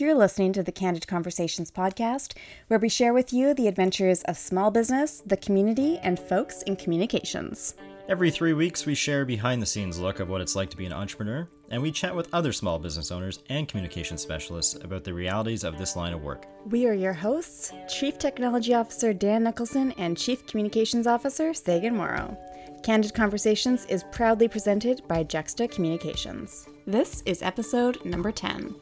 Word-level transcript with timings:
You're 0.00 0.14
listening 0.14 0.54
to 0.54 0.62
the 0.62 0.72
Candid 0.72 1.06
Conversations 1.06 1.70
podcast, 1.70 2.32
where 2.68 2.78
we 2.78 2.88
share 2.88 3.12
with 3.12 3.34
you 3.34 3.52
the 3.52 3.68
adventures 3.68 4.22
of 4.22 4.38
small 4.38 4.70
business, 4.70 5.22
the 5.26 5.36
community, 5.36 5.98
and 5.98 6.18
folks 6.18 6.62
in 6.62 6.76
communications. 6.76 7.74
Every 8.08 8.30
three 8.30 8.54
weeks, 8.54 8.86
we 8.86 8.94
share 8.94 9.26
behind 9.26 9.60
the 9.60 9.66
scenes 9.66 9.98
look 9.98 10.18
of 10.18 10.30
what 10.30 10.40
it's 10.40 10.56
like 10.56 10.70
to 10.70 10.76
be 10.78 10.86
an 10.86 10.94
entrepreneur, 10.94 11.46
and 11.70 11.82
we 11.82 11.92
chat 11.92 12.16
with 12.16 12.32
other 12.32 12.50
small 12.50 12.78
business 12.78 13.12
owners 13.12 13.40
and 13.50 13.68
communication 13.68 14.16
specialists 14.16 14.74
about 14.82 15.04
the 15.04 15.12
realities 15.12 15.64
of 15.64 15.76
this 15.76 15.96
line 15.96 16.14
of 16.14 16.22
work. 16.22 16.46
We 16.64 16.86
are 16.86 16.94
your 16.94 17.12
hosts, 17.12 17.74
Chief 17.86 18.16
Technology 18.16 18.72
Officer 18.72 19.12
Dan 19.12 19.44
Nicholson 19.44 19.92
and 19.98 20.16
Chief 20.16 20.46
Communications 20.46 21.06
Officer 21.06 21.52
Sagan 21.52 21.94
Morrow. 21.94 22.38
Candid 22.82 23.12
Conversations 23.12 23.84
is 23.84 24.02
proudly 24.12 24.48
presented 24.48 25.06
by 25.06 25.24
Juxta 25.24 25.68
Communications. 25.68 26.66
This 26.86 27.22
is 27.26 27.42
episode 27.42 28.02
number 28.06 28.32
10. 28.32 28.74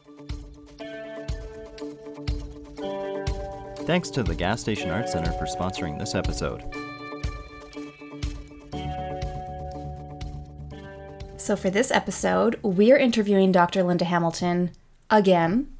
Thanks 3.89 4.11
to 4.11 4.23
the 4.23 4.35
Gas 4.35 4.61
Station 4.61 4.91
Arts 4.91 5.13
Center 5.13 5.33
for 5.33 5.47
sponsoring 5.47 5.99
this 5.99 6.15
episode. 6.15 6.63
So, 11.39 11.57
for 11.57 11.71
this 11.71 11.91
episode, 11.91 12.61
we're 12.63 12.99
interviewing 12.99 13.51
Dr. 13.51 13.83
Linda 13.83 14.05
Hamilton 14.05 14.73
again. 15.09 15.75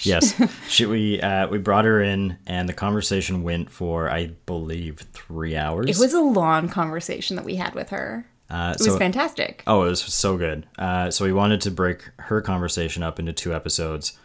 yes, 0.00 0.40
she, 0.68 0.86
we 0.86 1.20
uh, 1.20 1.48
we 1.48 1.58
brought 1.58 1.84
her 1.84 2.00
in, 2.00 2.38
and 2.46 2.66
the 2.66 2.72
conversation 2.72 3.42
went 3.42 3.68
for 3.68 4.08
I 4.08 4.28
believe 4.46 5.00
three 5.12 5.54
hours. 5.54 5.90
It 5.90 6.02
was 6.02 6.14
a 6.14 6.22
long 6.22 6.70
conversation 6.70 7.36
that 7.36 7.44
we 7.44 7.56
had 7.56 7.74
with 7.74 7.90
her. 7.90 8.26
Uh, 8.48 8.72
it 8.74 8.82
so, 8.82 8.92
was 8.92 8.98
fantastic. 8.98 9.64
Oh, 9.66 9.82
it 9.82 9.90
was 9.90 10.00
so 10.00 10.38
good. 10.38 10.66
Uh, 10.78 11.10
so 11.10 11.26
we 11.26 11.34
wanted 11.34 11.60
to 11.60 11.70
break 11.70 12.08
her 12.20 12.40
conversation 12.40 13.02
up 13.02 13.18
into 13.18 13.34
two 13.34 13.54
episodes. 13.54 14.16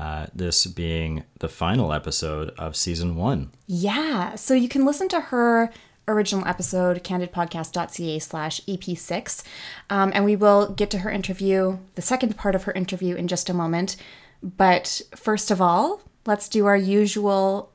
Uh, 0.00 0.28
this 0.34 0.64
being 0.64 1.24
the 1.40 1.48
final 1.48 1.92
episode 1.92 2.48
of 2.56 2.74
season 2.74 3.16
one. 3.16 3.50
Yeah. 3.66 4.34
So 4.34 4.54
you 4.54 4.66
can 4.66 4.86
listen 4.86 5.10
to 5.10 5.20
her 5.20 5.70
original 6.08 6.46
episode, 6.48 7.04
candidpodcast.ca 7.04 8.18
slash 8.20 8.62
EP6. 8.62 9.42
Um, 9.90 10.10
and 10.14 10.24
we 10.24 10.36
will 10.36 10.72
get 10.72 10.90
to 10.92 10.98
her 11.00 11.10
interview, 11.10 11.76
the 11.96 12.02
second 12.02 12.38
part 12.38 12.54
of 12.54 12.64
her 12.64 12.72
interview, 12.72 13.14
in 13.14 13.28
just 13.28 13.50
a 13.50 13.52
moment. 13.52 13.96
But 14.42 15.02
first 15.14 15.50
of 15.50 15.60
all, 15.60 16.00
let's 16.24 16.48
do 16.48 16.64
our 16.64 16.78
usual 16.78 17.70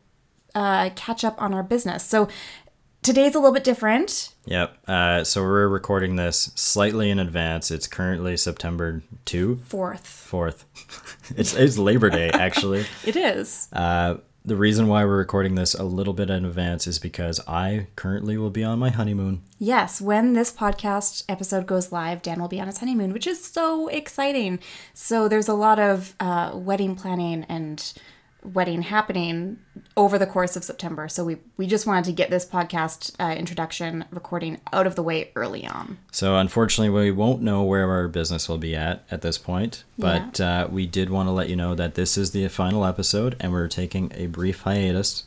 uh, 0.56 0.90
catch 0.96 1.24
up 1.24 1.40
on 1.40 1.54
our 1.54 1.62
business. 1.62 2.04
So 2.04 2.28
today's 3.06 3.36
a 3.36 3.40
little 3.40 3.54
bit 3.54 3.64
different. 3.64 4.34
Yep. 4.46 4.78
Uh, 4.88 5.24
so 5.24 5.44
we're 5.44 5.68
recording 5.68 6.16
this 6.16 6.52
slightly 6.56 7.12
in 7.12 7.20
advance. 7.20 7.70
It's 7.70 7.86
currently 7.86 8.36
September 8.36 9.04
2? 9.26 9.62
4th. 9.70 10.02
4th. 10.02 10.64
it's, 11.38 11.54
it's 11.54 11.78
Labor 11.78 12.10
Day, 12.10 12.32
actually. 12.32 12.86
it 13.06 13.16
is. 13.16 13.70
Uh, 13.72 14.16
the 14.44 14.56
reason 14.56 14.88
why 14.88 15.06
we're 15.06 15.18
recording 15.18 15.54
this 15.54 15.76
a 15.76 15.84
little 15.84 16.14
bit 16.14 16.32
in 16.32 16.46
advance 16.46 16.88
is 16.88 16.98
because 16.98 17.40
I 17.48 17.88
currently 17.96 18.38
will 18.38 18.50
be 18.50 18.64
on 18.64 18.80
my 18.80 18.90
honeymoon. 18.90 19.44
Yes, 19.60 20.02
when 20.02 20.34
this 20.34 20.52
podcast 20.52 21.24
episode 21.30 21.68
goes 21.68 21.92
live, 21.92 22.24
Dan 22.24 22.40
will 22.40 22.48
be 22.48 22.60
on 22.60 22.68
his 22.68 22.80
honeymoon, 22.80 23.14
which 23.14 23.28
is 23.28 23.44
so 23.44 23.88
exciting. 23.88 24.60
So 24.96 25.28
there's 25.28 25.48
a 25.48 25.54
lot 25.54 25.78
of 25.78 26.16
uh, 26.20 26.52
wedding 26.56 26.96
planning 26.96 27.46
and 27.50 27.94
wedding 28.54 28.84
happening 28.84 29.60
over 29.98 30.18
the 30.18 30.26
course 30.26 30.56
of 30.56 30.64
September. 30.64 31.08
So 31.08 31.24
we 31.24 31.38
we 31.58 31.68
just 31.68 31.88
wanted 31.88 32.06
to 32.06 32.12
get 32.12 32.30
this 32.30 32.46
podcast 32.46 33.16
uh, 33.20 33.36
introduction 33.36 34.06
recording 34.12 34.60
out 34.72 34.88
of 34.88 34.96
the 34.96 35.04
way 35.04 35.32
early 35.36 35.66
on. 35.66 35.98
So 36.12 36.36
unfortunately, 36.38 36.90
we 36.90 37.12
won't 37.12 37.42
know 37.42 37.64
where 37.64 37.90
our 37.90 38.08
business 38.08 38.48
will 38.48 38.58
be 38.58 38.76
at 38.76 39.04
at 39.10 39.22
this 39.22 39.38
point, 39.38 39.84
but 39.98 40.40
yeah. 40.40 40.64
uh, 40.64 40.68
we 40.68 40.86
did 40.86 41.10
want 41.10 41.28
to 41.28 41.32
let 41.32 41.50
you 41.50 41.56
know 41.56 41.76
that 41.76 41.96
this 41.96 42.18
is 42.18 42.32
the 42.32 42.48
final 42.48 42.86
episode, 42.86 43.36
and 43.40 43.52
we're 43.52 43.68
taking 43.68 44.12
a 44.16 44.28
brief 44.28 44.62
hiatus 44.62 45.24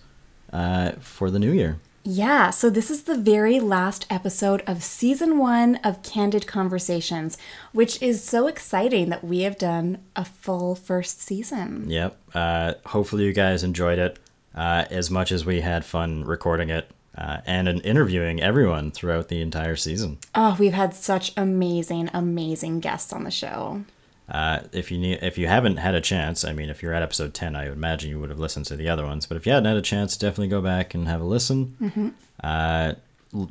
uh, 0.52 0.92
for 1.00 1.30
the 1.30 1.38
new 1.38 1.52
year. 1.52 1.78
Yeah, 2.04 2.50
so 2.50 2.70
this 2.70 2.90
is 2.90 3.02
the 3.02 3.18
very 3.18 3.60
last 3.60 4.06
episode 4.08 4.62
of 4.66 4.82
season 4.82 5.38
one 5.38 5.76
of 5.76 6.02
Candid 6.02 6.46
Conversations, 6.46 7.36
which 7.72 8.00
is 8.00 8.24
so 8.24 8.46
exciting 8.46 9.10
that 9.10 9.22
we 9.24 9.40
have 9.40 9.58
done 9.58 9.98
a 10.16 10.24
full 10.24 10.74
first 10.74 11.20
season. 11.20 11.90
Yep. 11.90 12.16
Uh, 12.34 12.74
hopefully, 12.86 13.24
you 13.24 13.32
guys 13.32 13.62
enjoyed 13.62 13.98
it 13.98 14.18
uh, 14.54 14.86
as 14.90 15.10
much 15.10 15.32
as 15.32 15.44
we 15.44 15.60
had 15.60 15.84
fun 15.84 16.24
recording 16.24 16.70
it. 16.70 16.90
Uh, 17.16 17.40
and 17.46 17.66
in 17.66 17.80
interviewing 17.80 18.40
everyone 18.40 18.92
throughout 18.92 19.26
the 19.26 19.42
entire 19.42 19.74
season. 19.74 20.18
Oh, 20.36 20.56
we've 20.56 20.72
had 20.72 20.94
such 20.94 21.32
amazing, 21.36 22.10
amazing 22.14 22.78
guests 22.78 23.12
on 23.12 23.24
the 23.24 23.30
show. 23.32 23.82
Uh, 24.28 24.60
if 24.72 24.90
you 24.90 24.98
need, 24.98 25.18
if 25.22 25.38
you 25.38 25.46
haven't 25.46 25.78
had 25.78 25.94
a 25.94 26.00
chance, 26.00 26.44
I 26.44 26.52
mean, 26.52 26.68
if 26.68 26.82
you're 26.82 26.92
at 26.92 27.02
episode 27.02 27.32
ten, 27.32 27.56
I 27.56 27.68
would 27.68 27.78
imagine 27.78 28.10
you 28.10 28.20
would 28.20 28.30
have 28.30 28.38
listened 28.38 28.66
to 28.66 28.76
the 28.76 28.88
other 28.88 29.06
ones. 29.06 29.26
But 29.26 29.36
if 29.36 29.46
you 29.46 29.52
hadn't 29.52 29.68
had 29.68 29.76
a 29.76 29.82
chance, 29.82 30.16
definitely 30.16 30.48
go 30.48 30.60
back 30.60 30.94
and 30.94 31.08
have 31.08 31.20
a 31.20 31.24
listen. 31.24 31.76
Mm-hmm. 31.80 32.08
Uh, 32.42 32.92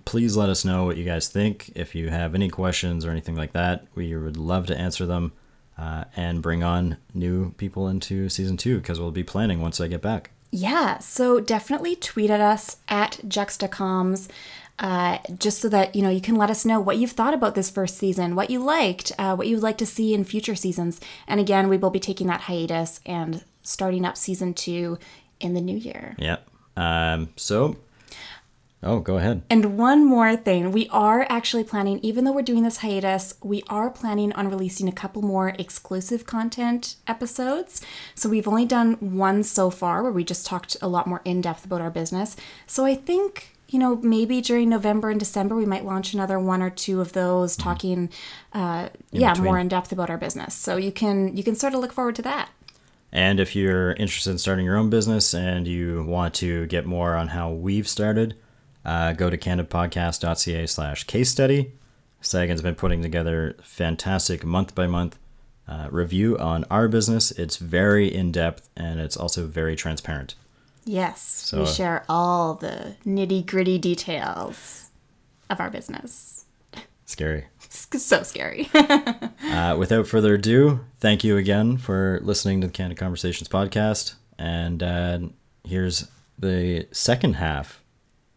please 0.06 0.36
let 0.38 0.50
us 0.50 0.66
know 0.66 0.86
what 0.86 0.98
you 0.98 1.04
guys 1.04 1.30
think. 1.30 1.72
If 1.76 1.96
you 1.96 2.10
have 2.10 2.36
any 2.36 2.50
questions 2.50 3.06
or 3.06 3.12
anything 3.12 3.36
like 3.36 3.54
that, 3.54 3.86
we 3.96 4.16
would 4.16 4.38
love 4.38 4.66
to 4.68 4.78
answer 4.78 5.06
them 5.06 5.32
uh, 5.78 6.06
and 6.16 6.42
bring 6.42 6.64
on 6.64 6.98
new 7.14 7.52
people 7.54 7.88
into 7.88 8.30
season 8.30 8.58
two 8.58 8.78
because 8.78 9.00
we'll 9.00 9.12
be 9.12 9.24
planning 9.24 9.62
once 9.62 9.80
I 9.80 9.88
get 9.88 10.02
back. 10.02 10.32
Yeah, 10.52 11.00
so 11.00 11.40
definitely 11.40 11.96
tweet 11.96 12.30
at 12.30 12.40
us 12.40 12.78
at 12.88 13.20
Juxtacoms 13.28 14.30
uh, 14.80 15.18
just 15.38 15.60
so 15.60 15.70
that 15.70 15.96
you 15.96 16.02
know 16.02 16.10
you 16.10 16.22
can 16.22 16.36
let 16.36 16.50
us 16.50 16.66
know 16.66 16.80
what 16.80 16.98
you've 16.98 17.12
thought 17.12 17.34
about 17.34 17.56
this 17.56 17.70
first 17.70 17.98
season, 17.98 18.36
what 18.36 18.50
you 18.50 18.64
liked, 18.64 19.12
uh, 19.18 19.36
what 19.36 19.48
you'd 19.48 19.64
like 19.64 19.78
to 19.80 19.86
see 19.86 20.14
in 20.14 20.24
future 20.24 20.56
seasons. 20.56 21.00
And 21.28 21.40
again, 21.40 21.68
we 21.70 21.78
will 21.78 21.90
be 21.90 22.00
taking 22.00 22.28
that 22.28 22.42
hiatus 22.42 23.00
and 23.06 23.44
starting 23.62 24.06
up 24.06 24.18
season 24.18 24.54
two 24.54 24.98
in 25.40 25.54
the 25.54 25.62
new 25.62 25.78
year. 25.78 26.16
Yep. 26.20 26.48
Um, 26.76 27.30
so 27.36 27.78
Oh, 28.84 29.00
go 29.00 29.18
ahead. 29.18 29.42
And 29.50 29.78
one 29.78 30.06
more 30.06 30.36
thing. 30.36 30.72
We 30.72 30.88
are 30.90 31.26
actually 31.30 31.64
planning, 31.64 32.00
even 32.04 32.24
though 32.24 32.32
we're 32.32 32.44
doing 32.44 32.62
this 32.64 32.78
hiatus, 32.78 33.34
we 33.42 33.64
are 33.70 33.90
planning 33.90 34.32
on 34.34 34.50
releasing 34.50 34.88
a 34.88 34.92
couple 34.92 35.24
more 35.24 35.50
exclusive 35.58 36.28
content 36.28 36.96
episodes. 37.08 37.82
So 38.14 38.30
we've 38.30 38.48
only 38.48 38.66
done 38.66 38.94
one 38.94 39.44
so 39.44 39.72
far 39.72 40.04
where 40.04 40.12
we 40.12 40.24
just 40.24 40.46
talked 40.46 40.78
a 40.80 40.88
lot 40.88 41.08
more 41.08 41.22
in 41.26 41.42
depth 41.42 41.66
about 41.66 41.82
our 41.82 41.90
business. 41.90 42.36
So 42.68 42.86
I 42.86 42.94
think 42.94 43.57
you 43.70 43.80
know, 43.80 43.98
maybe 43.98 44.42
during 44.42 44.70
November 44.70 45.10
and 45.10 45.20
December, 45.20 45.56
we 45.56 45.66
might 45.66 45.86
launch 45.86 46.14
another 46.14 46.40
one 46.40 46.62
or 46.62 46.70
two 46.70 47.02
of 47.02 47.14
those, 47.14 47.54
mm-hmm. 47.54 47.64
talking, 47.64 48.10
uh, 48.54 48.90
yeah, 49.12 49.34
between. 49.34 49.46
more 49.46 49.60
in 49.60 49.68
depth 49.68 49.92
about 49.92 50.10
our 50.10 50.18
business. 50.18 50.56
So 50.56 50.78
you 50.78 50.92
can 50.92 51.36
you 51.36 51.44
can 51.44 51.56
sort 51.56 51.74
of 51.74 51.82
look 51.82 51.94
forward 51.94 52.16
to 52.16 52.22
that. 52.24 52.50
And 53.12 53.40
if 53.40 53.56
you're 53.56 53.94
interested 53.94 54.32
in 54.32 54.38
starting 54.38 54.66
your 54.66 54.76
own 54.76 54.90
business 54.90 55.34
and 55.34 55.68
you 55.68 56.04
want 56.04 56.34
to 56.36 56.66
get 56.68 56.86
more 56.86 57.16
on 57.16 57.30
how 57.30 57.52
we've 57.52 57.88
started, 57.88 58.36
uh, 58.84 59.14
go 59.14 59.30
to 59.30 59.38
candidpodcast.ca 59.38 60.68
slash 60.68 61.04
case 61.06 61.30
study. 61.30 61.72
Sagan's 62.20 62.62
been 62.62 62.76
putting 62.76 63.02
together 63.02 63.56
fantastic 63.64 64.44
month 64.44 64.76
by 64.76 64.88
month 64.88 65.18
uh, 65.68 65.88
review 65.92 66.38
on 66.38 66.66
our 66.70 66.88
business. 66.88 67.32
It's 67.32 67.58
very 67.58 68.14
in 68.14 68.32
depth 68.32 68.70
and 68.76 69.00
it's 69.00 69.16
also 69.16 69.46
very 69.46 69.76
transparent. 69.76 70.36
Yes, 70.88 71.22
so, 71.22 71.60
we 71.60 71.66
share 71.66 72.06
all 72.08 72.56
the 72.56 72.96
nitty 73.06 73.46
gritty 73.46 73.78
details 73.78 74.90
of 75.50 75.60
our 75.60 75.70
business. 75.70 76.46
Scary. 77.06 77.46
So 77.70 78.24
scary. 78.24 78.70
uh, 78.74 79.76
without 79.78 80.08
further 80.08 80.36
ado, 80.36 80.82
thank 81.00 81.24
you 81.24 81.38
again 81.38 81.78
for 81.78 82.20
listening 82.24 82.62
to 82.62 82.68
the 82.68 82.74
Candid 82.74 82.98
Conversations 82.98 83.48
podcast. 83.48 84.16
And 84.40 84.82
uh, 84.82 85.20
here's 85.64 86.08
the 86.40 86.88
second 86.92 87.36
half 87.36 87.84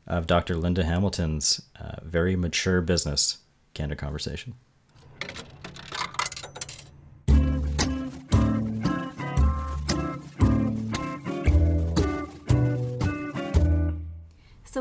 of 0.06 0.27
Dr. 0.27 0.56
Linda 0.56 0.84
Hamilton's 0.84 1.62
uh, 1.81 1.97
very 2.03 2.37
mature 2.37 2.81
business 2.81 3.38
Candid 3.75 3.99
Conversation. 3.99 4.55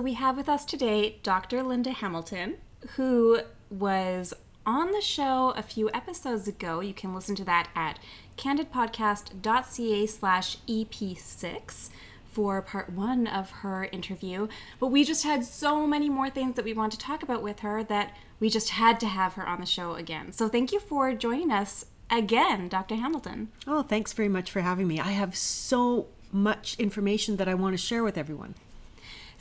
We 0.09 0.15
have 0.15 0.37
with 0.37 0.49
us 0.49 0.65
today 0.65 1.19
Dr. 1.21 1.61
Linda 1.61 1.91
Hamilton, 1.91 2.55
who 2.95 3.41
was 3.69 4.33
on 4.65 4.91
the 4.91 5.01
show 5.01 5.53
a 5.55 5.61
few 5.61 5.87
episodes 5.93 6.47
ago. 6.47 6.79
You 6.79 6.95
can 6.95 7.13
listen 7.13 7.35
to 7.35 7.43
that 7.43 7.69
at 7.75 7.99
candidpodcast.ca 8.35 10.07
slash 10.07 10.57
EP6 10.67 11.89
for 12.31 12.59
part 12.63 12.91
one 12.91 13.27
of 13.27 13.51
her 13.61 13.83
interview. 13.91 14.47
But 14.79 14.87
we 14.87 15.03
just 15.03 15.25
had 15.25 15.45
so 15.45 15.85
many 15.85 16.09
more 16.09 16.31
things 16.31 16.55
that 16.55 16.65
we 16.65 16.73
want 16.73 16.91
to 16.93 16.97
talk 16.97 17.21
about 17.21 17.43
with 17.43 17.59
her 17.59 17.83
that 17.83 18.17
we 18.39 18.49
just 18.49 18.71
had 18.71 18.99
to 19.01 19.07
have 19.07 19.33
her 19.33 19.47
on 19.47 19.59
the 19.59 19.67
show 19.67 19.93
again. 19.93 20.31
So 20.31 20.49
thank 20.49 20.71
you 20.71 20.79
for 20.79 21.13
joining 21.13 21.51
us 21.51 21.85
again, 22.09 22.67
Dr. 22.67 22.95
Hamilton. 22.95 23.49
Oh, 23.67 23.83
thanks 23.83 24.13
very 24.13 24.29
much 24.29 24.49
for 24.49 24.61
having 24.61 24.87
me. 24.87 24.99
I 24.99 25.11
have 25.11 25.37
so 25.37 26.07
much 26.31 26.79
information 26.79 27.35
that 27.35 27.47
I 27.47 27.53
want 27.53 27.73
to 27.73 27.77
share 27.77 28.03
with 28.03 28.17
everyone. 28.17 28.55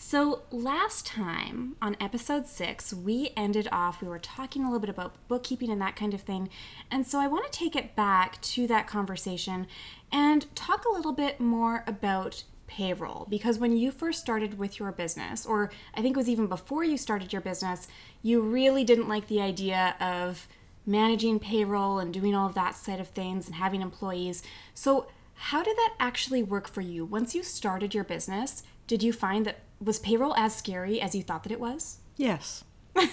So, 0.00 0.42
last 0.52 1.06
time 1.06 1.74
on 1.82 1.96
episode 2.00 2.46
six, 2.46 2.94
we 2.94 3.30
ended 3.36 3.66
off, 3.72 4.00
we 4.00 4.06
were 4.06 4.20
talking 4.20 4.62
a 4.62 4.66
little 4.66 4.78
bit 4.78 4.88
about 4.88 5.16
bookkeeping 5.26 5.70
and 5.70 5.82
that 5.82 5.96
kind 5.96 6.14
of 6.14 6.20
thing. 6.20 6.50
And 6.88 7.04
so, 7.04 7.18
I 7.18 7.26
want 7.26 7.50
to 7.50 7.58
take 7.58 7.74
it 7.74 7.96
back 7.96 8.40
to 8.42 8.68
that 8.68 8.86
conversation 8.86 9.66
and 10.12 10.54
talk 10.54 10.84
a 10.84 10.92
little 10.94 11.12
bit 11.12 11.40
more 11.40 11.82
about 11.84 12.44
payroll 12.68 13.26
because 13.28 13.58
when 13.58 13.76
you 13.76 13.90
first 13.90 14.20
started 14.20 14.56
with 14.56 14.78
your 14.78 14.92
business, 14.92 15.44
or 15.44 15.72
I 15.92 16.00
think 16.00 16.16
it 16.16 16.20
was 16.20 16.28
even 16.28 16.46
before 16.46 16.84
you 16.84 16.96
started 16.96 17.32
your 17.32 17.42
business, 17.42 17.88
you 18.22 18.40
really 18.40 18.84
didn't 18.84 19.08
like 19.08 19.26
the 19.26 19.40
idea 19.40 19.96
of 20.00 20.46
managing 20.86 21.40
payroll 21.40 21.98
and 21.98 22.14
doing 22.14 22.36
all 22.36 22.46
of 22.46 22.54
that 22.54 22.76
side 22.76 23.00
of 23.00 23.08
things 23.08 23.46
and 23.46 23.56
having 23.56 23.82
employees. 23.82 24.44
So, 24.74 25.08
how 25.34 25.64
did 25.64 25.76
that 25.76 25.94
actually 25.98 26.44
work 26.44 26.68
for 26.68 26.82
you? 26.82 27.04
Once 27.04 27.34
you 27.34 27.42
started 27.42 27.94
your 27.94 28.04
business, 28.04 28.62
did 28.88 29.02
you 29.02 29.12
find 29.12 29.46
that 29.46 29.58
was 29.80 30.00
payroll 30.00 30.34
as 30.34 30.56
scary 30.56 31.00
as 31.00 31.14
you 31.14 31.22
thought 31.22 31.44
that 31.44 31.52
it 31.52 31.60
was? 31.60 31.98
Yes. 32.16 32.64
well, 32.96 33.06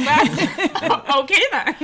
that's 0.00 0.82
okay 1.18 1.42
then. 1.52 1.76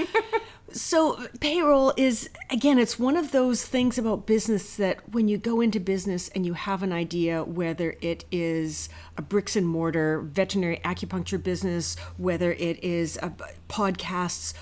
so 0.72 1.26
payroll 1.40 1.93
is 1.96 2.28
again 2.50 2.78
it's 2.78 2.99
one 2.99 3.16
of 3.16 3.32
those 3.32 3.64
things 3.64 3.99
about 3.99 4.26
business 4.26 4.76
that 4.76 5.12
when 5.12 5.28
you 5.28 5.38
go 5.38 5.60
into 5.60 5.81
business 5.81 6.28
and 6.31 6.44
you 6.44 6.55
have 6.55 6.82
an 6.82 6.93
idea 6.93 7.43
whether 7.43 7.96
it 8.02 8.25
is 8.31 8.88
a 9.16 9.22
bricks 9.22 9.56
and 9.56 9.66
mortar 9.66 10.20
veterinary 10.20 10.78
acupuncture 10.84 11.43
business 11.43 11.96
whether 12.19 12.52
it 12.52 12.82
is 12.84 13.16
a 13.22 13.32
podcasts 13.70 14.52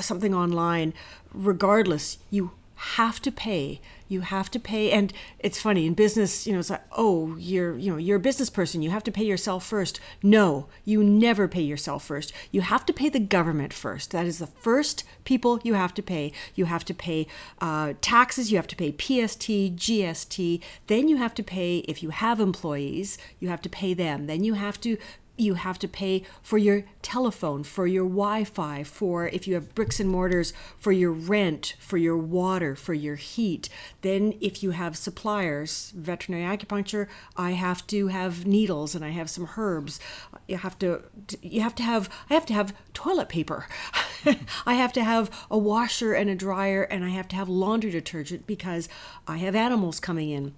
something 0.00 0.34
online 0.34 0.92
regardless 1.32 2.18
you 2.30 2.50
have 2.74 3.20
to 3.20 3.32
pay 3.32 3.80
you 4.08 4.20
have 4.22 4.50
to 4.50 4.58
pay 4.58 4.90
and 4.90 5.12
it's 5.38 5.60
funny 5.60 5.86
in 5.86 5.94
business 5.94 6.46
you 6.46 6.52
know 6.52 6.58
it's 6.58 6.70
like 6.70 6.84
oh 6.92 7.36
you're 7.38 7.76
you 7.76 7.90
know 7.90 7.98
you're 7.98 8.16
a 8.16 8.20
business 8.20 8.50
person 8.50 8.82
you 8.82 8.90
have 8.90 9.04
to 9.04 9.12
pay 9.12 9.24
yourself 9.24 9.64
first. 9.64 10.00
No 10.22 10.68
you 10.84 11.04
never 11.04 11.46
pay 11.46 11.62
yourself 11.62 12.04
first. 12.04 12.32
You 12.50 12.62
have 12.62 12.84
to 12.86 12.92
pay 12.92 13.08
the 13.08 13.20
government 13.20 13.72
first. 13.72 14.10
That 14.10 14.26
is 14.26 14.38
the 14.38 14.46
first 14.46 15.04
people 15.24 15.60
you 15.62 15.74
have 15.74 15.94
to 15.94 16.02
pay. 16.02 16.32
You 16.54 16.64
have 16.66 16.84
to 16.86 16.94
pay 16.94 17.26
uh, 17.60 17.94
taxes 18.00 18.50
you 18.50 18.56
have 18.56 18.66
to 18.68 18.76
pay 18.76 18.92
pst 18.92 19.40
gst 19.40 20.62
then 20.86 21.08
you 21.08 21.16
have 21.16 21.34
to 21.34 21.42
pay 21.42 21.78
if 21.78 22.02
you 22.02 22.10
have 22.10 22.40
employees 22.40 23.18
you 23.40 23.48
have 23.48 23.62
to 23.62 23.68
pay 23.68 23.94
them. 23.94 24.26
Then 24.26 24.44
you 24.44 24.54
have 24.54 24.80
to 24.82 24.96
you 25.38 25.54
have 25.54 25.78
to 25.78 25.88
pay 25.88 26.24
for 26.42 26.58
your 26.58 26.84
telephone, 27.02 27.62
for 27.62 27.86
your 27.86 28.04
Wi 28.04 28.44
Fi, 28.44 28.82
for 28.82 29.28
if 29.28 29.46
you 29.46 29.54
have 29.54 29.74
bricks 29.74 30.00
and 30.00 30.10
mortars, 30.10 30.52
for 30.76 30.92
your 30.92 31.12
rent, 31.12 31.74
for 31.78 31.96
your 31.96 32.16
water, 32.16 32.74
for 32.74 32.94
your 32.94 33.16
heat. 33.16 33.68
Then, 34.02 34.34
if 34.40 34.62
you 34.62 34.72
have 34.72 34.96
suppliers, 34.96 35.92
veterinary 35.96 36.44
acupuncture, 36.56 37.08
I 37.36 37.52
have 37.52 37.86
to 37.88 38.08
have 38.08 38.46
needles 38.46 38.94
and 38.94 39.04
I 39.04 39.10
have 39.10 39.30
some 39.30 39.48
herbs. 39.56 40.00
You 40.46 40.58
have 40.58 40.78
to, 40.80 41.02
you 41.42 41.60
have 41.60 41.74
to 41.76 41.82
have, 41.82 42.08
I 42.28 42.34
have 42.34 42.46
to 42.46 42.54
have 42.54 42.74
toilet 42.92 43.28
paper. 43.28 43.66
I 44.66 44.74
have 44.74 44.92
to 44.94 45.04
have 45.04 45.30
a 45.50 45.58
washer 45.58 46.12
and 46.14 46.28
a 46.28 46.34
dryer 46.34 46.82
and 46.82 47.04
I 47.04 47.10
have 47.10 47.28
to 47.28 47.36
have 47.36 47.48
laundry 47.48 47.90
detergent 47.90 48.46
because 48.46 48.88
I 49.26 49.38
have 49.38 49.54
animals 49.54 50.00
coming 50.00 50.30
in. 50.30 50.54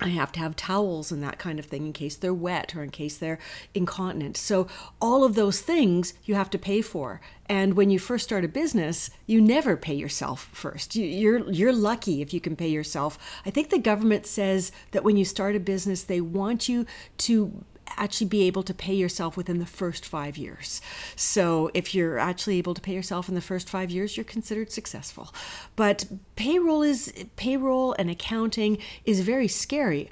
I 0.00 0.08
have 0.08 0.30
to 0.32 0.40
have 0.40 0.54
towels 0.54 1.10
and 1.10 1.22
that 1.22 1.38
kind 1.38 1.58
of 1.58 1.66
thing 1.66 1.84
in 1.84 1.92
case 1.92 2.14
they're 2.14 2.32
wet 2.32 2.76
or 2.76 2.84
in 2.84 2.90
case 2.90 3.16
they're 3.16 3.38
incontinent. 3.74 4.36
So, 4.36 4.68
all 5.00 5.24
of 5.24 5.34
those 5.34 5.60
things 5.60 6.14
you 6.24 6.36
have 6.36 6.50
to 6.50 6.58
pay 6.58 6.82
for. 6.82 7.20
And 7.46 7.74
when 7.74 7.90
you 7.90 7.98
first 7.98 8.24
start 8.24 8.44
a 8.44 8.48
business, 8.48 9.10
you 9.26 9.40
never 9.40 9.76
pay 9.76 9.94
yourself 9.94 10.48
first. 10.52 10.94
You're, 10.94 11.50
you're 11.50 11.72
lucky 11.72 12.22
if 12.22 12.32
you 12.32 12.40
can 12.40 12.54
pay 12.54 12.68
yourself. 12.68 13.18
I 13.44 13.50
think 13.50 13.70
the 13.70 13.78
government 13.78 14.26
says 14.26 14.70
that 14.92 15.02
when 15.02 15.16
you 15.16 15.24
start 15.24 15.56
a 15.56 15.60
business, 15.60 16.02
they 16.02 16.20
want 16.20 16.68
you 16.68 16.86
to 17.18 17.64
actually 17.96 18.26
be 18.26 18.42
able 18.42 18.62
to 18.62 18.74
pay 18.74 18.94
yourself 18.94 19.36
within 19.36 19.58
the 19.58 19.66
first 19.66 20.04
five 20.04 20.36
years. 20.36 20.80
So 21.16 21.70
if 21.74 21.94
you're 21.94 22.18
actually 22.18 22.58
able 22.58 22.74
to 22.74 22.80
pay 22.80 22.94
yourself 22.94 23.28
in 23.28 23.34
the 23.34 23.40
first 23.40 23.68
five 23.68 23.90
years, 23.90 24.16
you're 24.16 24.24
considered 24.24 24.70
successful. 24.70 25.32
But 25.76 26.06
payroll 26.36 26.82
is 26.82 27.12
payroll 27.36 27.94
and 27.98 28.10
accounting 28.10 28.78
is 29.04 29.20
very 29.20 29.48
scary 29.48 30.10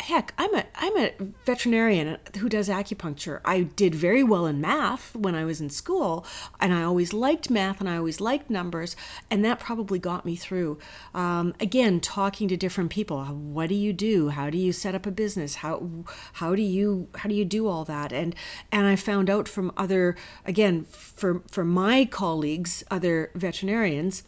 heck, 0.00 0.32
I'm 0.38 0.54
a 0.54 0.64
I'm 0.74 0.96
a 0.96 1.12
veterinarian 1.44 2.18
who 2.38 2.48
does 2.48 2.68
acupuncture. 2.68 3.40
I 3.44 3.62
did 3.62 3.94
very 3.94 4.22
well 4.22 4.46
in 4.46 4.60
math 4.60 5.14
when 5.14 5.34
I 5.34 5.44
was 5.44 5.60
in 5.60 5.70
school, 5.70 6.26
and 6.60 6.72
I 6.72 6.82
always 6.82 7.12
liked 7.12 7.50
math 7.50 7.80
and 7.80 7.88
I 7.88 7.96
always 7.96 8.20
liked 8.20 8.50
numbers, 8.50 8.96
and 9.30 9.44
that 9.44 9.58
probably 9.58 9.98
got 9.98 10.24
me 10.24 10.36
through. 10.36 10.78
Um, 11.14 11.54
again, 11.60 12.00
talking 12.00 12.48
to 12.48 12.56
different 12.56 12.90
people. 12.90 13.24
What 13.24 13.68
do 13.68 13.74
you 13.74 13.92
do? 13.92 14.30
How 14.30 14.50
do 14.50 14.58
you 14.58 14.72
set 14.72 14.94
up 14.94 15.06
a 15.06 15.10
business? 15.10 15.56
How 15.56 16.04
how 16.34 16.54
do 16.54 16.62
you 16.62 17.08
how 17.16 17.28
do 17.28 17.34
you 17.34 17.44
do 17.44 17.66
all 17.66 17.84
that? 17.84 18.12
And 18.12 18.34
and 18.72 18.86
I 18.86 18.96
found 18.96 19.28
out 19.28 19.48
from 19.48 19.72
other 19.76 20.16
again 20.44 20.84
for 20.84 21.42
for 21.50 21.64
my 21.64 22.04
colleagues, 22.04 22.84
other 22.90 23.30
veterinarians. 23.34 24.22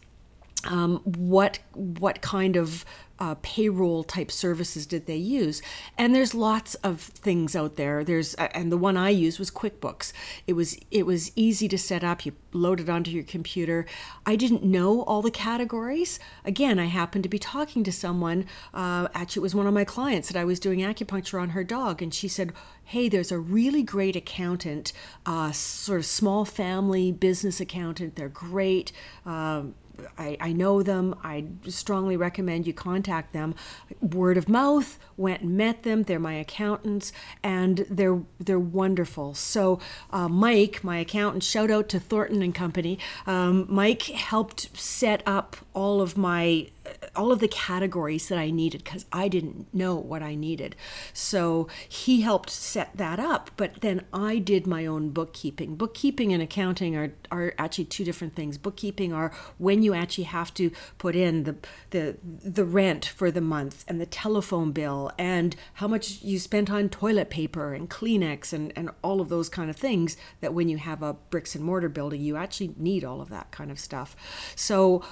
Um, 0.65 1.01
what 1.03 1.59
what 1.73 2.21
kind 2.21 2.55
of 2.55 2.85
uh, 3.21 3.35
payroll 3.43 4.03
type 4.03 4.31
services 4.31 4.87
did 4.87 5.05
they 5.05 5.15
use? 5.15 5.61
And 5.95 6.13
there's 6.13 6.33
lots 6.33 6.73
of 6.75 6.99
things 6.99 7.55
out 7.55 7.75
there. 7.75 8.03
There's 8.03 8.33
and 8.35 8.71
the 8.71 8.77
one 8.77 8.97
I 8.97 9.09
used 9.09 9.37
was 9.37 9.51
QuickBooks. 9.51 10.11
It 10.47 10.53
was 10.53 10.77
it 10.89 11.05
was 11.05 11.31
easy 11.35 11.67
to 11.67 11.77
set 11.77 12.03
up. 12.03 12.25
You 12.25 12.33
load 12.51 12.79
it 12.79 12.89
onto 12.89 13.11
your 13.11 13.23
computer. 13.23 13.85
I 14.25 14.35
didn't 14.35 14.63
know 14.63 15.03
all 15.03 15.21
the 15.21 15.31
categories. 15.31 16.19
Again, 16.43 16.79
I 16.79 16.85
happened 16.85 17.23
to 17.23 17.29
be 17.29 17.39
talking 17.39 17.83
to 17.83 17.91
someone. 17.91 18.45
Uh, 18.73 19.07
actually, 19.13 19.41
it 19.41 19.43
was 19.43 19.55
one 19.55 19.67
of 19.67 19.73
my 19.73 19.85
clients 19.85 20.27
that 20.29 20.39
I 20.39 20.43
was 20.43 20.59
doing 20.59 20.79
acupuncture 20.79 21.39
on 21.39 21.49
her 21.49 21.63
dog, 21.63 22.01
and 22.01 22.13
she 22.13 22.27
said, 22.27 22.53
"Hey, 22.83 23.07
there's 23.07 23.31
a 23.31 23.39
really 23.39 23.83
great 23.83 24.15
accountant, 24.15 24.93
uh, 25.27 25.51
sort 25.51 25.99
of 25.99 26.05
small 26.05 26.43
family 26.45 27.11
business 27.11 27.59
accountant. 27.59 28.15
They're 28.15 28.29
great." 28.29 28.91
Um, 29.27 29.75
I, 30.17 30.37
I 30.39 30.53
know 30.53 30.83
them. 30.83 31.15
I 31.23 31.45
strongly 31.67 32.17
recommend 32.17 32.67
you 32.67 32.73
contact 32.73 33.33
them. 33.33 33.55
Word 34.01 34.37
of 34.37 34.49
mouth, 34.49 34.99
went 35.17 35.41
and 35.41 35.57
met 35.57 35.83
them. 35.83 36.03
They're 36.03 36.19
my 36.19 36.33
accountants, 36.33 37.11
and 37.43 37.85
they're 37.89 38.21
they're 38.39 38.59
wonderful. 38.59 39.33
So 39.33 39.79
uh, 40.11 40.27
Mike, 40.27 40.83
my 40.83 40.97
accountant, 40.97 41.43
shout 41.43 41.71
out 41.71 41.89
to 41.89 41.99
Thornton 41.99 42.41
and 42.41 42.53
Company. 42.53 42.99
Um, 43.25 43.65
Mike 43.69 44.03
helped 44.03 44.75
set 44.77 45.23
up 45.25 45.57
all 45.73 46.01
of 46.01 46.17
my 46.17 46.67
all 47.15 47.31
of 47.31 47.39
the 47.39 47.47
categories 47.47 48.27
that 48.29 48.37
I 48.37 48.49
needed 48.49 48.83
because 48.83 49.05
I 49.11 49.27
didn't 49.27 49.73
know 49.73 49.95
what 49.95 50.21
I 50.21 50.35
needed. 50.35 50.75
So 51.13 51.67
he 51.87 52.21
helped 52.21 52.49
set 52.49 52.95
that 52.97 53.19
up, 53.19 53.51
but 53.57 53.81
then 53.81 54.05
I 54.13 54.37
did 54.37 54.67
my 54.67 54.85
own 54.85 55.09
bookkeeping. 55.09 55.75
Bookkeeping 55.75 56.33
and 56.33 56.41
accounting 56.41 56.95
are, 56.95 57.13
are 57.31 57.53
actually 57.57 57.85
two 57.85 58.03
different 58.03 58.35
things. 58.35 58.57
Bookkeeping 58.57 59.13
are 59.13 59.31
when 59.57 59.83
you 59.83 59.93
actually 59.93 60.25
have 60.25 60.53
to 60.55 60.71
put 60.97 61.15
in 61.15 61.43
the, 61.43 61.55
the 61.91 62.17
the 62.43 62.65
rent 62.65 63.05
for 63.05 63.31
the 63.31 63.41
month 63.41 63.85
and 63.87 63.99
the 63.99 64.05
telephone 64.05 64.71
bill 64.71 65.11
and 65.17 65.55
how 65.75 65.87
much 65.87 66.21
you 66.21 66.39
spent 66.39 66.69
on 66.69 66.89
toilet 66.89 67.29
paper 67.29 67.73
and 67.73 67.89
Kleenex 67.89 68.53
and, 68.53 68.73
and 68.75 68.89
all 69.03 69.21
of 69.21 69.29
those 69.29 69.49
kind 69.49 69.69
of 69.69 69.75
things 69.75 70.17
that 70.41 70.53
when 70.53 70.69
you 70.69 70.77
have 70.77 71.01
a 71.01 71.13
bricks 71.13 71.55
and 71.55 71.63
mortar 71.63 71.89
building 71.89 72.21
you 72.21 72.35
actually 72.35 72.73
need 72.77 73.03
all 73.03 73.21
of 73.21 73.29
that 73.29 73.51
kind 73.51 73.71
of 73.71 73.79
stuff. 73.79 74.15
So 74.55 75.03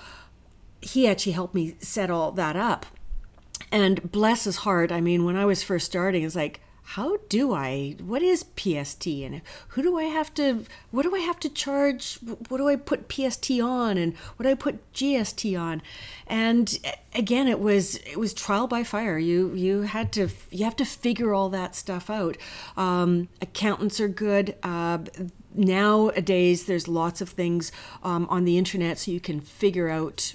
he 0.81 1.07
actually 1.07 1.33
helped 1.33 1.55
me 1.55 1.75
set 1.79 2.09
all 2.09 2.31
that 2.31 2.55
up. 2.55 2.86
And 3.71 4.12
bless 4.12 4.45
his 4.45 4.57
heart, 4.57 4.91
I 4.91 5.01
mean, 5.01 5.25
when 5.25 5.36
I 5.36 5.45
was 5.45 5.62
first 5.62 5.86
starting, 5.86 6.24
it's 6.24 6.36
like, 6.36 6.62
how 6.93 7.17
do 7.29 7.53
I, 7.53 7.95
what 8.03 8.24
is 8.24 8.43
PST 8.43 9.05
and 9.05 9.41
who 9.69 9.83
do 9.83 10.00
I 10.00 10.05
have 10.05 10.33
to, 10.36 10.65
what 10.89 11.03
do 11.03 11.15
I 11.15 11.19
have 11.19 11.39
to 11.41 11.50
charge? 11.50 12.17
What 12.48 12.57
do 12.57 12.67
I 12.67 12.77
put 12.77 13.07
PST 13.07 13.51
on 13.62 14.00
and 14.00 14.17
what 14.17 14.45
do 14.45 14.50
I 14.50 14.55
put 14.55 14.91
GST 14.93 15.59
on? 15.59 15.83
And 16.25 16.79
again, 17.13 17.48
it 17.48 17.59
was, 17.59 17.98
it 17.98 18.17
was 18.17 18.33
trial 18.33 18.65
by 18.65 18.83
fire. 18.83 19.19
You, 19.19 19.53
you 19.53 19.81
had 19.83 20.12
to, 20.13 20.29
you 20.50 20.65
have 20.65 20.75
to 20.77 20.86
figure 20.86 21.31
all 21.31 21.50
that 21.50 21.75
stuff 21.75 22.09
out. 22.09 22.38
Um, 22.75 23.29
accountants 23.39 24.00
are 24.00 24.07
good. 24.07 24.55
Uh, 24.63 24.98
nowadays, 25.53 26.65
there's 26.65 26.88
lots 26.88 27.21
of 27.21 27.29
things 27.29 27.71
um, 28.01 28.25
on 28.31 28.45
the 28.45 28.57
internet 28.57 28.98
so 28.98 29.12
you 29.12 29.19
can 29.19 29.41
figure 29.41 29.89
out 29.89 30.33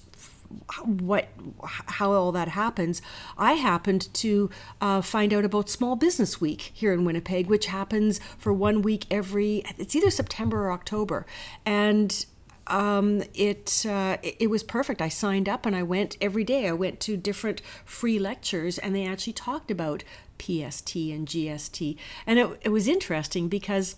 what 0.85 1.29
how 1.65 2.13
all 2.13 2.33
that 2.33 2.49
happens 2.49 3.03
i 3.37 3.55
happened 3.55 4.13
to 4.15 4.51
uh, 4.81 5.01
find 5.01 5.33
out 5.33 5.45
about 5.45 5.69
small 5.69 5.97
business 5.97 6.41
week 6.41 6.71
here 6.75 6.93
in 6.93 7.05
winnipeg 7.05 7.47
which 7.47 7.67
happens 7.67 8.21
for 8.39 8.53
one 8.53 8.83
week 8.83 9.07
every 9.11 9.65
it's 9.79 9.95
either 9.95 10.11
september 10.11 10.67
or 10.67 10.73
october 10.73 11.27
and 11.65 12.27
um, 12.67 13.23
it, 13.35 13.85
uh, 13.87 14.17
it 14.23 14.49
was 14.49 14.63
perfect. 14.63 15.03
I 15.03 15.11
signed 15.11 15.49
up 15.49 15.67
and 15.67 15.77
I 15.77 15.83
went 15.83 16.17
every 16.21 16.45
day. 16.45 16.67
I 16.67 16.73
went 16.73 16.99
to 17.01 17.17
different 17.17 17.61
free 17.85 18.19
lectures 18.19 18.79
and 18.79 18.97
they 18.97 19.07
actually 19.07 19.35
talked 19.35 19.71
about 19.71 20.03
PST 20.39 20.97
and 20.97 21.29
GST, 21.29 21.97
and 22.27 22.39
it, 22.39 22.61
it 22.63 22.69
was 22.71 22.89
interesting 22.89 23.49
because 23.49 23.97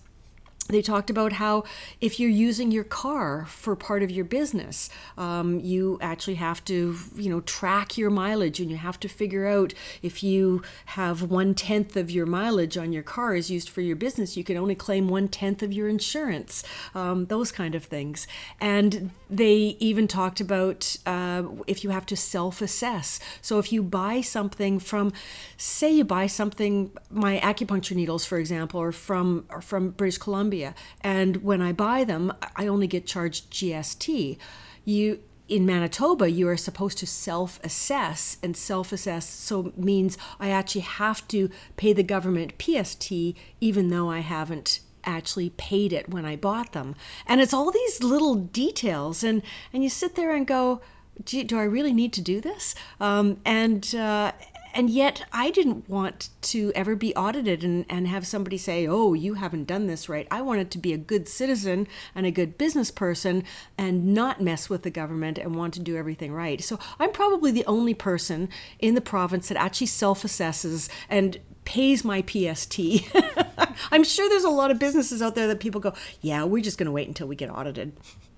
they 0.69 0.83
talked 0.83 1.11
about 1.11 1.35
how 1.35 1.65
if 2.01 2.19
you're 2.19 2.29
using 2.29 2.73
your 2.73 2.85
car 2.85 3.47
for 3.47 3.77
part 3.77 4.03
of 4.03 4.11
your 4.11 4.25
business, 4.25 4.91
um, 5.17 5.61
you 5.61 5.99
actually 6.01 6.35
have 6.35 6.65
to, 6.65 6.97
you 7.15 7.31
know, 7.31 7.41
track 7.41 7.97
your 7.97 8.11
mileage, 8.11 8.59
and 8.59 8.71
you 8.71 8.77
have 8.77 8.99
to 9.01 9.09
figure 9.09 9.47
out 9.47 9.75
if 10.03 10.23
you 10.23 10.63
have 10.87 11.23
one 11.23 11.55
tenth 11.55 11.97
of 11.97 12.11
your 12.11 12.27
mileage 12.27 12.77
on 12.77 12.93
your 12.93 13.05
car 13.05 13.37
is 13.37 13.51
used 13.51 13.69
for 13.69 13.81
your 13.81 13.97
business, 13.97 14.37
you 14.37 14.43
can 14.43 14.57
only 14.57 14.75
claim 14.75 15.09
one 15.09 15.29
tenth 15.29 15.63
of 15.63 15.73
your 15.73 15.89
insurance. 15.89 16.65
Um, 16.95 17.27
those 17.27 17.53
kind 17.53 17.75
of 17.75 17.85
things, 17.85 18.27
and 18.61 19.11
they 19.31 19.77
even 19.79 20.09
talked 20.09 20.41
about 20.41 20.97
uh, 21.07 21.45
if 21.67 21.85
you 21.85 21.91
have 21.91 22.07
to 22.07 22.17
self-assess. 22.17 23.21
So 23.41 23.59
if 23.59 23.73
you 23.73 23.83
buy 23.83 24.21
something 24.21 24.81
from, 24.81 25.13
say, 25.57 25.93
you 25.93 26.05
buy 26.05 26.27
something, 26.27 26.91
my 27.11 27.39
acupuncture 27.39 27.95
needles, 27.95 28.25
for 28.25 28.39
example, 28.39 28.81
or 28.81 28.91
from 28.91 29.45
or 29.51 29.61
from 29.61 29.91
British 29.91 30.19
Columbia 30.19 30.56
and 31.01 31.37
when 31.39 31.61
I 31.61 31.73
buy 31.73 32.05
them, 32.05 32.33
I 32.55 32.67
only 32.67 32.87
get 32.87 33.07
charged 33.07 33.51
GST. 33.51 34.39
You 34.85 35.21
in 35.49 35.65
Manitoba, 35.65 36.29
you 36.31 36.49
are 36.49 36.57
supposed 36.57 36.99
to 36.99 37.07
self 37.07 37.61
assess, 37.63 38.39
and 38.43 38.57
self 38.57 38.93
assess 38.93 39.29
so 39.29 39.73
means 39.77 40.19
I 40.41 40.51
actually 40.51 40.81
have 40.83 41.27
to 41.29 41.51
pay 41.77 41.93
the 41.93 42.03
government 42.03 42.55
PST 42.61 43.13
even 43.61 43.89
though 43.89 44.11
I 44.11 44.21
haven't 44.21 44.81
actually 45.05 45.51
paid 45.51 45.93
it 45.93 46.09
when 46.09 46.25
I 46.25 46.35
bought 46.37 46.73
them. 46.73 46.97
And 47.27 47.41
it's 47.41 47.55
all 47.55 47.71
these 47.71 48.03
little 48.03 48.35
details, 48.35 49.23
and, 49.23 49.43
and 49.73 49.83
you 49.83 49.89
sit 49.89 50.17
there 50.17 50.35
and 50.35 50.47
go, 50.47 50.81
do 51.25 51.59
I 51.59 51.63
really 51.63 51.93
need 51.93 52.13
to 52.15 52.21
do 52.21 52.41
this? 52.41 52.75
Um, 53.01 53.39
and 53.45 53.95
uh, 53.95 54.33
and 54.77 54.91
yet 54.91 55.27
I 55.33 55.51
didn't 55.51 55.89
want 55.89 56.29
to 56.43 56.71
ever 56.75 56.95
be 56.95 57.17
audited 57.17 57.65
and, 57.65 57.87
and 57.89 58.07
have 58.07 58.27
somebody 58.27 58.59
say, 58.59 58.87
oh, 58.87 59.15
you 59.15 59.33
haven't 59.33 59.65
done 59.65 59.87
this 59.87 60.07
right. 60.07 60.29
I 60.31 60.43
wanted 60.43 60.71
to 60.73 60.79
be 60.79 60.93
a 60.93 60.99
good 60.99 61.29
citizen 61.29 61.89
and 62.15 62.27
a 62.27 62.31
good 62.31 62.59
business 62.59 62.91
person 62.91 63.43
and 63.79 64.13
not 64.13 64.43
mess 64.43 64.69
with 64.69 64.83
the 64.83 64.91
government 64.91 65.39
and 65.39 65.55
want 65.55 65.73
to 65.75 65.81
do 65.81 65.97
everything 65.97 66.31
right. 66.31 66.63
So 66.63 66.79
I'm 66.99 67.11
probably 67.11 67.51
the 67.51 67.65
only 67.65 67.95
person 67.95 68.51
in 68.79 68.95
the 68.95 69.01
province 69.01 69.49
that 69.49 69.57
actually 69.57 69.87
self 69.87 70.23
assesses 70.25 70.91
and 71.09 71.39
pays 71.65 72.05
my 72.05 72.21
PST. 72.21 72.79
I'm 73.91 74.05
sure 74.05 74.29
there's 74.29 74.45
a 74.45 74.51
lot 74.51 74.71
of 74.71 74.79
businesses 74.79 75.23
out 75.23 75.35
there 75.35 75.47
that 75.47 75.59
people 75.59 75.81
go, 75.81 75.95
yeah, 76.21 76.45
we're 76.45 76.63
just 76.63 76.77
going 76.77 76.85
to 76.85 76.93
wait 76.93 77.09
until 77.09 77.27
we 77.27 77.35
get 77.35 77.49
audited. 77.49 77.97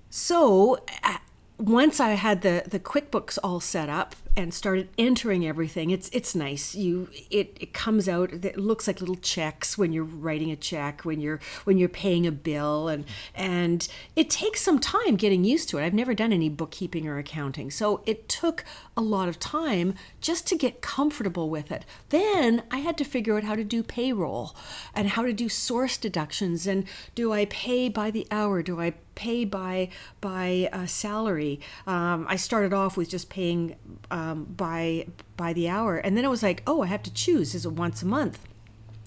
So 0.09 0.85
uh, 1.03 1.17
once 1.59 1.99
I 1.99 2.11
had 2.11 2.41
the 2.41 2.63
the 2.65 2.79
QuickBooks 2.79 3.37
all 3.43 3.59
set 3.59 3.89
up 3.89 4.15
and 4.35 4.53
started 4.53 4.89
entering 4.97 5.45
everything, 5.45 5.89
it's 5.89 6.09
it's 6.09 6.35
nice. 6.35 6.75
You 6.75 7.09
it, 7.29 7.57
it 7.59 7.73
comes 7.73 8.07
out. 8.07 8.31
It 8.33 8.57
looks 8.57 8.87
like 8.87 8.99
little 8.99 9.15
checks 9.15 9.77
when 9.77 9.93
you're 9.93 10.03
writing 10.03 10.51
a 10.51 10.55
check, 10.55 11.01
when 11.01 11.19
you're 11.19 11.39
when 11.65 11.77
you're 11.77 11.89
paying 11.89 12.25
a 12.25 12.31
bill, 12.31 12.87
and 12.87 13.05
and 13.35 13.87
it 14.15 14.29
takes 14.29 14.61
some 14.61 14.79
time 14.79 15.15
getting 15.15 15.43
used 15.43 15.69
to 15.69 15.77
it. 15.77 15.85
I've 15.85 15.93
never 15.93 16.13
done 16.13 16.33
any 16.33 16.49
bookkeeping 16.49 17.07
or 17.07 17.17
accounting, 17.17 17.71
so 17.71 18.01
it 18.05 18.29
took 18.29 18.63
a 18.95 19.01
lot 19.01 19.29
of 19.29 19.39
time 19.39 19.95
just 20.21 20.47
to 20.47 20.55
get 20.55 20.81
comfortable 20.81 21.49
with 21.49 21.71
it. 21.71 21.85
Then 22.09 22.63
I 22.71 22.79
had 22.79 22.97
to 22.97 23.03
figure 23.03 23.37
out 23.37 23.43
how 23.43 23.55
to 23.55 23.63
do 23.63 23.83
payroll 23.83 24.55
and 24.93 25.09
how 25.09 25.23
to 25.23 25.33
do 25.33 25.49
source 25.49 25.97
deductions 25.97 26.67
and 26.67 26.85
do 27.15 27.31
I 27.33 27.45
pay 27.45 27.89
by 27.89 28.11
the 28.11 28.27
hour? 28.31 28.61
Do 28.61 28.79
I 28.79 28.93
pay 29.19 29.43
by 29.43 29.89
by 30.21 30.69
uh, 30.71 30.85
salary. 30.85 31.59
Um, 31.85 32.25
I 32.29 32.37
started 32.37 32.73
off 32.73 32.95
with 32.95 33.09
just 33.09 33.29
paying 33.29 33.75
um, 34.19 34.45
by 34.45 35.07
by 35.37 35.53
the 35.53 35.69
hour, 35.69 35.97
and 35.97 36.17
then 36.17 36.25
it 36.25 36.29
was 36.29 36.43
like, 36.43 36.63
oh, 36.67 36.81
I 36.81 36.87
have 36.87 37.03
to 37.03 37.13
choose: 37.13 37.55
is 37.55 37.65
it 37.65 37.73
once 37.73 38.01
a 38.01 38.05
month? 38.05 38.39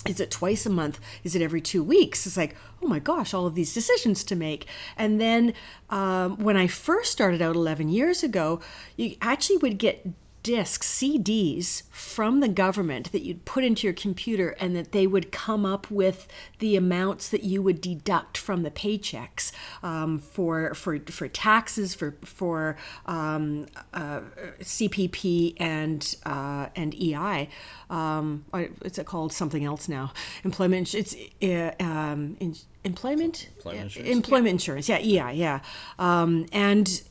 Is 0.04 0.18
it 0.18 0.32
twice 0.32 0.66
a 0.66 0.70
month? 0.70 0.98
Is 1.22 1.36
it 1.36 1.42
every 1.42 1.60
two 1.60 1.84
weeks? 1.84 2.26
It's 2.26 2.36
like, 2.36 2.56
oh 2.82 2.88
my 2.88 2.98
gosh, 2.98 3.32
all 3.32 3.46
of 3.46 3.54
these 3.54 3.72
decisions 3.72 4.24
to 4.24 4.34
make. 4.34 4.66
And 4.96 5.20
then 5.20 5.54
um, 5.90 6.38
when 6.38 6.56
I 6.56 6.66
first 6.66 7.12
started 7.12 7.40
out 7.40 7.54
11 7.54 7.88
years 7.88 8.24
ago, 8.24 8.60
you 8.96 9.14
actually 9.20 9.58
would 9.58 9.78
get 9.78 10.04
discs, 10.42 10.88
CDs 10.88 11.84
from 11.90 12.40
the 12.40 12.48
government 12.48 13.12
that 13.12 13.22
you'd 13.22 13.44
put 13.44 13.64
into 13.64 13.86
your 13.86 13.94
computer 13.94 14.50
and 14.60 14.74
that 14.74 14.92
they 14.92 15.06
would 15.06 15.30
come 15.30 15.64
up 15.64 15.90
with 15.90 16.28
the 16.58 16.76
amounts 16.76 17.28
that 17.28 17.44
you 17.44 17.62
would 17.62 17.80
deduct 17.80 18.36
from 18.36 18.62
the 18.62 18.70
paychecks 18.70 19.52
um, 19.82 20.18
for, 20.18 20.74
for, 20.74 20.98
for 20.98 21.28
taxes, 21.28 21.94
for, 21.94 22.16
for 22.24 22.76
um, 23.06 23.66
uh, 23.94 24.20
CPP 24.60 25.54
and, 25.58 26.16
uh, 26.26 26.68
and 26.74 26.94
EI. 26.94 27.48
Um, 27.90 28.44
it's 28.52 28.98
called 29.04 29.32
something 29.32 29.64
else 29.64 29.88
now. 29.88 30.12
Employment, 30.44 30.94
it's 30.94 31.14
uh, 31.42 31.72
um, 31.80 32.36
in, 32.40 32.56
employment, 32.84 33.48
employment 33.56 33.84
insurance. 33.84 34.10
employment 34.10 34.50
insurance. 34.50 34.88
Yeah, 34.88 34.98
EI, 34.98 35.34
yeah. 35.34 35.60
Um, 35.98 36.46
and 36.52 37.02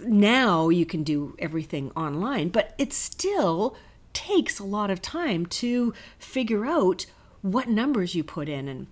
now 0.00 0.68
you 0.68 0.86
can 0.86 1.02
do 1.02 1.34
everything 1.38 1.90
online, 1.96 2.48
but 2.48 2.74
it 2.78 2.92
still 2.92 3.76
takes 4.12 4.58
a 4.58 4.64
lot 4.64 4.90
of 4.90 5.02
time 5.02 5.46
to 5.46 5.92
figure 6.18 6.64
out 6.64 7.06
what 7.42 7.68
numbers 7.68 8.14
you 8.14 8.24
put 8.24 8.48
in 8.48 8.68
and 8.68 8.86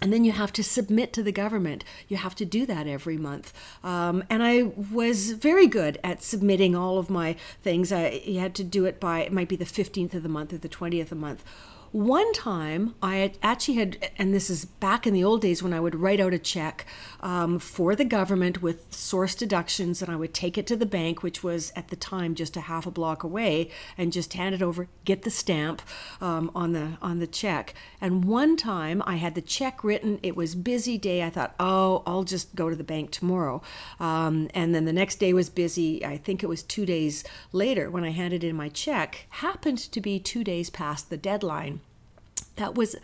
and 0.00 0.12
then 0.12 0.24
you 0.24 0.30
have 0.30 0.52
to 0.52 0.62
submit 0.62 1.12
to 1.14 1.24
the 1.24 1.32
government. 1.32 1.82
You 2.06 2.18
have 2.18 2.36
to 2.36 2.44
do 2.44 2.64
that 2.66 2.86
every 2.86 3.16
month. 3.16 3.52
Um, 3.82 4.22
and 4.30 4.44
I 4.44 4.62
was 4.62 5.32
very 5.32 5.66
good 5.66 5.98
at 6.04 6.22
submitting 6.22 6.76
all 6.76 6.98
of 6.98 7.10
my 7.10 7.34
things. 7.62 7.90
I 7.90 8.22
you 8.24 8.38
had 8.38 8.54
to 8.56 8.64
do 8.64 8.84
it 8.84 9.00
by, 9.00 9.22
it 9.22 9.32
might 9.32 9.48
be 9.48 9.56
the 9.56 9.64
15th 9.64 10.14
of 10.14 10.22
the 10.22 10.28
month 10.28 10.52
or 10.52 10.58
the 10.58 10.68
20th 10.68 11.02
of 11.02 11.08
the 11.10 11.16
month. 11.16 11.44
One 11.90 12.34
time, 12.34 12.94
I 13.02 13.32
actually 13.42 13.76
had, 13.76 14.10
and 14.18 14.34
this 14.34 14.50
is 14.50 14.66
back 14.66 15.06
in 15.06 15.14
the 15.14 15.24
old 15.24 15.40
days 15.40 15.62
when 15.62 15.72
I 15.72 15.80
would 15.80 15.94
write 15.94 16.20
out 16.20 16.34
a 16.34 16.38
check 16.38 16.84
um, 17.20 17.58
for 17.58 17.96
the 17.96 18.04
government 18.04 18.60
with 18.60 18.92
source 18.92 19.34
deductions, 19.34 20.02
and 20.02 20.12
I 20.12 20.16
would 20.16 20.34
take 20.34 20.58
it 20.58 20.66
to 20.66 20.76
the 20.76 20.84
bank, 20.84 21.22
which 21.22 21.42
was 21.42 21.72
at 21.74 21.88
the 21.88 21.96
time 21.96 22.34
just 22.34 22.58
a 22.58 22.60
half 22.60 22.84
a 22.84 22.90
block 22.90 23.22
away, 23.22 23.70
and 23.96 24.12
just 24.12 24.34
hand 24.34 24.54
it 24.54 24.60
over, 24.60 24.86
get 25.06 25.22
the 25.22 25.30
stamp 25.30 25.80
um, 26.20 26.50
on 26.54 26.72
the 26.72 26.98
on 27.00 27.20
the 27.20 27.26
check. 27.26 27.72
And 28.02 28.26
one 28.26 28.58
time, 28.58 29.02
I 29.06 29.16
had 29.16 29.34
the 29.34 29.40
check 29.40 29.82
written. 29.82 30.20
It 30.22 30.36
was 30.36 30.54
busy 30.54 30.98
day. 30.98 31.22
I 31.22 31.30
thought, 31.30 31.54
oh, 31.58 32.02
I'll 32.06 32.24
just 32.24 32.54
go 32.54 32.68
to 32.68 32.76
the 32.76 32.84
bank 32.84 33.12
tomorrow. 33.12 33.62
Um, 33.98 34.50
and 34.52 34.74
then 34.74 34.84
the 34.84 34.92
next 34.92 35.16
day 35.16 35.32
was 35.32 35.48
busy. 35.48 36.04
I 36.04 36.18
think 36.18 36.42
it 36.42 36.48
was 36.48 36.62
two 36.62 36.84
days 36.84 37.24
later 37.50 37.90
when 37.90 38.04
I 38.04 38.10
handed 38.10 38.44
in 38.44 38.54
my 38.54 38.68
check. 38.68 39.24
Happened 39.30 39.78
to 39.78 40.00
be 40.02 40.20
two 40.20 40.44
days 40.44 40.68
past 40.68 41.08
the 41.08 41.16
deadline. 41.16 41.77
That 42.58 42.74
was 42.74 42.94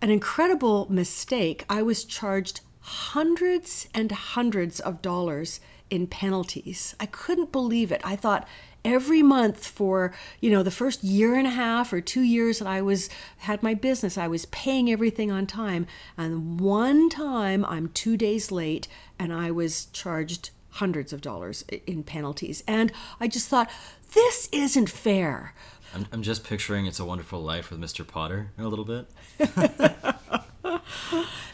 an 0.00 0.10
incredible 0.10 0.86
mistake. 0.90 1.64
I 1.68 1.82
was 1.82 2.04
charged 2.04 2.62
hundreds 2.80 3.88
and 3.94 4.10
hundreds 4.10 4.80
of 4.80 5.02
dollars 5.02 5.60
in 5.90 6.06
penalties. 6.06 6.94
I 6.98 7.06
couldn't 7.06 7.52
believe 7.52 7.92
it. 7.92 8.00
I 8.04 8.16
thought 8.16 8.48
every 8.84 9.22
month 9.22 9.66
for, 9.66 10.12
you 10.40 10.50
know, 10.50 10.62
the 10.62 10.70
first 10.70 11.04
year 11.04 11.34
and 11.34 11.46
a 11.46 11.50
half 11.50 11.92
or 11.92 12.00
2 12.00 12.20
years 12.20 12.58
that 12.58 12.68
I 12.68 12.82
was 12.82 13.08
had 13.38 13.62
my 13.62 13.74
business, 13.74 14.18
I 14.18 14.28
was 14.28 14.46
paying 14.46 14.90
everything 14.90 15.30
on 15.30 15.46
time, 15.46 15.86
and 16.16 16.60
one 16.60 17.08
time 17.08 17.64
I'm 17.64 17.88
2 17.88 18.16
days 18.16 18.50
late 18.50 18.88
and 19.18 19.32
I 19.32 19.50
was 19.50 19.86
charged 19.86 20.50
hundreds 20.68 21.12
of 21.12 21.20
dollars 21.20 21.64
in 21.86 22.02
penalties. 22.02 22.64
And 22.66 22.92
I 23.20 23.28
just 23.28 23.48
thought 23.48 23.70
this 24.12 24.48
isn't 24.52 24.90
fair. 24.90 25.54
I'm, 25.94 26.06
I'm 26.12 26.22
just 26.22 26.44
picturing 26.44 26.86
It's 26.86 26.98
a 26.98 27.04
Wonderful 27.04 27.40
Life 27.40 27.70
with 27.70 27.80
Mr. 27.80 28.06
Potter 28.06 28.50
a 28.58 28.66
little 28.66 28.84
bit. 28.84 29.06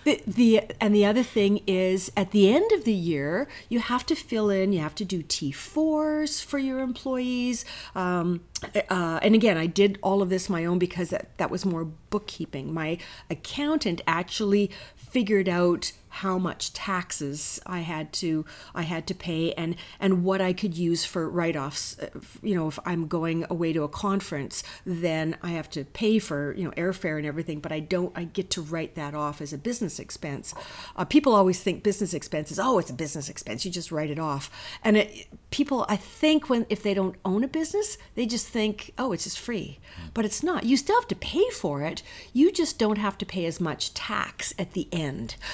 the, 0.04 0.22
the 0.26 0.62
and 0.80 0.94
the 0.94 1.04
other 1.04 1.22
thing 1.22 1.60
is 1.66 2.10
at 2.16 2.30
the 2.30 2.52
end 2.52 2.72
of 2.72 2.84
the 2.84 2.92
year 2.92 3.46
you 3.68 3.80
have 3.80 4.06
to 4.06 4.14
fill 4.14 4.48
in 4.48 4.72
you 4.72 4.80
have 4.80 4.94
to 4.94 5.04
do 5.04 5.22
t4s 5.22 6.42
for 6.42 6.58
your 6.58 6.80
employees 6.80 7.64
um, 7.94 8.40
uh, 8.88 9.18
and 9.22 9.34
again 9.34 9.58
i 9.58 9.66
did 9.66 9.98
all 10.02 10.22
of 10.22 10.30
this 10.30 10.48
my 10.48 10.64
own 10.64 10.78
because 10.78 11.10
that, 11.10 11.36
that 11.38 11.50
was 11.50 11.66
more 11.66 11.84
bookkeeping 11.84 12.72
my 12.72 12.96
accountant 13.28 14.00
actually 14.06 14.70
figured 14.96 15.48
out 15.48 15.92
how 16.10 16.38
much 16.38 16.72
taxes 16.72 17.60
I 17.66 17.80
had 17.80 18.12
to 18.14 18.44
I 18.74 18.82
had 18.82 19.06
to 19.08 19.14
pay 19.14 19.52
and 19.52 19.76
and 19.98 20.24
what 20.24 20.40
I 20.40 20.52
could 20.52 20.76
use 20.76 21.04
for 21.04 21.28
write-offs. 21.28 21.98
Uh, 21.98 22.08
you 22.42 22.54
know 22.54 22.68
if 22.68 22.78
I'm 22.84 23.06
going 23.06 23.46
away 23.48 23.72
to 23.72 23.82
a 23.84 23.88
conference 23.88 24.62
then 24.84 25.36
I 25.42 25.50
have 25.50 25.70
to 25.70 25.84
pay 25.84 26.18
for 26.18 26.54
you 26.56 26.64
know 26.64 26.72
airfare 26.72 27.16
and 27.16 27.26
everything 27.26 27.60
but 27.60 27.72
I 27.72 27.80
don't 27.80 28.12
I 28.16 28.24
get 28.24 28.50
to 28.50 28.62
write 28.62 28.94
that 28.96 29.14
off 29.14 29.40
as 29.40 29.52
a 29.52 29.58
business 29.58 29.98
expense. 29.98 30.54
Uh, 30.96 31.04
people 31.04 31.34
always 31.34 31.60
think 31.60 31.82
business 31.82 32.12
expenses 32.14 32.58
oh 32.58 32.78
it's 32.78 32.90
a 32.90 32.94
business 32.94 33.28
expense. 33.28 33.64
You 33.64 33.70
just 33.70 33.92
write 33.92 34.10
it 34.10 34.18
off. 34.18 34.50
And 34.82 34.96
it, 34.96 35.28
people 35.50 35.84
I 35.88 35.96
think 35.96 36.48
when 36.48 36.66
if 36.68 36.82
they 36.82 36.94
don't 36.94 37.16
own 37.24 37.42
a 37.42 37.48
business 37.48 37.98
they 38.14 38.24
just 38.26 38.46
think 38.48 38.92
oh 38.98 39.12
it's 39.12 39.24
just 39.24 39.38
free. 39.38 39.78
Hmm. 39.96 40.08
But 40.14 40.24
it's 40.24 40.42
not. 40.42 40.64
You 40.64 40.76
still 40.76 40.96
have 41.00 41.08
to 41.08 41.14
pay 41.14 41.48
for 41.50 41.82
it. 41.82 42.02
You 42.32 42.52
just 42.52 42.78
don't 42.78 42.98
have 42.98 43.18
to 43.18 43.26
pay 43.26 43.44
as 43.46 43.60
much 43.60 43.94
tax 43.94 44.54
at 44.58 44.72
the 44.72 44.88
end. 44.92 45.36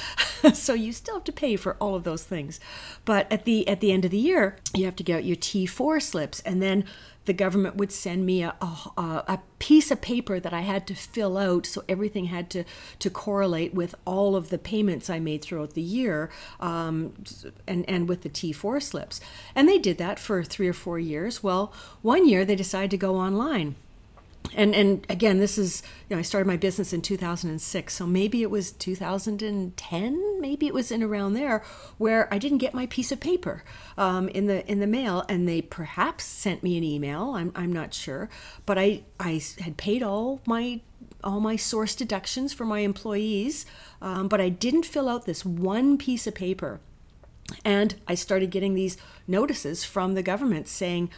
So 0.52 0.74
you 0.74 0.92
still 0.92 1.14
have 1.14 1.24
to 1.24 1.32
pay 1.32 1.56
for 1.56 1.76
all 1.80 1.96
of 1.96 2.04
those 2.04 2.22
things. 2.22 2.60
But 3.04 3.30
at 3.32 3.44
the 3.46 3.66
at 3.66 3.80
the 3.80 3.90
end 3.90 4.04
of 4.04 4.12
the 4.12 4.18
year, 4.18 4.56
you 4.74 4.84
have 4.84 4.94
to 4.96 5.02
get 5.02 5.24
your 5.24 5.34
T4 5.34 6.00
slips 6.00 6.40
and 6.40 6.62
then 6.62 6.84
the 7.26 7.32
government 7.32 7.76
would 7.76 7.92
send 7.92 8.24
me 8.24 8.42
a, 8.42 8.54
a, 8.60 9.00
a, 9.28 9.40
piece 9.58 9.90
of 9.90 10.00
paper 10.00 10.38
that 10.38 10.52
I 10.52 10.60
had 10.60 10.86
to 10.86 10.94
fill 10.94 11.38
out, 11.38 11.66
so 11.66 11.82
everything 11.88 12.26
had 12.26 12.50
to, 12.50 12.64
to 12.98 13.10
correlate 13.10 13.74
with 13.74 13.94
all 14.04 14.36
of 14.36 14.50
the 14.50 14.58
payments 14.58 15.08
I 15.08 15.18
made 15.18 15.42
throughout 15.42 15.74
the 15.74 15.82
year 15.82 16.30
um, 16.60 17.14
and, 17.66 17.88
and 17.88 18.08
with 18.08 18.22
the 18.22 18.28
T4 18.28 18.82
slips. 18.82 19.20
And 19.54 19.68
they 19.68 19.78
did 19.78 19.98
that 19.98 20.18
for 20.18 20.44
three 20.44 20.68
or 20.68 20.72
four 20.72 20.98
years. 20.98 21.42
Well, 21.42 21.72
one 22.02 22.28
year 22.28 22.44
they 22.44 22.54
decided 22.54 22.90
to 22.92 22.98
go 22.98 23.16
online 23.16 23.76
and 24.54 24.74
and 24.74 25.06
again 25.08 25.38
this 25.38 25.58
is 25.58 25.82
you 26.08 26.14
know 26.14 26.20
i 26.20 26.22
started 26.22 26.46
my 26.46 26.56
business 26.56 26.92
in 26.92 27.00
2006 27.00 27.94
so 27.94 28.06
maybe 28.06 28.42
it 28.42 28.50
was 28.50 28.72
2010 28.72 30.40
maybe 30.40 30.66
it 30.66 30.74
was 30.74 30.90
in 30.90 31.02
around 31.02 31.34
there 31.34 31.62
where 31.98 32.32
i 32.32 32.38
didn't 32.38 32.58
get 32.58 32.74
my 32.74 32.86
piece 32.86 33.10
of 33.10 33.20
paper 33.20 33.64
um, 33.98 34.28
in 34.30 34.46
the 34.46 34.66
in 34.70 34.80
the 34.80 34.86
mail 34.86 35.24
and 35.28 35.48
they 35.48 35.62
perhaps 35.62 36.24
sent 36.24 36.62
me 36.62 36.76
an 36.76 36.84
email 36.84 37.32
i'm, 37.34 37.52
I'm 37.54 37.72
not 37.72 37.94
sure 37.94 38.28
but 38.64 38.78
i 38.78 39.02
i 39.18 39.40
had 39.60 39.76
paid 39.76 40.02
all 40.02 40.40
my 40.46 40.80
all 41.24 41.40
my 41.40 41.56
source 41.56 41.94
deductions 41.94 42.52
for 42.52 42.64
my 42.64 42.80
employees 42.80 43.66
um, 44.00 44.28
but 44.28 44.40
i 44.40 44.48
didn't 44.48 44.84
fill 44.84 45.08
out 45.08 45.26
this 45.26 45.44
one 45.44 45.98
piece 45.98 46.26
of 46.26 46.34
paper. 46.34 46.80
And 47.64 47.94
i 48.08 48.16
started 48.16 48.50
getting 48.50 48.74
these 48.74 48.96
notices 49.28 49.84
from 49.84 50.14
the 50.14 50.22
government 50.22 50.66
saying 50.66 51.10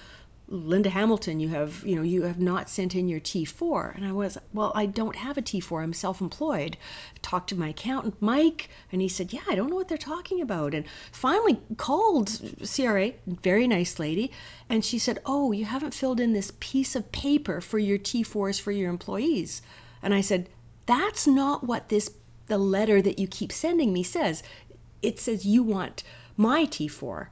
Linda 0.50 0.88
Hamilton, 0.88 1.40
you 1.40 1.48
have, 1.48 1.84
you 1.84 1.94
know, 1.94 2.02
you 2.02 2.22
have 2.22 2.40
not 2.40 2.70
sent 2.70 2.94
in 2.94 3.08
your 3.08 3.20
T4. 3.20 3.94
And 3.94 4.06
I 4.06 4.12
was, 4.12 4.38
well, 4.52 4.72
I 4.74 4.86
don't 4.86 5.16
have 5.16 5.36
a 5.36 5.42
T4. 5.42 5.82
I'm 5.82 5.92
self-employed. 5.92 6.78
talked 7.20 7.50
to 7.50 7.58
my 7.58 7.68
accountant, 7.68 8.16
Mike, 8.20 8.70
and 8.90 9.02
he 9.02 9.08
said, 9.08 9.32
yeah, 9.32 9.42
I 9.48 9.54
don't 9.54 9.68
know 9.68 9.76
what 9.76 9.88
they're 9.88 9.98
talking 9.98 10.40
about. 10.40 10.72
And 10.72 10.86
finally 11.12 11.60
called 11.76 12.40
CRA, 12.64 13.12
very 13.26 13.68
nice 13.68 13.98
lady, 13.98 14.32
and 14.68 14.84
she 14.84 14.98
said, 14.98 15.20
oh, 15.26 15.52
you 15.52 15.66
haven't 15.66 15.94
filled 15.94 16.20
in 16.20 16.32
this 16.32 16.52
piece 16.60 16.96
of 16.96 17.12
paper 17.12 17.60
for 17.60 17.78
your 17.78 17.98
T4s 17.98 18.60
for 18.60 18.72
your 18.72 18.88
employees. 18.88 19.60
And 20.02 20.14
I 20.14 20.22
said, 20.22 20.48
that's 20.86 21.26
not 21.26 21.64
what 21.64 21.90
this, 21.90 22.10
the 22.46 22.58
letter 22.58 23.02
that 23.02 23.18
you 23.18 23.26
keep 23.26 23.52
sending 23.52 23.92
me 23.92 24.02
says. 24.02 24.42
It 25.02 25.20
says 25.20 25.44
you 25.44 25.62
want 25.62 26.02
my 26.36 26.64
T4 26.64 27.28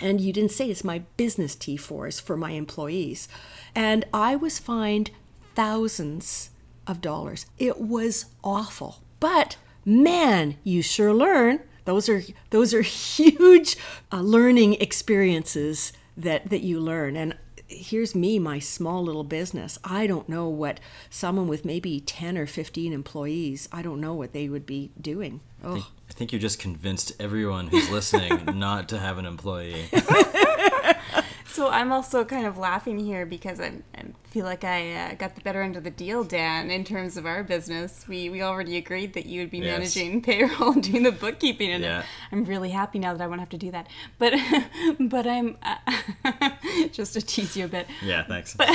and 0.00 0.20
you 0.20 0.32
didn't 0.32 0.52
say 0.52 0.70
it's 0.70 0.84
my 0.84 1.00
business 1.16 1.54
T4s 1.54 2.20
for 2.20 2.36
my 2.36 2.52
employees. 2.52 3.28
And 3.74 4.04
I 4.12 4.36
was 4.36 4.58
fined 4.58 5.10
thousands 5.54 6.50
of 6.86 7.00
dollars. 7.00 7.46
It 7.58 7.80
was 7.80 8.26
awful. 8.44 9.02
But 9.20 9.56
man, 9.84 10.56
you 10.62 10.82
sure 10.82 11.14
learn. 11.14 11.60
Those 11.84 12.08
are 12.08 12.22
those 12.50 12.74
are 12.74 12.82
huge 12.82 13.76
uh, 14.12 14.20
learning 14.20 14.74
experiences 14.74 15.92
that 16.16 16.50
that 16.50 16.62
you 16.62 16.80
learn. 16.80 17.16
And 17.16 17.36
here's 17.68 18.14
me, 18.14 18.38
my 18.38 18.58
small 18.58 19.02
little 19.02 19.24
business. 19.24 19.78
I 19.84 20.06
don't 20.06 20.28
know 20.28 20.48
what 20.48 20.80
someone 21.10 21.48
with 21.48 21.64
maybe 21.64 22.00
10 22.00 22.38
or 22.38 22.46
15 22.46 22.92
employees, 22.92 23.68
I 23.72 23.82
don't 23.82 24.00
know 24.00 24.14
what 24.14 24.32
they 24.32 24.48
would 24.48 24.66
be 24.66 24.90
doing. 25.00 25.40
Oh. 25.64 25.70
I, 25.70 25.74
think, 25.74 25.86
I 26.10 26.12
think 26.12 26.32
you 26.32 26.38
just 26.38 26.58
convinced 26.58 27.12
everyone 27.18 27.68
who's 27.68 27.90
listening 27.90 28.44
not 28.58 28.88
to 28.90 28.98
have 28.98 29.18
an 29.18 29.26
employee. 29.26 29.86
So 31.56 31.70
I'm 31.70 31.90
also 31.90 32.22
kind 32.22 32.44
of 32.44 32.58
laughing 32.58 32.98
here 32.98 33.24
because 33.24 33.60
I, 33.60 33.72
I 33.94 34.02
feel 34.36 34.44
like 34.44 34.64
I 34.64 34.92
uh, 34.92 35.14
got 35.14 35.34
the 35.34 35.40
better 35.40 35.62
end 35.62 35.76
of 35.76 35.84
the 35.84 35.90
deal, 35.90 36.22
Dan, 36.22 36.70
in 36.70 36.84
terms 36.84 37.16
of 37.16 37.24
our 37.24 37.42
business. 37.42 38.06
We 38.06 38.28
we 38.28 38.42
already 38.42 38.76
agreed 38.76 39.14
that 39.14 39.24
you 39.24 39.40
would 39.40 39.50
be 39.50 39.60
yes. 39.60 39.78
managing 39.78 40.20
payroll 40.30 40.72
and 40.72 40.82
doing 40.82 41.04
the 41.04 41.12
bookkeeping, 41.12 41.70
and 41.72 41.82
yeah. 41.82 42.02
I'm 42.30 42.44
really 42.44 42.68
happy 42.68 42.98
now 42.98 43.14
that 43.14 43.24
I 43.24 43.28
won't 43.28 43.40
have 43.40 43.48
to 43.48 43.56
do 43.56 43.70
that. 43.70 43.86
But 44.18 44.34
but 45.00 45.26
I'm 45.26 45.56
uh, 45.62 46.50
just 46.92 47.14
to 47.14 47.22
tease 47.22 47.56
you 47.56 47.64
a 47.64 47.68
bit. 47.68 47.86
Yeah, 48.04 48.24
thanks. 48.24 48.52
But 48.54 48.68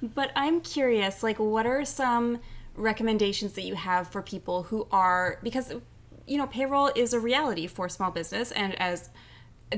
but 0.00 0.32
I'm 0.34 0.62
curious, 0.62 1.22
like, 1.22 1.38
what 1.38 1.66
are 1.66 1.84
some 1.84 2.40
recommendations 2.74 3.52
that 3.52 3.64
you 3.64 3.74
have 3.74 4.08
for 4.08 4.22
people 4.22 4.62
who 4.62 4.88
are 4.90 5.40
because 5.42 5.74
you 6.26 6.38
know 6.38 6.46
payroll 6.46 6.90
is 6.96 7.12
a 7.12 7.20
reality 7.20 7.66
for 7.66 7.90
small 7.90 8.10
business, 8.10 8.50
and 8.52 8.80
as 8.80 9.10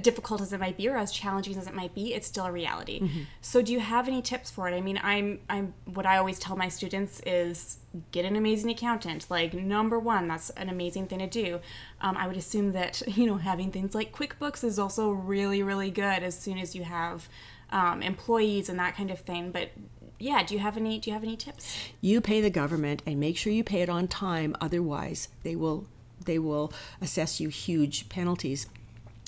difficult 0.01 0.41
as 0.41 0.53
it 0.53 0.61
might 0.61 0.77
be 0.77 0.89
or 0.89 0.97
as 0.97 1.13
challenging 1.13 1.57
as 1.57 1.67
it 1.67 1.75
might 1.75 1.95
be 1.95 2.15
it's 2.15 2.27
still 2.27 2.47
a 2.47 2.53
reality. 2.53 3.01
Mm-hmm. 3.01 3.21
so 3.41 3.61
do 3.61 3.73
you 3.73 3.81
have 3.81 4.09
any 4.09 4.23
tips 4.23 4.51
for 4.51 4.69
it? 4.69 4.75
I 4.75 4.81
mean 4.81 4.99
i'm 5.03 5.41
i'm 5.51 5.75
what 5.85 6.07
i 6.07 6.17
always 6.17 6.39
tell 6.39 6.57
my 6.57 6.69
students 6.69 7.21
is 7.27 7.79
get 8.11 8.25
an 8.25 8.37
amazing 8.37 8.71
accountant. 8.71 9.27
Like 9.31 9.53
number 9.53 9.99
one 9.99 10.29
that's 10.29 10.51
an 10.51 10.69
amazing 10.69 11.09
thing 11.09 11.19
to 11.19 11.27
do. 11.27 11.61
Um, 12.01 12.17
i 12.17 12.27
would 12.27 12.37
assume 12.37 12.73
that 12.73 13.03
you 13.17 13.27
know 13.27 13.37
having 13.37 13.71
things 13.71 13.95
like 13.95 14.13
quickbooks 14.13 14.65
is 14.65 14.79
also 14.79 15.11
really 15.11 15.63
really 15.63 15.91
good 15.91 16.23
as 16.23 16.39
soon 16.39 16.59
as 16.59 16.75
you 16.75 16.85
have 16.85 17.29
um, 17.71 18.03
employees 18.03 18.69
and 18.69 18.79
that 18.79 18.97
kind 18.97 19.11
of 19.11 19.21
thing. 19.21 19.51
But 19.51 19.71
yeah 20.19 20.43
do 20.43 20.55
you 20.55 20.61
have 20.61 20.77
any 20.77 20.99
do 20.99 21.11
you 21.11 21.15
have 21.15 21.25
any 21.25 21.37
tips? 21.37 21.77
You 22.01 22.23
pay 22.23 22.41
the 22.41 22.51
government 22.51 23.03
and 23.05 23.21
make 23.21 23.37
sure 23.37 23.53
you 23.53 23.65
pay 23.65 23.83
it 23.83 23.91
on 23.91 24.09
time. 24.09 24.57
Otherwise 24.59 25.29
they 25.43 25.55
will 25.55 25.87
they 26.25 26.39
will 26.39 26.73
assess 27.01 27.41
you 27.41 27.49
huge 27.49 28.09
penalties 28.09 28.67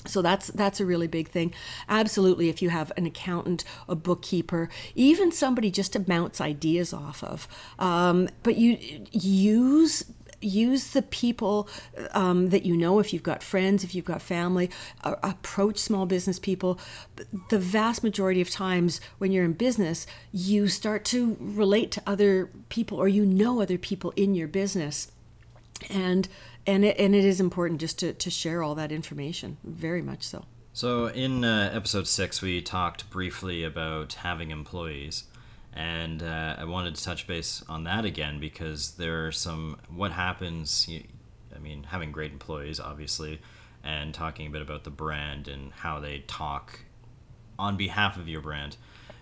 so 0.05 0.21
that's 0.21 0.47
that's 0.47 0.79
a 0.79 0.85
really 0.85 1.07
big 1.07 1.29
thing. 1.29 1.53
Absolutely, 1.89 2.49
if 2.49 2.61
you 2.61 2.69
have 2.69 2.91
an 2.97 3.05
accountant, 3.05 3.63
a 3.87 3.95
bookkeeper, 3.95 4.69
even 4.95 5.31
somebody 5.31 5.71
just 5.71 5.93
to 5.93 5.99
bounce 5.99 6.39
ideas 6.41 6.93
off 6.93 7.23
of, 7.23 7.47
um, 7.79 8.29
but 8.43 8.57
you 8.57 8.77
use 9.11 10.05
use 10.41 10.89
the 10.91 11.01
people 11.01 11.67
um, 12.11 12.49
that 12.49 12.65
you 12.65 12.77
know. 12.77 12.99
If 12.99 13.13
you've 13.13 13.23
got 13.23 13.41
friends 13.43 13.83
if 13.83 13.95
you've 13.95 14.05
got 14.05 14.21
family 14.21 14.69
uh, 15.03 15.15
approach 15.23 15.77
small 15.77 16.05
business 16.05 16.39
people. 16.39 16.79
The 17.49 17.59
vast 17.59 18.03
majority 18.03 18.41
of 18.41 18.49
times 18.49 19.01
when 19.17 19.31
you're 19.31 19.45
in 19.45 19.53
business 19.53 20.05
you 20.31 20.67
start 20.67 21.05
to 21.05 21.37
relate 21.39 21.91
to 21.91 22.03
other 22.05 22.49
people 22.69 22.97
or 22.97 23.07
you 23.07 23.25
know 23.25 23.61
other 23.61 23.77
people 23.77 24.13
in 24.15 24.35
your 24.35 24.47
business. 24.47 25.11
And 25.89 26.27
and 26.67 26.85
it, 26.85 26.97
and 26.99 27.15
it 27.15 27.25
is 27.25 27.39
important 27.39 27.79
just 27.79 27.99
to, 27.99 28.13
to 28.13 28.29
share 28.29 28.63
all 28.63 28.75
that 28.75 28.91
information 28.91 29.57
very 29.63 30.01
much 30.01 30.23
so. 30.23 30.45
So 30.73 31.07
in 31.07 31.43
uh, 31.43 31.71
episode 31.73 32.07
six 32.07 32.41
we 32.41 32.61
talked 32.61 33.09
briefly 33.09 33.63
about 33.63 34.13
having 34.13 34.51
employees. 34.51 35.25
And 35.77 36.23
uh, 36.23 36.55
i 36.57 36.63
wanted 36.63 36.95
to 36.95 37.03
touch 37.03 37.27
base 37.27 37.61
on 37.67 37.83
that 37.83 38.05
again 38.05 38.39
because 38.39 38.91
there 38.91 39.27
are 39.27 39.31
some 39.33 39.77
what 39.93 40.13
happens 40.13 40.89
i 41.53 41.59
mean 41.59 41.83
having 41.83 42.13
great 42.13 42.31
employees 42.31 42.79
obviously 42.79 43.41
and 43.85 44.13
talking 44.13 44.47
a 44.47 44.49
bit 44.49 44.61
about 44.61 44.83
the 44.83 44.89
brand 44.89 45.47
and 45.47 45.71
how 45.71 45.99
they 45.99 46.19
talk 46.27 46.79
on 47.57 47.77
behalf 47.77 48.17
of 48.17 48.27
your 48.27 48.41
brand. 48.41 48.75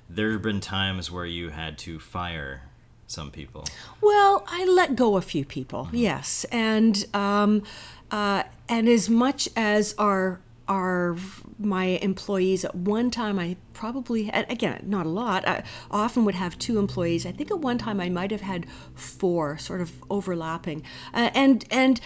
There 0.10 0.32
have 0.32 0.42
been 0.42 0.62
times 0.62 1.12
where 1.12 1.26
you 1.26 1.50
had 1.50 1.78
to 1.80 2.00
fire 2.00 2.64
some 3.14 3.32
people? 3.32 3.64
Well, 4.02 4.44
I 4.48 4.66
let 4.66 4.96
go 4.96 5.16
a 5.16 5.22
few 5.22 5.46
people, 5.46 5.86
mm-hmm. 5.86 5.96
yes, 5.96 6.46
and 6.52 7.06
um, 7.14 7.64
uh, 8.12 8.44
and 8.68 8.90
as 8.90 9.10
much 9.10 9.48
as 9.56 9.96
our 9.98 10.42
our 10.68 11.18
my 11.60 11.86
employees 12.02 12.64
at 12.64 12.74
one 12.74 13.12
time 13.12 13.38
I 13.38 13.58
probably 13.74 14.24
had 14.24 14.50
again 14.50 14.84
not 14.88 15.06
a 15.06 15.10
lot 15.10 15.46
I 15.46 15.64
often 15.92 16.24
would 16.24 16.36
have 16.36 16.58
two 16.58 16.80
employees 16.80 17.26
I 17.26 17.34
think 17.34 17.52
at 17.52 17.60
one 17.60 17.78
time 17.78 18.00
I 18.00 18.08
might 18.08 18.32
have 18.32 18.42
had 18.42 18.66
four 18.96 19.58
sort 19.58 19.82
of 19.82 19.92
overlapping 20.10 20.84
uh, 21.14 21.32
and 21.34 21.66
and 21.70 22.00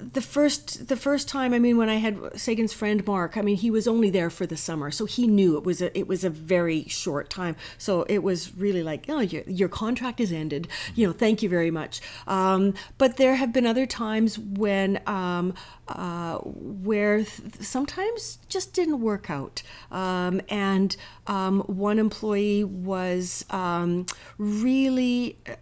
the 0.00 0.20
first 0.20 0.88
the 0.88 0.96
first 0.96 1.28
time 1.28 1.52
i 1.52 1.58
mean 1.58 1.76
when 1.76 1.88
i 1.88 1.96
had 1.96 2.18
sagan's 2.38 2.72
friend 2.72 3.06
mark 3.06 3.36
i 3.36 3.42
mean 3.42 3.56
he 3.56 3.70
was 3.70 3.86
only 3.86 4.10
there 4.10 4.30
for 4.30 4.46
the 4.46 4.56
summer 4.56 4.90
so 4.90 5.04
he 5.04 5.26
knew 5.26 5.56
it 5.56 5.64
was 5.64 5.82
a 5.82 5.96
it 5.96 6.06
was 6.06 6.24
a 6.24 6.30
very 6.30 6.84
short 6.88 7.30
time. 7.30 7.56
So 7.78 8.02
it 8.04 8.22
was 8.22 8.56
really 8.56 8.82
like 8.82 9.06
oh 9.08 9.20
your, 9.20 9.42
your 9.46 9.68
contract 9.68 10.20
is 10.20 10.32
ended. 10.32 10.68
You 10.94 11.06
know 11.06 11.12
thank 11.12 11.42
you 11.42 11.48
very 11.48 11.70
much. 11.70 12.00
Um, 12.26 12.74
but 12.98 13.16
there 13.16 13.36
have 13.36 13.52
been 13.52 13.66
other 13.66 13.86
times 13.86 14.38
when 14.38 15.00
um, 15.06 15.54
uh, 15.88 16.38
where 16.38 17.18
th- 17.18 17.60
sometimes 17.60 18.38
just 18.48 18.72
didn't 18.72 19.00
work 19.00 19.30
out. 19.30 19.62
Um, 19.90 20.40
and 20.48 20.96
um, 21.26 21.60
one 21.60 21.98
employee 21.98 22.64
was 22.64 23.44
um, 23.50 24.06
really 24.38 25.36
uh, 25.46 25.52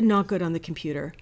not 0.00 0.26
good 0.26 0.42
on 0.42 0.52
the 0.52 0.60
computer 0.60 1.14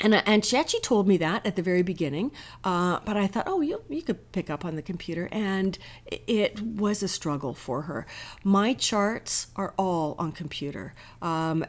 and, 0.00 0.14
uh, 0.14 0.22
and 0.26 0.44
she 0.44 0.56
actually 0.56 0.80
told 0.80 1.06
me 1.06 1.16
that 1.18 1.46
at 1.46 1.56
the 1.56 1.62
very 1.62 1.82
beginning, 1.82 2.32
uh, 2.64 3.00
but 3.04 3.16
I 3.16 3.26
thought, 3.26 3.44
oh, 3.46 3.60
you, 3.60 3.82
you 3.88 4.02
could 4.02 4.32
pick 4.32 4.50
up 4.50 4.64
on 4.64 4.76
the 4.76 4.82
computer. 4.82 5.28
And 5.30 5.78
it 6.06 6.60
was 6.60 7.02
a 7.02 7.08
struggle 7.08 7.54
for 7.54 7.82
her. 7.82 8.06
My 8.42 8.74
charts 8.74 9.48
are 9.56 9.74
all 9.78 10.16
on 10.18 10.32
computer. 10.32 10.94
Um, 11.22 11.64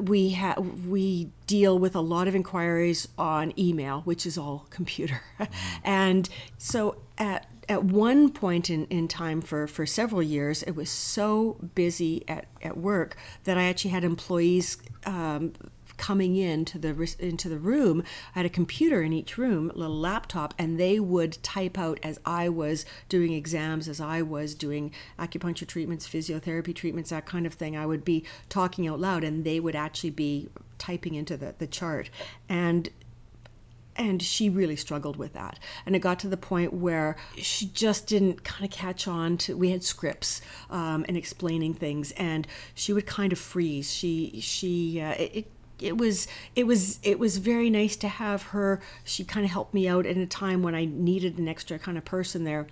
we, 0.00 0.32
ha- 0.32 0.60
we 0.60 1.30
deal 1.46 1.78
with 1.78 1.94
a 1.94 2.00
lot 2.00 2.28
of 2.28 2.34
inquiries 2.34 3.08
on 3.18 3.52
email, 3.58 4.00
which 4.02 4.26
is 4.26 4.38
all 4.38 4.66
computer. 4.70 5.22
And 5.84 6.28
so 6.58 6.96
at 7.18 7.46
at 7.68 7.82
one 7.84 8.30
point 8.30 8.70
in, 8.70 8.86
in 8.86 9.08
time 9.08 9.40
for, 9.40 9.66
for 9.66 9.86
several 9.86 10.22
years, 10.22 10.62
it 10.62 10.72
was 10.72 10.88
so 10.88 11.56
busy 11.74 12.24
at, 12.28 12.46
at 12.62 12.76
work 12.76 13.16
that 13.44 13.58
I 13.58 13.64
actually 13.64 13.90
had 13.90 14.04
employees 14.04 14.78
um, 15.04 15.52
coming 15.96 16.36
into 16.36 16.78
the 16.78 17.14
into 17.18 17.48
the 17.48 17.58
room. 17.58 18.02
I 18.34 18.40
had 18.40 18.46
a 18.46 18.50
computer 18.50 19.02
in 19.02 19.12
each 19.12 19.38
room, 19.38 19.70
a 19.70 19.74
little 19.74 19.98
laptop, 19.98 20.54
and 20.58 20.78
they 20.78 21.00
would 21.00 21.42
type 21.42 21.78
out 21.78 21.98
as 22.02 22.18
I 22.24 22.48
was 22.48 22.84
doing 23.08 23.32
exams, 23.32 23.88
as 23.88 24.00
I 24.00 24.22
was 24.22 24.54
doing 24.54 24.92
acupuncture 25.18 25.66
treatments, 25.66 26.06
physiotherapy 26.08 26.74
treatments, 26.74 27.10
that 27.10 27.26
kind 27.26 27.46
of 27.46 27.54
thing. 27.54 27.76
I 27.76 27.86
would 27.86 28.04
be 28.04 28.24
talking 28.48 28.86
out 28.86 29.00
loud, 29.00 29.24
and 29.24 29.44
they 29.44 29.60
would 29.60 29.76
actually 29.76 30.10
be 30.10 30.48
typing 30.78 31.14
into 31.14 31.36
the, 31.36 31.54
the 31.58 31.66
chart. 31.66 32.10
And 32.48 32.90
and 33.98 34.22
she 34.22 34.48
really 34.50 34.76
struggled 34.76 35.16
with 35.16 35.32
that 35.32 35.58
and 35.86 35.96
it 35.96 36.00
got 36.00 36.18
to 36.18 36.28
the 36.28 36.36
point 36.36 36.72
where 36.72 37.16
she 37.36 37.66
just 37.66 38.06
didn't 38.06 38.44
kind 38.44 38.64
of 38.64 38.70
catch 38.70 39.08
on 39.08 39.36
to 39.38 39.56
we 39.56 39.70
had 39.70 39.82
scripts 39.82 40.42
um, 40.70 41.04
and 41.08 41.16
explaining 41.16 41.72
things 41.72 42.12
and 42.12 42.46
she 42.74 42.92
would 42.92 43.06
kind 43.06 43.32
of 43.32 43.38
freeze 43.38 43.92
she 43.92 44.38
she 44.40 45.00
uh, 45.00 45.12
it, 45.12 45.50
it 45.80 45.98
was 45.98 46.26
it 46.54 46.66
was 46.66 46.98
it 47.02 47.18
was 47.18 47.38
very 47.38 47.70
nice 47.70 47.96
to 47.96 48.08
have 48.08 48.44
her. 48.44 48.80
She 49.04 49.24
kind 49.24 49.44
of 49.44 49.52
helped 49.52 49.74
me 49.74 49.88
out 49.88 50.06
in 50.06 50.18
a 50.18 50.26
time 50.26 50.62
when 50.62 50.74
i 50.74 50.84
needed 50.84 51.38
an 51.38 51.48
extra 51.48 51.78
kind 51.78 51.98
of 51.98 52.04
person 52.04 52.44
there. 52.44 52.66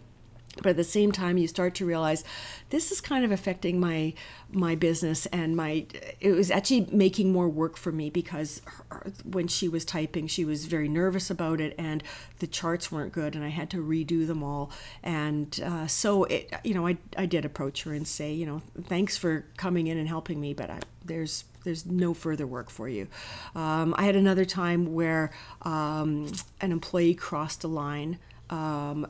But 0.63 0.71
at 0.71 0.77
the 0.77 0.85
same 0.85 1.11
time 1.11 1.37
you 1.37 1.49
start 1.49 1.75
to 1.77 1.85
realize 1.85 2.23
this 2.71 2.93
is 2.93 3.01
kind 3.01 3.25
of 3.25 3.33
affecting 3.33 3.81
my 3.81 4.15
my 4.53 4.77
business 4.77 5.27
and 5.27 5.57
my 5.57 5.85
it 6.21 6.31
was 6.31 6.49
actually 6.51 6.87
making 6.93 7.33
more 7.33 7.49
work 7.49 7.77
for 7.77 7.91
me 7.91 8.09
because 8.09 8.63
her, 8.89 9.13
when 9.25 9.49
she 9.49 9.69
was 9.69 9.85
typing 9.85 10.29
she 10.29 10.45
was 10.45 10.67
very 10.67 10.89
nervous 10.89 11.29
about 11.29 11.61
it 11.61 11.75
and 11.77 12.05
the 12.39 12.47
charts 12.47 12.93
weren't 12.93 13.13
good 13.13 13.35
and 13.35 13.45
i 13.45 13.49
had 13.49 13.69
to 13.71 13.79
redo 13.79 14.25
them 14.27 14.45
all. 14.45 14.71
And 15.03 15.61
uh, 15.63 15.87
so 15.89 16.25
it 16.25 16.53
you 16.63 16.73
know 16.73 16.87
I, 16.87 16.99
I 17.19 17.27
did 17.27 17.45
approach 17.45 17.83
her 17.83 17.93
and 17.93 18.07
say 18.07 18.33
you 18.33 18.47
know 18.47 18.63
thanks 18.85 19.17
for 19.17 19.45
coming 19.57 19.89
in 19.89 19.99
and 19.99 20.07
helping 20.07 20.41
me 20.41 20.55
but 20.55 20.71
I, 20.71 20.79
there's 21.05 21.45
there's 21.65 21.87
no 21.87 22.15
further 22.15 22.47
work 22.47 22.71
for 22.71 22.89
you. 22.89 23.09
Um, 23.55 23.95
I 23.99 24.05
had 24.05 24.17
another 24.17 24.45
time 24.45 24.95
where 24.95 25.31
um, 25.63 26.33
an 26.61 26.73
employee 26.73 27.15
crossed 27.15 27.65
a 27.65 27.69
line. 27.69 28.19
Um, 28.51 29.07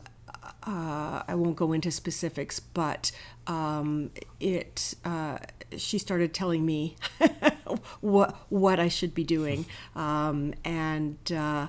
uh, 0.66 1.22
I 1.26 1.34
won't 1.34 1.56
go 1.56 1.72
into 1.72 1.90
specifics, 1.90 2.60
but 2.60 3.12
um, 3.46 4.10
it. 4.40 4.94
Uh, 5.04 5.38
she 5.76 5.98
started 5.98 6.32
telling 6.32 6.64
me 6.64 6.96
what 8.00 8.36
what 8.48 8.80
I 8.80 8.88
should 8.88 9.14
be 9.14 9.24
doing, 9.24 9.66
um, 9.94 10.54
and 10.64 11.18
uh, 11.32 11.68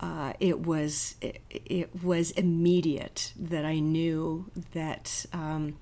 uh, 0.00 0.32
it 0.40 0.60
was 0.60 1.16
it, 1.20 1.40
it, 1.50 2.02
was 2.02 2.32
immediate 2.32 3.32
that 3.38 3.64
I 3.64 3.78
knew 3.78 4.50
that. 4.72 5.26
Um, 5.32 5.76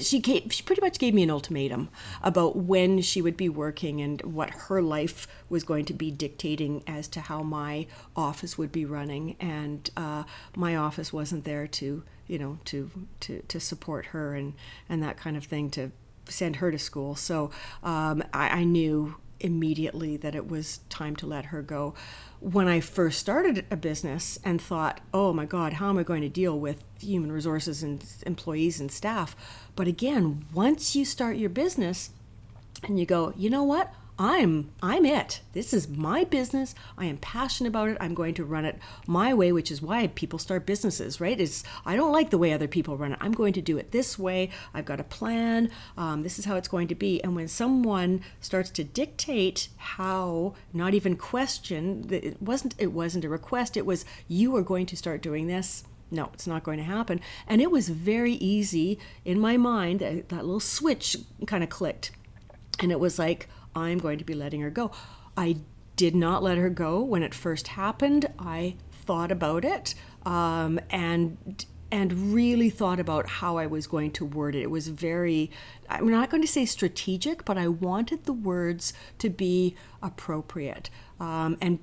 she 0.00 0.20
gave, 0.20 0.52
she 0.52 0.62
pretty 0.62 0.80
much 0.80 0.98
gave 0.98 1.14
me 1.14 1.22
an 1.22 1.30
ultimatum 1.30 1.88
about 2.22 2.56
when 2.56 3.00
she 3.00 3.20
would 3.20 3.36
be 3.36 3.48
working 3.48 4.00
and 4.00 4.22
what 4.22 4.50
her 4.50 4.80
life 4.80 5.26
was 5.48 5.64
going 5.64 5.84
to 5.86 5.94
be 5.94 6.10
dictating 6.10 6.82
as 6.86 7.08
to 7.08 7.20
how 7.20 7.42
my 7.42 7.86
office 8.14 8.56
would 8.56 8.70
be 8.70 8.84
running. 8.84 9.36
And 9.40 9.90
uh, 9.96 10.24
my 10.56 10.76
office 10.76 11.12
wasn't 11.12 11.44
there 11.44 11.66
to 11.66 12.02
you 12.26 12.38
know 12.38 12.58
to 12.64 12.90
to 13.18 13.42
to 13.48 13.58
support 13.58 14.06
her 14.06 14.36
and 14.36 14.54
and 14.88 15.02
that 15.02 15.16
kind 15.16 15.36
of 15.36 15.44
thing 15.44 15.68
to 15.70 15.90
send 16.26 16.56
her 16.56 16.70
to 16.70 16.78
school. 16.78 17.16
So 17.16 17.50
um, 17.82 18.22
I, 18.32 18.60
I 18.60 18.64
knew 18.64 19.16
immediately 19.40 20.16
that 20.18 20.34
it 20.34 20.48
was 20.48 20.78
time 20.88 21.16
to 21.16 21.26
let 21.26 21.46
her 21.46 21.62
go 21.62 21.94
when 22.40 22.68
I 22.68 22.80
first 22.80 23.18
started 23.18 23.66
a 23.70 23.76
business 23.76 24.38
and 24.44 24.60
thought, 24.60 25.00
oh 25.12 25.32
my 25.32 25.44
God, 25.44 25.74
how 25.74 25.90
am 25.90 25.98
I 25.98 26.02
going 26.02 26.22
to 26.22 26.28
deal 26.28 26.58
with 26.58 26.82
human 26.98 27.30
resources 27.30 27.82
and 27.82 28.04
employees 28.26 28.80
and 28.80 28.90
staff? 28.90 29.36
But 29.76 29.86
again, 29.86 30.46
once 30.52 30.96
you 30.96 31.04
start 31.04 31.36
your 31.36 31.50
business 31.50 32.10
and 32.82 32.98
you 32.98 33.04
go, 33.04 33.34
you 33.36 33.50
know 33.50 33.62
what? 33.62 33.92
I'm 34.20 34.70
I'm 34.82 35.06
it. 35.06 35.40
This 35.54 35.72
is 35.72 35.88
my 35.88 36.24
business. 36.24 36.74
I 36.98 37.06
am 37.06 37.16
passionate 37.16 37.70
about 37.70 37.88
it. 37.88 37.96
I'm 38.02 38.12
going 38.12 38.34
to 38.34 38.44
run 38.44 38.66
it 38.66 38.78
my 39.06 39.32
way, 39.32 39.50
which 39.50 39.70
is 39.70 39.80
why 39.80 40.08
people 40.08 40.38
start 40.38 40.66
businesses, 40.66 41.22
right? 41.22 41.40
Is 41.40 41.64
I 41.86 41.96
don't 41.96 42.12
like 42.12 42.28
the 42.28 42.36
way 42.36 42.52
other 42.52 42.68
people 42.68 42.98
run 42.98 43.12
it. 43.14 43.18
I'm 43.22 43.32
going 43.32 43.54
to 43.54 43.62
do 43.62 43.78
it 43.78 43.92
this 43.92 44.18
way. 44.18 44.50
I've 44.74 44.84
got 44.84 45.00
a 45.00 45.04
plan. 45.04 45.70
Um, 45.96 46.22
this 46.22 46.38
is 46.38 46.44
how 46.44 46.56
it's 46.56 46.68
going 46.68 46.88
to 46.88 46.94
be. 46.94 47.24
And 47.24 47.34
when 47.34 47.48
someone 47.48 48.20
starts 48.42 48.68
to 48.72 48.84
dictate 48.84 49.70
how, 49.78 50.54
not 50.74 50.92
even 50.92 51.16
question, 51.16 52.06
it 52.10 52.42
wasn't 52.42 52.74
it 52.76 52.92
wasn't 52.92 53.24
a 53.24 53.30
request. 53.30 53.74
It 53.74 53.86
was 53.86 54.04
you 54.28 54.54
are 54.54 54.62
going 54.62 54.84
to 54.84 54.98
start 54.98 55.22
doing 55.22 55.46
this 55.46 55.84
no, 56.12 56.28
it's 56.34 56.46
not 56.46 56.64
going 56.64 56.78
to 56.78 56.84
happen. 56.84 57.20
And 57.46 57.62
it 57.62 57.70
was 57.70 57.88
very 57.88 58.32
easy 58.32 58.98
in 59.24 59.38
my 59.38 59.56
mind, 59.56 60.00
that, 60.00 60.28
that 60.30 60.44
little 60.44 60.58
switch 60.58 61.16
kind 61.46 61.62
of 61.62 61.70
clicked. 61.70 62.10
And 62.80 62.90
it 62.90 62.98
was 62.98 63.16
like, 63.16 63.46
I'm 63.74 63.98
going 63.98 64.18
to 64.18 64.24
be 64.24 64.34
letting 64.34 64.60
her 64.60 64.70
go. 64.70 64.90
I 65.36 65.56
did 65.96 66.14
not 66.14 66.42
let 66.42 66.58
her 66.58 66.70
go 66.70 67.02
when 67.02 67.22
it 67.22 67.34
first 67.34 67.68
happened. 67.68 68.26
I 68.38 68.76
thought 68.90 69.30
about 69.30 69.64
it 69.64 69.94
um, 70.24 70.80
and 70.90 71.64
and 71.92 72.32
really 72.32 72.70
thought 72.70 73.00
about 73.00 73.28
how 73.28 73.58
I 73.58 73.66
was 73.66 73.86
going 73.86 74.12
to 74.12 74.24
word 74.24 74.54
it. 74.54 74.62
It 74.62 74.70
was 74.70 74.88
very, 74.88 75.50
I'm 75.88 76.08
not 76.08 76.30
going 76.30 76.42
to 76.42 76.48
say 76.48 76.64
strategic, 76.64 77.44
but 77.44 77.58
I 77.58 77.66
wanted 77.66 78.26
the 78.26 78.32
words 78.32 78.92
to 79.18 79.28
be 79.28 79.74
appropriate. 80.00 80.88
Um, 81.18 81.58
and 81.60 81.80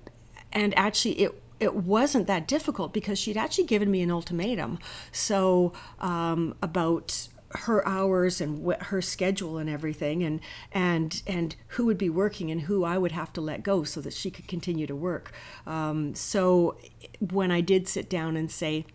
and 0.53 0.77
actually, 0.77 1.19
it 1.21 1.43
it 1.59 1.75
wasn't 1.75 2.27
that 2.27 2.47
difficult 2.47 2.93
because 2.93 3.19
she'd 3.19 3.37
actually 3.37 3.65
given 3.65 3.89
me 3.91 4.01
an 4.01 4.11
ultimatum. 4.11 4.79
So 5.11 5.73
um, 5.99 6.55
about 6.61 7.27
her 7.59 7.87
hours 7.87 8.41
and 8.41 8.65
wh- 8.65 8.83
her 8.85 9.01
schedule 9.01 9.57
and 9.57 9.69
everything 9.69 10.23
and 10.23 10.39
and 10.71 11.21
and 11.27 11.55
who 11.69 11.85
would 11.85 11.97
be 11.97 12.09
working 12.09 12.51
and 12.51 12.61
who 12.61 12.83
I 12.83 12.97
would 12.97 13.11
have 13.11 13.33
to 13.33 13.41
let 13.41 13.63
go 13.63 13.83
so 13.83 14.01
that 14.01 14.13
she 14.13 14.31
could 14.31 14.47
continue 14.47 14.87
to 14.87 14.95
work 14.95 15.31
um, 15.65 16.15
so 16.15 16.77
when 17.19 17.51
I 17.51 17.61
did 17.61 17.87
sit 17.87 18.09
down 18.09 18.35
and 18.35 18.51
say 18.51 18.85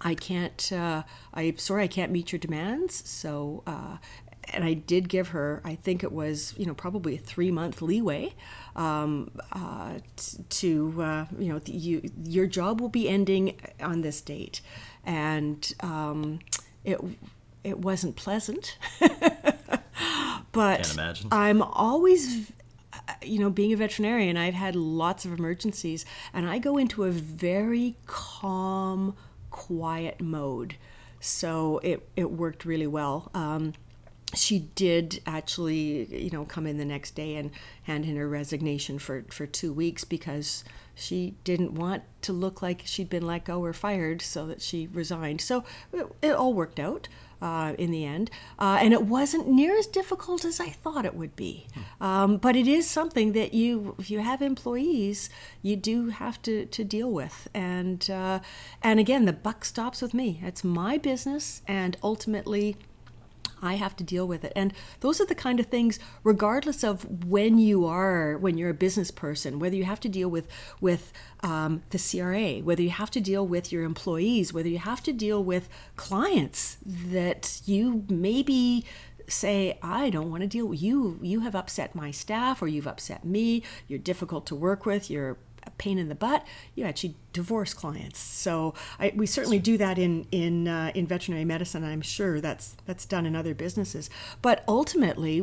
I 0.00 0.14
can't 0.14 0.72
uh, 0.72 1.02
I'm 1.34 1.58
sorry 1.58 1.84
I 1.84 1.88
can't 1.88 2.12
meet 2.12 2.32
your 2.32 2.38
demands 2.38 3.08
so 3.08 3.62
uh, 3.66 3.98
and 4.52 4.64
I 4.64 4.74
did 4.74 5.08
give 5.08 5.28
her, 5.28 5.60
I 5.64 5.74
think 5.76 6.02
it 6.02 6.12
was, 6.12 6.54
you 6.56 6.66
know, 6.66 6.74
probably 6.74 7.14
a 7.14 7.18
three 7.18 7.50
month 7.50 7.80
leeway 7.80 8.34
um, 8.74 9.30
uh, 9.52 9.98
to, 10.50 11.02
uh, 11.02 11.26
you 11.38 11.52
know, 11.52 11.60
you, 11.64 12.10
your 12.24 12.46
job 12.46 12.80
will 12.80 12.88
be 12.88 13.08
ending 13.08 13.60
on 13.80 14.02
this 14.02 14.20
date. 14.20 14.60
And 15.04 15.72
um, 15.80 16.40
it 16.84 17.00
it 17.64 17.78
wasn't 17.78 18.16
pleasant. 18.16 18.76
but 20.52 20.96
I'm 21.30 21.62
always 21.62 22.52
you 23.22 23.38
know, 23.38 23.50
being 23.50 23.72
a 23.72 23.76
veterinarian, 23.76 24.36
I've 24.36 24.54
had 24.54 24.76
lots 24.76 25.24
of 25.24 25.32
emergencies, 25.32 26.04
and 26.32 26.48
I 26.48 26.58
go 26.58 26.76
into 26.76 27.04
a 27.04 27.10
very 27.10 27.96
calm, 28.06 29.16
quiet 29.50 30.20
mode. 30.20 30.76
So 31.20 31.78
it, 31.82 32.08
it 32.16 32.30
worked 32.30 32.64
really 32.64 32.86
well. 32.86 33.30
Um, 33.34 33.74
she 34.34 34.60
did 34.74 35.20
actually, 35.26 36.06
you 36.24 36.30
know, 36.30 36.44
come 36.44 36.66
in 36.66 36.78
the 36.78 36.84
next 36.84 37.14
day 37.14 37.36
and 37.36 37.50
hand 37.84 38.06
in 38.06 38.16
her 38.16 38.28
resignation 38.28 38.98
for, 38.98 39.24
for 39.28 39.46
two 39.46 39.72
weeks 39.72 40.04
because 40.04 40.64
she 40.94 41.34
didn't 41.44 41.74
want 41.74 42.02
to 42.22 42.32
look 42.32 42.62
like 42.62 42.82
she'd 42.84 43.10
been 43.10 43.26
let 43.26 43.44
go 43.44 43.62
or 43.62 43.72
fired, 43.72 44.22
so 44.22 44.46
that 44.46 44.62
she 44.62 44.88
resigned. 44.92 45.40
So 45.40 45.64
it, 45.92 46.06
it 46.22 46.32
all 46.32 46.54
worked 46.54 46.80
out 46.80 47.08
uh, 47.42 47.74
in 47.76 47.90
the 47.90 48.06
end. 48.06 48.30
Uh, 48.58 48.78
and 48.80 48.94
it 48.94 49.02
wasn't 49.02 49.48
near 49.48 49.76
as 49.76 49.86
difficult 49.86 50.44
as 50.44 50.60
I 50.60 50.68
thought 50.68 51.04
it 51.04 51.14
would 51.14 51.36
be. 51.36 51.66
Um, 52.00 52.36
but 52.36 52.56
it 52.56 52.68
is 52.68 52.88
something 52.88 53.32
that 53.32 53.52
you, 53.52 53.96
if 53.98 54.10
you 54.10 54.20
have 54.20 54.40
employees, 54.40 55.28
you 55.60 55.76
do 55.76 56.08
have 56.08 56.40
to, 56.42 56.66
to 56.66 56.84
deal 56.84 57.10
with. 57.10 57.48
And, 57.52 58.08
uh, 58.08 58.38
and 58.82 59.00
again, 59.00 59.24
the 59.24 59.32
buck 59.32 59.64
stops 59.64 60.00
with 60.00 60.14
me. 60.14 60.40
It's 60.42 60.62
my 60.62 60.96
business, 60.98 61.62
and 61.66 61.96
ultimately, 62.02 62.76
I 63.62 63.74
have 63.74 63.96
to 63.96 64.04
deal 64.04 64.26
with 64.26 64.44
it. 64.44 64.52
And 64.56 64.74
those 65.00 65.20
are 65.20 65.26
the 65.26 65.34
kind 65.34 65.60
of 65.60 65.66
things, 65.66 65.98
regardless 66.24 66.82
of 66.82 67.24
when 67.24 67.58
you 67.58 67.86
are, 67.86 68.36
when 68.36 68.58
you're 68.58 68.70
a 68.70 68.74
business 68.74 69.10
person, 69.10 69.58
whether 69.58 69.76
you 69.76 69.84
have 69.84 70.00
to 70.00 70.08
deal 70.08 70.28
with 70.28 70.48
with 70.80 71.12
um, 71.40 71.82
the 71.90 71.98
CRA, 71.98 72.58
whether 72.64 72.82
you 72.82 72.90
have 72.90 73.10
to 73.12 73.20
deal 73.20 73.46
with 73.46 73.72
your 73.72 73.84
employees, 73.84 74.52
whether 74.52 74.68
you 74.68 74.78
have 74.78 75.02
to 75.04 75.12
deal 75.12 75.42
with 75.42 75.68
clients 75.96 76.76
that 76.84 77.62
you 77.64 78.04
maybe 78.08 78.84
say 79.28 79.78
i 79.82 80.10
don't 80.10 80.30
want 80.30 80.42
to 80.42 80.48
deal 80.48 80.66
with 80.66 80.82
you. 80.82 81.18
You 81.22 81.40
have 81.40 81.54
upset 81.54 81.94
my 81.94 82.10
staff 82.10 82.60
or 82.60 82.68
you've 82.68 82.86
upset 82.86 83.24
me. 83.24 83.62
You're 83.88 83.98
difficult 83.98 84.46
to 84.46 84.54
work 84.54 84.84
with. 84.84 85.10
You're 85.10 85.38
a 85.64 85.70
pain 85.70 85.98
in 85.98 86.08
the 86.08 86.14
butt, 86.14 86.46
you 86.74 86.84
actually 86.84 87.14
divorce 87.32 87.74
clients. 87.74 88.18
So 88.18 88.74
I, 88.98 89.12
we 89.14 89.26
certainly 89.26 89.58
do 89.58 89.78
that 89.78 89.98
in 89.98 90.26
in 90.30 90.68
uh, 90.68 90.92
in 90.94 91.06
veterinary 91.06 91.44
medicine. 91.44 91.84
I'm 91.84 92.02
sure 92.02 92.40
that's 92.40 92.76
that's 92.86 93.06
done 93.06 93.26
in 93.26 93.36
other 93.36 93.54
businesses. 93.54 94.10
But 94.40 94.64
ultimately, 94.68 95.38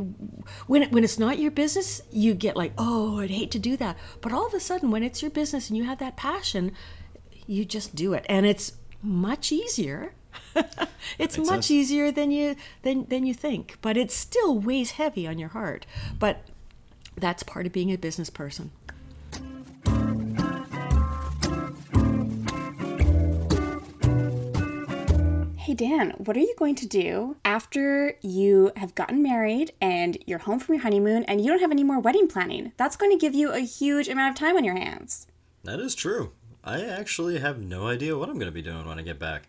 when 0.68 0.84
it, 0.84 0.92
when 0.92 1.04
it's 1.04 1.20
not 1.20 1.40
your 1.40 1.52
business, 1.52 2.02
you 2.12 2.34
get 2.34 2.56
like, 2.56 2.74
oh, 2.78 3.20
I'd 3.20 3.32
hate 3.32 3.52
to 3.52 3.60
do 3.60 3.78
that. 3.78 3.98
But 4.22 4.34
all 4.34 4.46
of 4.46 4.54
a 4.54 4.60
sudden, 4.60 4.92
when 4.92 5.04
it's 5.04 5.22
your 5.22 5.32
business 5.32 5.70
and 5.70 5.78
you 5.78 5.86
have 5.86 6.00
that 6.00 6.18
passion, 6.18 6.74
you 7.48 7.66
just 7.66 7.96
do 7.96 8.14
it, 8.14 8.26
and 8.30 8.46
it's 8.46 8.74
much 9.02 9.52
easier. 9.52 10.14
it's 11.18 11.38
much 11.38 11.48
sense. 11.48 11.72
easier 11.72 12.12
than 12.12 12.32
you 12.32 12.56
than 12.84 13.06
than 13.06 13.26
you 13.26 13.34
think, 13.34 13.78
but 13.82 13.98
it 13.98 14.12
still 14.12 14.60
weighs 14.60 14.92
heavy 14.92 15.28
on 15.28 15.40
your 15.40 15.50
heart. 15.50 15.86
But 16.18 16.44
that's 17.18 17.44
part 17.44 17.66
of 17.66 17.74
being 17.74 17.92
a 17.92 17.98
business 17.98 18.30
person. 18.30 18.72
Hey 25.70 25.76
Dan, 25.76 26.16
what 26.18 26.36
are 26.36 26.40
you 26.40 26.56
going 26.58 26.74
to 26.74 26.88
do 26.88 27.38
after 27.46 28.16
you 28.24 28.72
have 28.76 28.96
gotten 28.96 29.22
married 29.22 29.72
and 29.80 30.18
you're 30.26 30.40
home 30.40 30.58
from 30.58 30.74
your 30.74 30.82
honeymoon 30.82 31.26
and 31.26 31.42
you 31.42 31.52
don't 31.52 31.62
have 31.62 31.70
any 31.70 31.84
more 31.84 32.00
wedding 32.00 32.28
planning? 32.28 32.72
That's 32.78 32.96
going 32.96 33.12
to 33.12 33.22
give 33.22 33.36
you 33.36 33.52
a 33.52 33.60
huge 33.60 34.08
amount 34.08 34.32
of 34.32 34.40
time 34.40 34.58
on 34.58 34.64
your 34.64 34.74
hands. 34.74 35.28
That 35.64 35.80
is 35.80 35.94
true. 35.94 36.32
I 36.64 36.84
actually 36.84 37.38
have 37.38 37.60
no 37.60 37.86
idea 37.86 38.18
what 38.18 38.30
I'm 38.30 38.40
going 38.40 38.48
to 38.48 38.52
be 38.52 38.64
doing 38.64 38.88
when 38.88 38.98
I 38.98 39.04
get 39.04 39.20
back. 39.20 39.44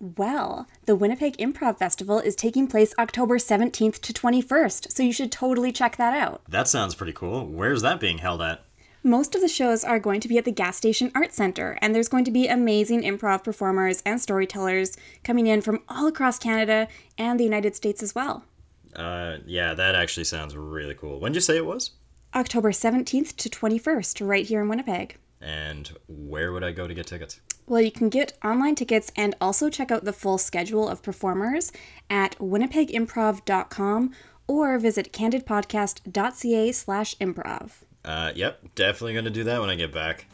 Well, 0.00 0.66
the 0.86 0.96
Winnipeg 0.96 1.36
Improv 1.36 1.78
Festival 1.78 2.18
is 2.18 2.34
taking 2.34 2.66
place 2.66 2.92
October 2.98 3.38
17th 3.38 4.00
to 4.00 4.12
21st, 4.12 4.90
so 4.90 5.04
you 5.04 5.12
should 5.12 5.30
totally 5.30 5.70
check 5.70 5.96
that 5.98 6.16
out. 6.16 6.42
That 6.48 6.66
sounds 6.66 6.96
pretty 6.96 7.12
cool. 7.12 7.46
Where's 7.46 7.82
that 7.82 8.00
being 8.00 8.18
held 8.18 8.42
at? 8.42 8.64
Most 9.02 9.34
of 9.34 9.40
the 9.40 9.48
shows 9.48 9.82
are 9.82 9.98
going 9.98 10.20
to 10.20 10.28
be 10.28 10.36
at 10.36 10.44
the 10.44 10.52
Gas 10.52 10.76
Station 10.76 11.10
Art 11.14 11.32
Center, 11.32 11.78
and 11.80 11.94
there's 11.94 12.08
going 12.08 12.24
to 12.26 12.30
be 12.30 12.46
amazing 12.46 13.00
improv 13.00 13.42
performers 13.42 14.02
and 14.04 14.20
storytellers 14.20 14.94
coming 15.24 15.46
in 15.46 15.62
from 15.62 15.80
all 15.88 16.06
across 16.06 16.38
Canada 16.38 16.86
and 17.16 17.40
the 17.40 17.44
United 17.44 17.74
States 17.74 18.02
as 18.02 18.14
well. 18.14 18.44
Uh, 18.94 19.38
yeah, 19.46 19.72
that 19.72 19.94
actually 19.94 20.24
sounds 20.24 20.54
really 20.54 20.94
cool. 20.94 21.18
When 21.18 21.32
did 21.32 21.36
you 21.36 21.40
say 21.40 21.56
it 21.56 21.64
was? 21.64 21.92
October 22.34 22.72
17th 22.72 23.36
to 23.36 23.48
21st, 23.48 24.26
right 24.26 24.44
here 24.44 24.60
in 24.60 24.68
Winnipeg. 24.68 25.16
And 25.40 25.90
where 26.06 26.52
would 26.52 26.62
I 26.62 26.72
go 26.72 26.86
to 26.86 26.92
get 26.92 27.06
tickets? 27.06 27.40
Well, 27.66 27.80
you 27.80 27.90
can 27.90 28.10
get 28.10 28.36
online 28.44 28.74
tickets 28.74 29.10
and 29.16 29.34
also 29.40 29.70
check 29.70 29.90
out 29.90 30.04
the 30.04 30.12
full 30.12 30.36
schedule 30.36 30.86
of 30.86 31.02
performers 31.02 31.72
at 32.10 32.36
winnipegimprov.com 32.38 34.12
or 34.46 34.78
visit 34.78 35.10
candidpodcast.ca 35.14 36.72
slash 36.72 37.16
improv. 37.16 37.70
Uh, 38.04 38.32
yep, 38.34 38.60
definitely 38.74 39.14
gonna 39.14 39.30
do 39.30 39.44
that 39.44 39.60
when 39.60 39.70
I 39.70 39.74
get 39.74 39.92
back. 39.92 40.26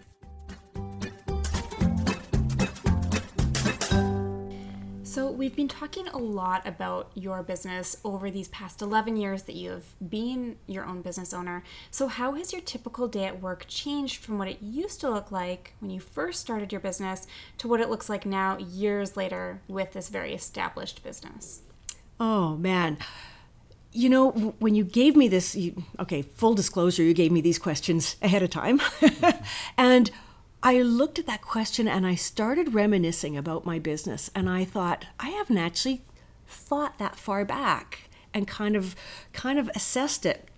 So, 5.03 5.31
we've 5.31 5.57
been 5.57 5.67
talking 5.67 6.09
a 6.09 6.19
lot 6.19 6.67
about 6.69 7.11
your 7.15 7.43
business 7.43 7.97
over 8.05 8.31
these 8.31 8.49
past 8.49 8.83
11 8.83 9.17
years 9.17 9.45
that 9.45 9.55
you 9.55 9.71
have 9.71 10.11
been 10.11 10.57
your 10.67 10.85
own 10.85 11.01
business 11.01 11.33
owner. 11.33 11.65
So, 11.91 12.07
how 12.07 12.35
has 12.35 12.53
your 12.53 12.61
typical 12.61 13.09
day 13.09 13.25
at 13.25 13.41
work 13.41 13.65
changed 13.67 14.23
from 14.23 14.37
what 14.37 14.47
it 14.47 14.61
used 14.61 15.01
to 15.01 15.11
look 15.11 15.33
like 15.33 15.73
when 15.81 15.91
you 15.91 16.01
first 16.01 16.43
started 16.43 16.71
your 16.71 16.83
business 16.83 17.27
to 17.57 17.67
what 17.67 17.81
it 17.81 17.89
looks 17.89 18.11
like 18.11 18.27
now, 18.27 18.59
years 18.59 19.17
later, 19.17 19.63
with 19.69 19.93
this 19.93 20.11
very 20.11 20.35
established 20.35 21.03
business? 21.03 21.63
Oh, 22.21 22.57
man. 22.59 22.99
You 23.97 24.11
know, 24.11 24.31
when 24.59 24.75
you 24.75 24.85
gave 24.85 25.17
me 25.17 25.27
this, 25.27 25.55
you, 25.55 25.83
okay, 25.99 26.23
full 26.23 26.55
disclosure, 26.55 27.03
you 27.03 27.15
gave 27.15 27.33
me 27.33 27.41
these 27.41 27.59
questions 27.59 28.17
ahead 28.23 28.43
of 28.43 28.51
time. 28.51 28.81
and 29.79 30.11
I 30.63 30.83
looked 30.83 31.19
at 31.19 31.27
that 31.27 31.43
question 31.43 31.89
and 31.89 32.07
I 32.07 32.15
started 32.15 32.75
reminiscing 32.75 33.37
about 33.37 33.65
my 33.65 33.79
business. 33.79 34.31
And 34.35 34.51
I 34.51 34.65
thought, 34.65 35.07
I 35.19 35.31
haven't 35.31 35.59
actually 35.59 36.03
thought 36.47 36.99
that 36.99 37.17
far 37.17 37.45
back 37.45 38.11
and 38.35 38.47
kind 38.47 38.77
of 38.77 38.95
kind 39.33 39.59
of 39.59 39.71
assessed 39.75 40.27
it. 40.27 40.49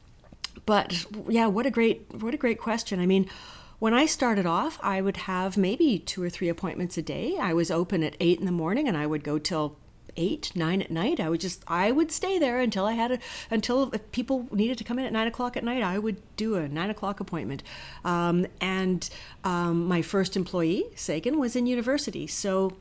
But 0.66 1.06
yeah, 1.28 1.46
what 1.46 1.66
a 1.66 1.70
great 1.70 2.06
what 2.20 2.34
a 2.34 2.36
great 2.38 2.58
question. 2.58 2.98
I 3.00 3.06
mean, 3.06 3.30
when 3.78 3.94
I 3.94 4.06
started 4.06 4.46
off, 4.46 4.78
I 4.82 5.00
would 5.00 5.16
have 5.18 5.56
maybe 5.56 5.98
two 6.00 6.22
or 6.22 6.28
three 6.28 6.48
appointments 6.48 6.98
a 6.98 7.02
day. 7.02 7.36
I 7.40 7.52
was 7.52 7.70
open 7.70 8.02
at 8.02 8.16
eight 8.18 8.40
in 8.40 8.46
the 8.46 8.52
morning 8.52 8.88
and 8.88 8.96
I 8.96 9.06
would 9.06 9.22
go 9.22 9.38
till 9.38 9.76
eight, 10.18 10.52
nine 10.54 10.82
at 10.82 10.90
night. 10.90 11.20
I 11.20 11.30
would 11.30 11.40
just 11.40 11.64
I 11.66 11.90
would 11.90 12.12
stay 12.12 12.38
there 12.38 12.60
until 12.60 12.84
I 12.84 12.92
had 12.92 13.12
a 13.12 13.18
until 13.50 13.90
if 13.94 14.12
people 14.12 14.46
needed 14.50 14.76
to 14.78 14.84
come 14.84 14.98
in 14.98 15.06
at 15.06 15.12
nine 15.12 15.26
o'clock 15.26 15.56
at 15.56 15.64
night. 15.64 15.82
I 15.82 15.98
would 15.98 16.16
do 16.36 16.56
a 16.56 16.68
nine 16.68 16.90
o'clock 16.90 17.20
appointment. 17.20 17.62
Um, 18.04 18.46
and 18.60 19.08
um, 19.44 19.86
my 19.86 20.02
first 20.02 20.36
employee, 20.36 20.84
Sagan, 20.94 21.38
was 21.38 21.56
in 21.56 21.66
university, 21.66 22.26
so 22.26 22.74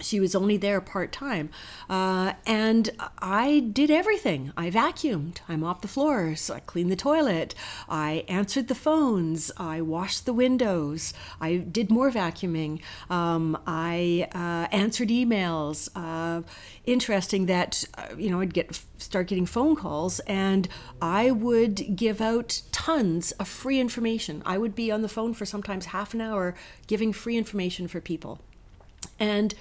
she 0.00 0.20
was 0.20 0.34
only 0.34 0.56
there 0.56 0.80
part 0.80 1.12
time. 1.12 1.50
Uh, 1.88 2.34
and 2.46 2.90
I 3.18 3.60
did 3.72 3.90
everything. 3.90 4.52
I 4.56 4.70
vacuumed, 4.70 5.38
I 5.48 5.56
mopped 5.56 5.82
the 5.82 5.88
floors, 5.88 6.50
I 6.50 6.60
cleaned 6.60 6.90
the 6.90 6.96
toilet, 6.96 7.54
I 7.88 8.24
answered 8.28 8.68
the 8.68 8.74
phones, 8.74 9.50
I 9.56 9.80
washed 9.80 10.26
the 10.26 10.32
windows, 10.32 11.14
I 11.40 11.56
did 11.56 11.90
more 11.90 12.10
vacuuming, 12.10 12.80
um, 13.10 13.58
I 13.66 14.28
uh, 14.34 14.74
answered 14.74 15.08
emails. 15.08 15.88
Uh, 15.94 16.42
interesting 16.84 17.46
that, 17.46 17.84
uh, 17.96 18.14
you 18.16 18.30
know, 18.30 18.40
I'd 18.40 18.54
get 18.54 18.80
start 18.98 19.26
getting 19.26 19.46
phone 19.46 19.76
calls 19.76 20.20
and 20.20 20.68
I 21.02 21.30
would 21.30 21.96
give 21.96 22.20
out 22.20 22.62
tons 22.72 23.32
of 23.32 23.48
free 23.48 23.78
information. 23.78 24.42
I 24.46 24.58
would 24.58 24.74
be 24.74 24.90
on 24.90 25.02
the 25.02 25.08
phone 25.08 25.34
for 25.34 25.44
sometimes 25.44 25.86
half 25.86 26.14
an 26.14 26.20
hour 26.20 26.54
giving 26.86 27.12
free 27.12 27.36
information 27.36 27.88
for 27.88 28.00
people. 28.00 28.40
And 29.18 29.54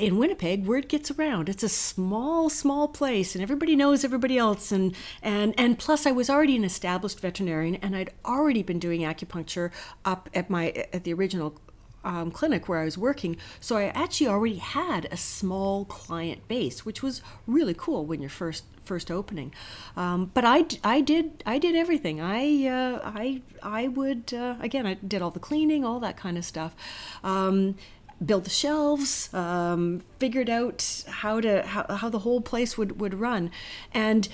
in 0.00 0.18
Winnipeg, 0.18 0.66
word 0.66 0.88
gets 0.88 1.10
around. 1.10 1.48
It's 1.48 1.62
a 1.62 1.68
small, 1.68 2.48
small 2.48 2.88
place, 2.88 3.34
and 3.34 3.42
everybody 3.42 3.76
knows 3.76 4.04
everybody 4.04 4.38
else. 4.38 4.72
And 4.72 4.94
and 5.22 5.54
and 5.58 5.78
plus, 5.78 6.06
I 6.06 6.12
was 6.12 6.30
already 6.30 6.56
an 6.56 6.64
established 6.64 7.20
veterinarian, 7.20 7.76
and 7.76 7.94
I'd 7.94 8.10
already 8.24 8.62
been 8.62 8.78
doing 8.78 9.02
acupuncture 9.02 9.70
up 10.04 10.28
at 10.34 10.48
my 10.48 10.70
at 10.92 11.04
the 11.04 11.12
original 11.12 11.60
um, 12.02 12.30
clinic 12.30 12.68
where 12.68 12.80
I 12.80 12.84
was 12.84 12.96
working. 12.96 13.36
So 13.60 13.76
I 13.76 13.84
actually 13.84 14.28
already 14.28 14.56
had 14.56 15.06
a 15.10 15.16
small 15.16 15.84
client 15.84 16.48
base, 16.48 16.84
which 16.84 17.02
was 17.02 17.20
really 17.46 17.74
cool 17.76 18.06
when 18.06 18.20
you're 18.20 18.30
first 18.30 18.64
first 18.84 19.10
opening. 19.10 19.54
Um, 19.96 20.30
but 20.34 20.44
I, 20.44 20.64
I 20.82 21.00
did 21.00 21.42
I 21.46 21.58
did 21.58 21.76
everything. 21.76 22.20
I 22.20 22.66
uh, 22.66 23.00
I 23.04 23.42
I 23.62 23.88
would 23.88 24.32
uh, 24.34 24.56
again 24.60 24.86
I 24.86 24.94
did 24.94 25.22
all 25.22 25.30
the 25.30 25.40
cleaning, 25.40 25.84
all 25.84 26.00
that 26.00 26.16
kind 26.16 26.38
of 26.38 26.44
stuff. 26.44 26.74
Um, 27.22 27.76
built 28.24 28.44
the 28.44 28.50
shelves, 28.50 29.32
um, 29.32 30.02
figured 30.18 30.50
out 30.50 31.04
how 31.08 31.40
to 31.40 31.62
how, 31.62 31.86
how 31.96 32.08
the 32.08 32.20
whole 32.20 32.40
place 32.40 32.76
would 32.76 33.00
would 33.00 33.14
run, 33.14 33.50
and 33.92 34.28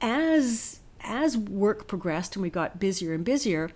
as 0.00 0.80
as 1.00 1.36
work 1.36 1.86
progressed 1.86 2.36
and 2.36 2.42
we 2.42 2.50
got 2.50 2.78
busier 2.78 3.14
and 3.14 3.24
busier. 3.24 3.70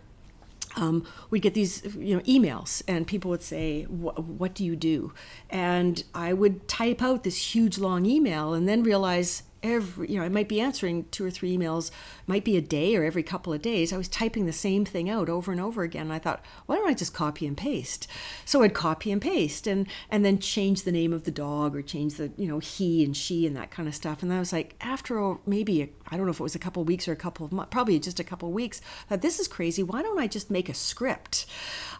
Um, 0.74 1.06
we'd 1.28 1.42
get 1.42 1.52
these 1.52 1.84
you 1.96 2.16
know 2.16 2.22
emails 2.22 2.82
and 2.88 3.06
people 3.06 3.30
would 3.30 3.42
say 3.42 3.82
what 3.82 4.54
do 4.54 4.64
you 4.64 4.74
do 4.74 5.12
and 5.50 6.02
i 6.14 6.32
would 6.32 6.66
type 6.66 7.02
out 7.02 7.24
this 7.24 7.54
huge 7.54 7.76
long 7.76 8.06
email 8.06 8.54
and 8.54 8.66
then 8.66 8.82
realize 8.82 9.42
every 9.62 10.10
you 10.10 10.18
know 10.18 10.24
i 10.24 10.28
might 10.28 10.48
be 10.48 10.60
answering 10.60 11.04
two 11.10 11.24
or 11.24 11.30
three 11.30 11.56
emails 11.56 11.90
might 12.26 12.44
be 12.44 12.56
a 12.56 12.60
day 12.60 12.96
or 12.96 13.04
every 13.04 13.22
couple 13.22 13.52
of 13.52 13.62
days. 13.62 13.92
I 13.92 13.96
was 13.96 14.08
typing 14.08 14.46
the 14.46 14.52
same 14.52 14.84
thing 14.84 15.08
out 15.10 15.28
over 15.28 15.52
and 15.52 15.60
over 15.60 15.82
again 15.82 16.02
and 16.02 16.12
i 16.12 16.18
thought 16.18 16.44
why 16.66 16.76
don't 16.76 16.88
i 16.88 16.94
just 16.94 17.14
copy 17.14 17.46
and 17.46 17.56
paste? 17.56 18.06
So 18.44 18.62
i'd 18.62 18.74
copy 18.74 19.10
and 19.12 19.20
paste 19.20 19.66
and 19.66 19.86
and 20.10 20.24
then 20.24 20.38
change 20.38 20.82
the 20.82 20.92
name 20.92 21.12
of 21.12 21.24
the 21.24 21.30
dog 21.30 21.74
or 21.76 21.82
change 21.82 22.14
the 22.14 22.32
you 22.36 22.46
know 22.46 22.58
he 22.58 23.04
and 23.04 23.16
she 23.16 23.46
and 23.46 23.56
that 23.56 23.70
kind 23.70 23.88
of 23.88 23.94
stuff. 23.94 24.22
And 24.22 24.32
i 24.32 24.38
was 24.38 24.52
like 24.52 24.74
after 24.80 25.18
all, 25.18 25.40
maybe 25.46 25.92
I 26.12 26.16
don't 26.18 26.26
know 26.26 26.30
if 26.30 26.40
it 26.40 26.42
was 26.42 26.54
a 26.54 26.58
couple 26.58 26.84
weeks 26.84 27.08
or 27.08 27.12
a 27.12 27.16
couple 27.16 27.46
of 27.46 27.52
months 27.52 27.70
probably 27.72 27.98
just 27.98 28.20
a 28.20 28.24
couple 28.24 28.52
weeks 28.52 28.82
that 29.08 29.22
this 29.22 29.40
is 29.40 29.48
crazy. 29.48 29.82
Why 29.82 30.02
don't 30.02 30.18
i 30.18 30.26
just 30.26 30.50
make 30.50 30.68
a 30.68 30.74
script? 30.74 31.46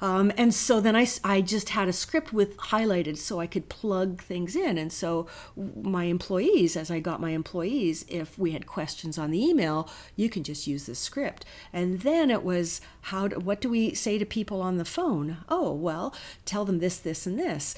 Um, 0.02 0.30
and 0.36 0.52
so 0.52 0.82
then 0.82 0.94
I, 0.94 1.06
I 1.24 1.40
just 1.40 1.70
had 1.70 1.88
a 1.88 1.94
script 1.94 2.30
with 2.30 2.58
highlighted 2.58 3.16
so 3.16 3.40
i 3.40 3.46
could 3.46 3.70
plug 3.70 4.20
things 4.20 4.54
in. 4.54 4.76
And 4.76 4.92
so 4.92 5.26
my 5.56 6.04
employees 6.04 6.76
as 6.76 6.90
i 6.90 7.00
got 7.00 7.22
my 7.22 7.30
employees 7.30 8.04
if 8.06 8.38
we 8.38 8.50
had 8.50 8.66
questions 8.66 9.16
on 9.16 9.30
the 9.30 9.42
email 9.42 9.88
you 10.14 10.28
can 10.28 10.44
just 10.44 10.66
use 10.66 10.84
the 10.84 10.94
script. 10.94 11.46
And 11.72 12.00
then 12.00 12.30
it 12.30 12.44
was 12.44 12.82
how 13.12 13.28
do, 13.28 13.38
what 13.38 13.62
do 13.62 13.70
we 13.70 13.94
say 13.94 14.18
to 14.18 14.26
people 14.26 14.60
on 14.60 14.76
the 14.76 14.84
phone? 14.84 15.38
Oh 15.48 15.72
well 15.72 16.14
tell 16.44 16.66
them 16.66 16.80
this 16.80 16.98
this 16.98 17.26
and 17.26 17.38
this. 17.38 17.74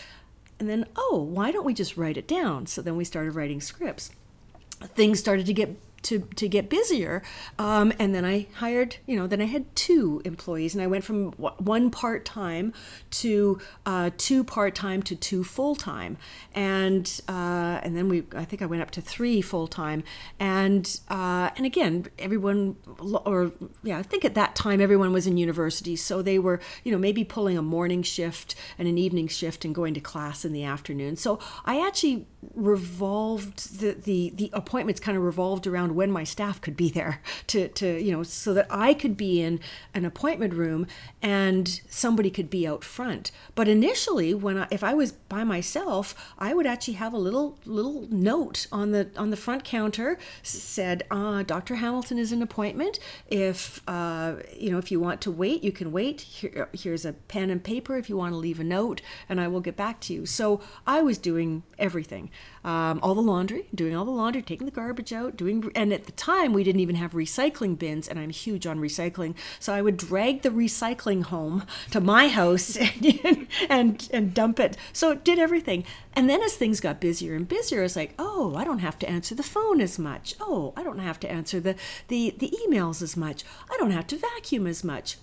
And 0.58 0.68
then 0.68 0.86
oh 0.96 1.18
why 1.30 1.52
don't 1.52 1.64
we 1.64 1.74
just 1.74 1.96
write 1.96 2.16
it 2.16 2.26
down? 2.26 2.66
So 2.66 2.82
then 2.82 2.96
we 2.96 3.04
started 3.04 3.36
writing 3.36 3.60
scripts. 3.60 4.10
Things 4.96 5.20
started 5.20 5.46
to 5.46 5.52
get 5.52 5.78
to, 6.04 6.20
to 6.36 6.48
get 6.48 6.68
busier. 6.68 7.22
Um, 7.58 7.92
and 7.98 8.14
then 8.14 8.24
I 8.24 8.46
hired, 8.54 8.96
you 9.06 9.16
know, 9.16 9.26
then 9.26 9.40
I 9.40 9.46
had 9.46 9.74
two 9.74 10.22
employees 10.24 10.74
and 10.74 10.82
I 10.82 10.86
went 10.86 11.04
from 11.04 11.32
one 11.32 11.90
part 11.90 12.24
time 12.24 12.72
to 13.10 13.58
uh, 13.84 14.10
two 14.16 14.44
part 14.44 14.74
time 14.74 15.02
to 15.04 15.16
two 15.16 15.44
full 15.44 15.74
time. 15.74 16.16
And, 16.54 17.20
uh, 17.28 17.80
and 17.82 17.96
then 17.96 18.08
we, 18.08 18.24
I 18.34 18.44
think 18.44 18.62
I 18.62 18.66
went 18.66 18.82
up 18.82 18.90
to 18.92 19.00
three 19.00 19.40
full 19.40 19.66
time. 19.66 20.04
And, 20.38 21.00
uh, 21.08 21.50
and 21.56 21.66
again, 21.66 22.06
everyone, 22.18 22.76
or 23.00 23.52
yeah, 23.82 23.98
I 23.98 24.02
think 24.02 24.24
at 24.24 24.34
that 24.34 24.54
time 24.54 24.80
everyone 24.80 25.12
was 25.12 25.26
in 25.26 25.36
university. 25.36 25.96
So 25.96 26.22
they 26.22 26.38
were, 26.38 26.60
you 26.84 26.92
know, 26.92 26.98
maybe 26.98 27.24
pulling 27.24 27.58
a 27.58 27.62
morning 27.62 28.02
shift 28.02 28.54
and 28.78 28.86
an 28.86 28.98
evening 28.98 29.28
shift 29.28 29.64
and 29.64 29.74
going 29.74 29.94
to 29.94 30.00
class 30.00 30.44
in 30.44 30.52
the 30.52 30.64
afternoon. 30.64 31.16
So 31.16 31.38
I 31.64 31.84
actually 31.84 32.26
revolved 32.54 33.80
the, 33.80 33.92
the, 33.92 34.32
the 34.34 34.50
appointments 34.52 35.00
kind 35.00 35.16
of 35.16 35.24
revolved 35.24 35.66
around 35.66 35.93
when 35.94 36.10
my 36.10 36.24
staff 36.24 36.60
could 36.60 36.76
be 36.76 36.90
there 36.90 37.20
to, 37.48 37.68
to 37.68 38.02
you 38.02 38.12
know 38.12 38.22
so 38.22 38.54
that 38.54 38.66
I 38.70 38.94
could 38.94 39.16
be 39.16 39.40
in 39.40 39.60
an 39.94 40.04
appointment 40.04 40.54
room 40.54 40.86
and 41.22 41.80
somebody 41.88 42.30
could 42.30 42.50
be 42.50 42.66
out 42.66 42.84
front. 42.84 43.30
But 43.54 43.68
initially, 43.68 44.34
when 44.34 44.58
I, 44.58 44.68
if 44.70 44.82
I 44.82 44.94
was 44.94 45.12
by 45.12 45.44
myself, 45.44 46.14
I 46.38 46.54
would 46.54 46.66
actually 46.66 46.94
have 46.94 47.12
a 47.12 47.18
little 47.18 47.58
little 47.64 48.06
note 48.10 48.66
on 48.72 48.92
the 48.92 49.10
on 49.16 49.30
the 49.30 49.36
front 49.36 49.64
counter 49.64 50.18
said, 50.42 51.04
uh, 51.10 51.42
"Dr. 51.42 51.76
Hamilton 51.76 52.18
is 52.18 52.32
an 52.32 52.42
appointment. 52.42 52.98
If 53.28 53.82
uh, 53.88 54.36
you 54.56 54.70
know 54.70 54.78
if 54.78 54.90
you 54.90 55.00
want 55.00 55.20
to 55.22 55.30
wait, 55.30 55.62
you 55.64 55.72
can 55.72 55.92
wait. 55.92 56.20
Here, 56.20 56.68
here's 56.72 57.04
a 57.04 57.12
pen 57.12 57.50
and 57.50 57.62
paper 57.62 57.96
if 57.96 58.08
you 58.08 58.16
want 58.16 58.32
to 58.32 58.38
leave 58.38 58.60
a 58.60 58.64
note, 58.64 59.00
and 59.28 59.40
I 59.40 59.48
will 59.48 59.60
get 59.60 59.76
back 59.76 60.00
to 60.02 60.14
you." 60.14 60.26
So 60.26 60.60
I 60.86 61.02
was 61.02 61.18
doing 61.18 61.62
everything 61.78 62.30
um, 62.64 62.98
all 63.02 63.14
the 63.14 63.20
laundry, 63.20 63.68
doing 63.74 63.94
all 63.94 64.06
the 64.06 64.10
laundry, 64.10 64.40
taking 64.40 64.64
the 64.64 64.70
garbage 64.70 65.12
out, 65.12 65.36
doing. 65.36 65.70
And 65.74 65.83
at 65.92 66.06
the 66.06 66.12
time, 66.12 66.52
we 66.52 66.64
didn't 66.64 66.80
even 66.80 66.96
have 66.96 67.12
recycling 67.12 67.78
bins, 67.78 68.08
and 68.08 68.18
I'm 68.18 68.30
huge 68.30 68.66
on 68.66 68.78
recycling. 68.78 69.34
So 69.58 69.72
I 69.72 69.82
would 69.82 69.96
drag 69.96 70.42
the 70.42 70.50
recycling 70.50 71.24
home 71.24 71.64
to 71.90 72.00
my 72.00 72.28
house 72.28 72.76
and 73.24 73.46
and, 73.68 74.08
and 74.12 74.34
dump 74.34 74.60
it. 74.60 74.76
So 74.92 75.10
it 75.10 75.24
did 75.24 75.38
everything. 75.38 75.84
And 76.14 76.30
then 76.30 76.42
as 76.42 76.54
things 76.54 76.80
got 76.80 77.00
busier 77.00 77.34
and 77.34 77.48
busier, 77.48 77.82
it's 77.82 77.96
like, 77.96 78.14
oh, 78.18 78.54
I 78.56 78.64
don't 78.64 78.78
have 78.78 78.98
to 79.00 79.08
answer 79.08 79.34
the 79.34 79.42
phone 79.42 79.80
as 79.80 79.98
much. 79.98 80.34
Oh, 80.40 80.72
I 80.76 80.82
don't 80.82 81.00
have 81.00 81.20
to 81.20 81.30
answer 81.30 81.60
the 81.60 81.74
the, 82.08 82.34
the 82.38 82.56
emails 82.66 83.02
as 83.02 83.16
much. 83.16 83.44
I 83.70 83.76
don't 83.78 83.90
have 83.90 84.06
to 84.08 84.16
vacuum 84.16 84.66
as 84.66 84.84
much 84.84 85.16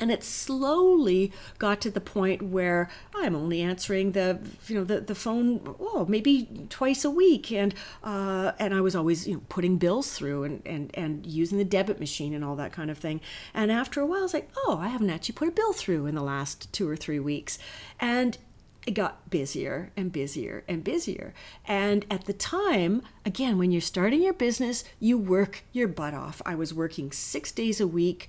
and 0.00 0.10
it 0.10 0.22
slowly 0.22 1.32
got 1.58 1.80
to 1.80 1.90
the 1.90 2.00
point 2.00 2.42
where 2.42 2.88
I'm 3.14 3.34
only 3.34 3.60
answering 3.60 4.12
the 4.12 4.38
you 4.66 4.74
know 4.76 4.84
the, 4.84 5.00
the 5.00 5.14
phone 5.14 5.76
oh 5.80 6.06
maybe 6.08 6.66
twice 6.68 7.04
a 7.04 7.10
week 7.10 7.52
and 7.52 7.74
uh, 8.02 8.52
and 8.58 8.74
I 8.74 8.80
was 8.80 8.94
always 8.94 9.26
you 9.26 9.34
know 9.34 9.42
putting 9.48 9.78
bills 9.78 10.12
through 10.12 10.44
and, 10.44 10.62
and 10.66 10.90
and 10.94 11.26
using 11.26 11.58
the 11.58 11.64
debit 11.64 12.00
machine 12.00 12.34
and 12.34 12.44
all 12.44 12.56
that 12.56 12.72
kind 12.72 12.90
of 12.90 12.98
thing 12.98 13.20
and 13.54 13.72
after 13.72 14.00
a 14.00 14.06
while 14.06 14.20
I 14.20 14.22
was 14.22 14.34
like 14.34 14.50
oh 14.66 14.78
I 14.80 14.88
haven't 14.88 15.10
actually 15.10 15.34
put 15.34 15.48
a 15.48 15.52
bill 15.52 15.72
through 15.72 16.06
in 16.06 16.14
the 16.14 16.22
last 16.22 16.72
two 16.72 16.88
or 16.88 16.96
three 16.96 17.20
weeks 17.20 17.58
and 17.98 18.38
it 18.86 18.94
got 18.94 19.28
busier 19.28 19.90
and 19.96 20.12
busier 20.12 20.62
and 20.68 20.84
busier. 20.84 21.34
And 21.66 22.06
at 22.08 22.26
the 22.26 22.32
time, 22.32 23.02
again, 23.24 23.58
when 23.58 23.72
you're 23.72 23.80
starting 23.80 24.22
your 24.22 24.32
business, 24.32 24.84
you 25.00 25.18
work 25.18 25.64
your 25.72 25.88
butt 25.88 26.14
off. 26.14 26.40
I 26.46 26.54
was 26.54 26.72
working 26.72 27.10
six 27.10 27.50
days 27.50 27.80
a 27.80 27.86
week, 27.86 28.28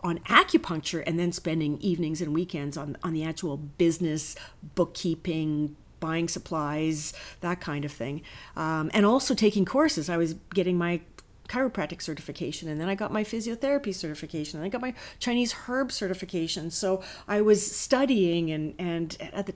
on 0.00 0.18
acupuncture 0.20 1.02
and 1.06 1.18
then 1.18 1.32
spending 1.32 1.78
evenings 1.78 2.20
and 2.20 2.32
weekends 2.34 2.76
on, 2.76 2.96
on 3.02 3.12
the 3.12 3.24
actual 3.24 3.56
business, 3.56 4.36
bookkeeping, 4.74 5.76
buying 6.00 6.28
supplies, 6.28 7.12
that 7.40 7.60
kind 7.60 7.84
of 7.84 7.92
thing. 7.92 8.22
Um, 8.56 8.90
and 8.94 9.04
also 9.04 9.34
taking 9.34 9.64
courses. 9.64 10.08
I 10.08 10.16
was 10.16 10.34
getting 10.54 10.78
my 10.78 11.00
chiropractic 11.48 12.02
certification 12.02 12.68
and 12.68 12.78
then 12.80 12.88
I 12.88 12.94
got 12.94 13.10
my 13.10 13.24
physiotherapy 13.24 13.94
certification 13.94 14.58
and 14.58 14.66
I 14.66 14.68
got 14.68 14.82
my 14.82 14.94
Chinese 15.18 15.52
herb 15.52 15.90
certification. 15.90 16.70
So 16.70 17.02
I 17.26 17.40
was 17.40 17.74
studying 17.74 18.50
and, 18.50 18.74
and 18.78 19.16
at 19.32 19.46
the 19.46 19.54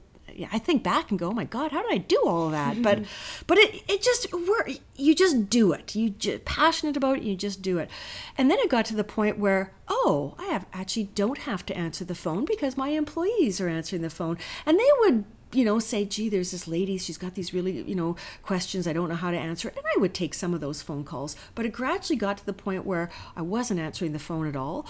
I 0.53 0.59
think 0.59 0.83
back 0.83 1.11
and 1.11 1.19
go, 1.19 1.29
oh 1.29 1.33
my 1.33 1.45
God, 1.45 1.73
how 1.73 1.83
did 1.83 1.93
I 1.93 1.99
do 1.99 2.23
all 2.27 2.47
of 2.47 2.53
that? 2.53 2.83
But, 2.83 3.05
but 3.47 3.59
it, 3.59 3.83
it 3.89 4.03
just 4.03 4.33
work. 4.33 4.71
You 4.97 5.15
just 5.15 5.49
do 5.49 5.73
it. 5.73 5.95
You 5.95 6.11
just 6.11 6.45
passionate 6.45 6.97
about 6.97 7.19
it. 7.19 7.23
You 7.23 7.37
just 7.37 7.63
do 7.63 7.79
it. 7.79 7.91
And 8.39 8.51
then 8.51 8.59
it 8.61 8.71
got 8.71 8.85
to 8.87 8.97
the 8.97 9.05
point 9.05 9.39
where, 9.39 9.73
oh, 9.89 10.35
I 10.39 10.47
have 10.47 10.67
actually 10.73 11.05
don't 11.15 11.39
have 11.39 11.65
to 11.67 11.77
answer 11.77 12.05
the 12.05 12.15
phone 12.15 12.45
because 12.45 12.77
my 12.77 12.89
employees 12.89 13.61
are 13.61 13.69
answering 13.69 14.03
the 14.03 14.11
phone, 14.11 14.39
and 14.67 14.79
they 14.79 14.91
would 15.01 15.25
you 15.53 15.65
know, 15.65 15.79
say, 15.79 16.05
gee, 16.05 16.29
there's 16.29 16.51
this 16.51 16.67
lady, 16.67 16.99
she's 16.99 17.19
got 17.19 17.35
these 17.35 17.53
really, 17.53 17.83
you 17.83 17.95
know, 17.95 18.17
questions 18.43 18.87
I 18.87 18.93
don't 18.93 19.09
know 19.09 19.15
how 19.15 19.31
to 19.31 19.37
answer. 19.37 19.69
And 19.69 19.85
I 19.97 20.01
would 20.01 20.15
take 20.15 20.35
some 20.35 20.55
of 20.55 20.61
those 20.61 20.83
phone 20.83 21.05
calls. 21.05 21.37
But 21.55 21.67
it 21.67 21.73
gradually 21.73 22.17
got 22.17 22.39
to 22.39 22.47
the 22.47 22.53
point 22.53 22.87
where 22.87 23.11
I 23.37 23.43
wasn't 23.43 23.81
answering 23.81 24.13
the 24.13 24.19
phone 24.19 24.47
at 24.47 24.57
all, 24.57 24.87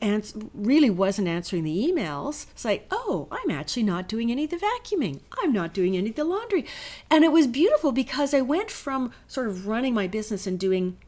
and 0.00 0.50
really 0.54 0.90
wasn't 0.90 1.28
answering 1.28 1.64
the 1.64 1.86
emails. 1.86 2.46
It's 2.52 2.64
like, 2.64 2.86
oh, 2.90 3.28
I'm 3.30 3.50
actually 3.50 3.82
not 3.84 4.08
doing 4.08 4.30
any 4.30 4.44
of 4.44 4.50
the 4.50 4.56
vacuuming. 4.56 5.20
I'm 5.42 5.52
not 5.52 5.74
doing 5.74 5.96
any 5.96 6.10
of 6.10 6.16
the 6.16 6.24
laundry. 6.24 6.64
And 7.10 7.24
it 7.24 7.32
was 7.32 7.46
beautiful 7.46 7.92
because 7.92 8.34
I 8.34 8.40
went 8.40 8.70
from 8.70 9.12
sort 9.26 9.48
of 9.48 9.66
running 9.66 9.94
my 9.94 10.06
business 10.06 10.46
and 10.46 10.58
doing 10.58 10.98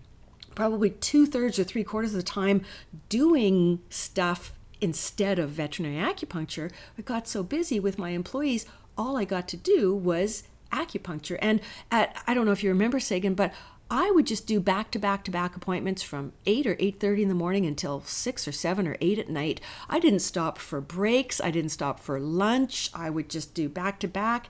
probably 0.54 0.90
two 0.90 1.26
thirds 1.26 1.58
or 1.58 1.64
three 1.64 1.84
quarters 1.84 2.12
of 2.12 2.16
the 2.16 2.22
time 2.22 2.62
doing 3.08 3.80
stuff 3.90 4.52
instead 4.84 5.38
of 5.38 5.50
veterinary 5.50 5.96
acupuncture, 5.96 6.70
I 6.98 7.02
got 7.02 7.26
so 7.26 7.42
busy 7.42 7.80
with 7.80 7.98
my 7.98 8.10
employees, 8.10 8.66
all 8.98 9.16
I 9.16 9.24
got 9.24 9.48
to 9.48 9.56
do 9.56 9.94
was 9.96 10.44
acupuncture. 10.70 11.38
And 11.40 11.60
at, 11.90 12.22
I 12.26 12.34
don't 12.34 12.44
know 12.44 12.52
if 12.52 12.62
you 12.62 12.68
remember 12.68 13.00
Sagan, 13.00 13.34
but 13.34 13.52
I 13.90 14.10
would 14.10 14.26
just 14.26 14.46
do 14.46 14.60
back 14.60 14.90
to 14.92 14.98
back 14.98 15.24
to 15.24 15.30
back 15.30 15.56
appointments 15.56 16.02
from 16.02 16.32
8 16.46 16.66
or 16.66 16.74
8:30 16.76 17.22
in 17.22 17.28
the 17.28 17.34
morning 17.34 17.64
until 17.64 18.02
6 18.02 18.48
or 18.48 18.52
7 18.52 18.86
or 18.86 18.96
8 19.00 19.18
at 19.18 19.28
night. 19.28 19.60
I 19.88 20.00
didn't 20.00 20.20
stop 20.20 20.58
for 20.58 20.80
breaks, 20.80 21.40
I 21.40 21.50
didn't 21.50 21.70
stop 21.70 22.00
for 22.00 22.18
lunch. 22.18 22.90
I 22.94 23.08
would 23.08 23.28
just 23.28 23.54
do 23.54 23.68
back 23.68 24.00
to 24.00 24.08
back. 24.08 24.48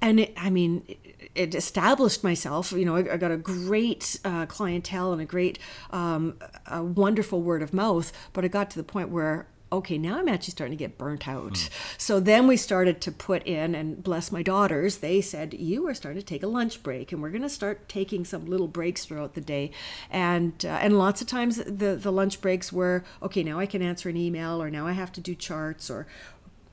And 0.00 0.20
it, 0.20 0.34
I 0.36 0.50
mean, 0.50 0.96
it, 1.34 1.54
established 1.54 2.24
myself, 2.24 2.72
you 2.72 2.84
know, 2.84 2.96
I, 2.96 3.14
I 3.14 3.16
got 3.16 3.32
a 3.32 3.36
great 3.36 4.18
uh, 4.24 4.46
clientele 4.46 5.12
and 5.12 5.20
a 5.20 5.26
great 5.26 5.58
um, 5.90 6.38
a 6.66 6.82
wonderful 6.82 7.42
word 7.42 7.62
of 7.62 7.74
mouth, 7.74 8.12
but 8.32 8.44
it 8.44 8.50
got 8.50 8.70
to 8.70 8.78
the 8.78 8.84
point 8.84 9.10
where 9.10 9.46
okay, 9.72 9.98
now 9.98 10.18
I'm 10.18 10.28
actually 10.28 10.52
starting 10.52 10.76
to 10.76 10.82
get 10.82 10.96
burnt 10.96 11.26
out. 11.26 11.54
Mm. 11.54 11.70
So 11.98 12.20
then 12.20 12.46
we 12.46 12.56
started 12.56 13.00
to 13.02 13.12
put 13.12 13.44
in, 13.46 13.74
and 13.74 14.02
bless 14.02 14.30
my 14.30 14.42
daughters, 14.42 14.98
they 14.98 15.20
said, 15.20 15.54
You 15.54 15.86
are 15.88 15.94
starting 15.94 16.20
to 16.20 16.26
take 16.26 16.42
a 16.42 16.46
lunch 16.46 16.82
break, 16.82 17.12
and 17.12 17.20
we're 17.20 17.30
going 17.30 17.42
to 17.42 17.48
start 17.48 17.88
taking 17.88 18.24
some 18.24 18.46
little 18.46 18.68
breaks 18.68 19.04
throughout 19.04 19.34
the 19.34 19.40
day. 19.40 19.72
And, 20.10 20.64
uh, 20.64 20.68
and 20.68 20.98
lots 20.98 21.20
of 21.20 21.26
times 21.26 21.56
the, 21.56 21.96
the 21.96 22.12
lunch 22.12 22.40
breaks 22.40 22.72
were, 22.72 23.04
okay, 23.22 23.42
now 23.42 23.58
I 23.58 23.66
can 23.66 23.82
answer 23.82 24.08
an 24.08 24.16
email, 24.16 24.62
or 24.62 24.70
now 24.70 24.86
I 24.86 24.92
have 24.92 25.12
to 25.12 25.20
do 25.20 25.34
charts, 25.34 25.90
or 25.90 26.06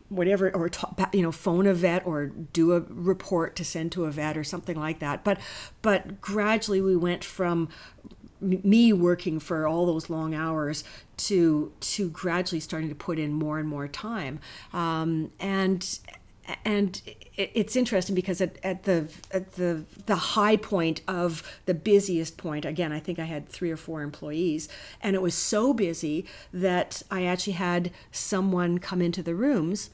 whatever 0.10 0.54
or 0.56 0.70
you 1.12 1.24
know 1.24 1.32
phone 1.32 1.66
a 1.66 1.74
vet 1.74 2.06
or 2.06 2.28
do 2.28 2.74
a 2.74 2.82
report 2.82 3.56
to 3.56 3.66
send 3.66 3.92
to 3.92 4.06
a 4.06 4.12
vet 4.12 4.38
or 4.38 4.44
something 4.44 4.78
like 4.78 5.00
that 5.00 5.24
but 5.24 5.40
but 5.82 6.22
gradually 6.22 6.80
we 6.80 6.96
went 6.96 7.24
from 7.24 7.68
me 8.44 8.94
working 8.94 9.40
for 9.40 9.68
all 9.68 9.86
those 9.86 10.10
long 10.10 10.36
hours 10.36 10.84
to 11.18 11.72
to 11.80 12.10
gradually 12.10 12.60
starting 12.60 12.90
to 12.90 12.96
put 12.96 13.20
in 13.20 13.34
more 13.34 13.60
and 13.60 13.68
more 13.68 13.88
time. 13.88 14.40
Um, 14.74 15.32
and 15.40 16.00
and 16.66 17.02
it's 17.36 17.76
interesting 17.76 18.16
because 18.16 18.42
at, 18.42 18.58
at 18.64 18.84
the 18.84 19.08
at 19.32 19.54
the 19.54 19.86
the 20.06 20.16
high 20.16 20.58
point 20.58 21.02
of 21.08 21.60
the 21.66 21.74
busiest 21.74 22.38
point 22.38 22.66
again 22.66 22.92
i 22.92 23.00
think 23.00 23.18
i 23.18 23.24
had 23.24 23.48
three 23.48 23.72
or 23.72 23.78
four 23.78 24.02
employees 24.02 24.68
and 25.02 25.16
it 25.16 25.22
was 25.22 25.34
so 25.34 25.74
busy 25.74 26.26
that 26.52 27.02
i 27.10 27.24
actually 27.24 27.54
had 27.54 27.92
someone 28.12 28.78
come 28.78 29.02
into 29.02 29.24
the 29.24 29.34
rooms 29.34 29.90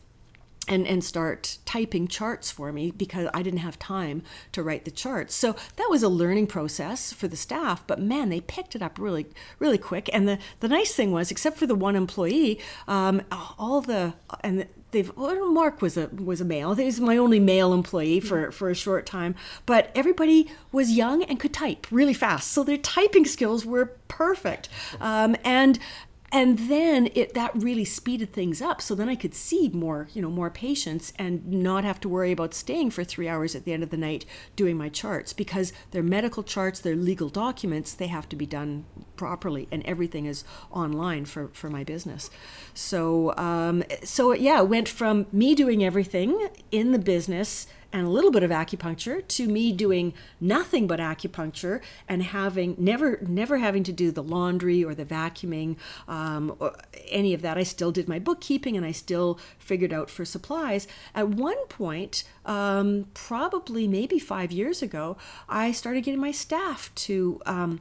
and, 0.70 0.88
and 0.88 1.04
start 1.04 1.58
typing 1.66 2.08
charts 2.08 2.52
for 2.52 2.72
me 2.72 2.92
because 2.92 3.28
I 3.34 3.42
didn't 3.42 3.60
have 3.60 3.78
time 3.80 4.22
to 4.54 4.64
write 4.64 4.86
the 4.86 4.92
charts. 4.92 5.36
So 5.36 5.56
that 5.76 5.88
was 5.90 6.04
a 6.04 6.10
learning 6.10 6.48
process 6.48 7.12
for 7.12 7.28
the 7.28 7.36
staff, 7.36 7.86
but 7.88 8.00
man, 8.00 8.30
they 8.30 8.40
picked 8.40 8.76
it 8.76 8.82
up 8.82 8.98
really, 9.00 9.28
really 9.58 9.80
quick. 9.80 10.10
And 10.14 10.28
the, 10.28 10.38
the 10.60 10.70
nice 10.70 10.94
thing 10.94 11.12
was, 11.12 11.32
except 11.32 11.58
for 11.58 11.66
the 11.66 11.76
one 11.76 11.96
employee, 11.96 12.60
um, 12.88 13.24
all 13.32 13.82
the, 13.82 14.14
and 14.42 14.68
they've, 14.92 15.12
well, 15.18 15.52
Mark 15.52 15.82
was 15.82 15.98
a, 15.98 16.08
was 16.08 16.40
a 16.40 16.46
male. 16.46 16.76
He 16.76 16.86
was 16.86 17.00
my 17.00 17.18
only 17.18 17.40
male 17.40 17.74
employee 17.74 18.20
for, 18.20 18.52
for 18.52 18.70
a 18.70 18.76
short 18.76 19.06
time, 19.06 19.36
but 19.66 19.92
everybody 19.96 20.50
was 20.72 20.92
young 20.92 21.24
and 21.24 21.40
could 21.40 21.54
type 21.54 21.88
really 21.90 22.14
fast. 22.14 22.52
So 22.52 22.64
their 22.64 22.78
typing 22.78 23.26
skills 23.26 23.66
were 23.66 23.88
perfect. 24.08 24.70
Um, 25.02 25.36
and 25.44 25.80
and 26.32 26.60
then 26.60 27.10
it 27.16 27.34
that 27.34 27.52
really 27.56 27.86
speeded 27.86 28.34
things 28.34 28.62
up. 28.62 28.82
So 28.82 28.96
then 28.96 29.10
i 29.10 29.16
could 29.16 29.36
see 29.36 29.70
more 29.70 30.08
you 30.14 30.22
know 30.22 30.30
more 30.30 30.50
patients 30.50 31.14
and 31.18 31.46
not 31.48 31.84
have 31.84 32.00
to 32.02 32.10
worry 32.10 32.32
about 32.32 32.54
staying 32.54 32.92
for 32.92 33.04
three 33.04 33.28
hours 33.28 33.56
at 33.56 33.66
the 33.66 33.74
end 33.74 33.84
of 33.84 33.90
the 33.90 33.98
night 33.98 34.26
doing 34.56 34.78
my 34.78 34.90
charts 34.90 35.34
because 35.34 35.74
they're 35.92 36.04
medical 36.04 36.44
charts 36.44 36.80
they're 36.80 36.96
legal 36.96 37.30
documents 37.30 37.94
they 37.94 38.08
have 38.08 38.28
to 38.30 38.36
be 38.36 38.46
done 38.46 38.86
properly 39.16 39.68
and 39.72 39.86
everything 39.86 40.26
is 40.26 40.44
online 40.72 41.26
for 41.26 41.50
for 41.50 41.70
my 41.70 41.84
business. 41.84 42.30
So 42.74 43.36
um, 43.38 43.84
so 44.04 44.34
yeah 44.34 44.60
it 44.60 44.70
went 44.70 44.88
from 44.88 45.28
me 45.32 45.56
doing 45.56 45.84
everything 45.84 46.50
in 46.72 46.92
the 46.92 47.00
business 47.00 47.68
and 47.92 48.06
a 48.06 48.10
little 48.10 48.32
bit 48.32 48.44
of 48.44 48.52
acupuncture 48.52 49.28
to 49.28 49.48
me 49.48 49.72
doing 49.72 50.14
nothing 50.40 50.88
but 50.88 51.00
acupuncture 51.00 51.82
and 52.08 52.24
having 52.24 52.76
never 52.78 53.20
never 53.22 53.58
having 53.58 53.84
to 53.84 53.92
do 53.92 54.12
the 54.12 54.24
laundry 54.24 54.84
or 54.84 54.94
the 54.94 55.06
vacuuming 55.06 55.78
um, 56.08 56.56
or 56.60 56.76
any 57.10 57.34
of 57.34 57.42
that. 57.42 57.58
I 57.58 57.64
still 57.64 57.92
did 57.92 58.08
my 58.08 58.20
bookkeeping 58.20 58.78
and 58.78 58.86
i 58.86 58.92
still 58.92 59.40
figured 59.58 59.94
out 59.94 60.10
for 60.10 60.26
supplies. 60.26 60.88
At 61.16 61.30
one 61.30 61.66
point 61.68 62.24
um, 62.46 63.08
probably 63.14 63.88
maybe 63.88 64.20
five 64.20 64.52
years 64.52 64.82
ago 64.82 65.18
i 65.48 65.72
started 65.72 66.04
getting 66.04 66.20
my 66.20 66.32
staff 66.32 66.94
to 66.96 67.42
um, 67.46 67.80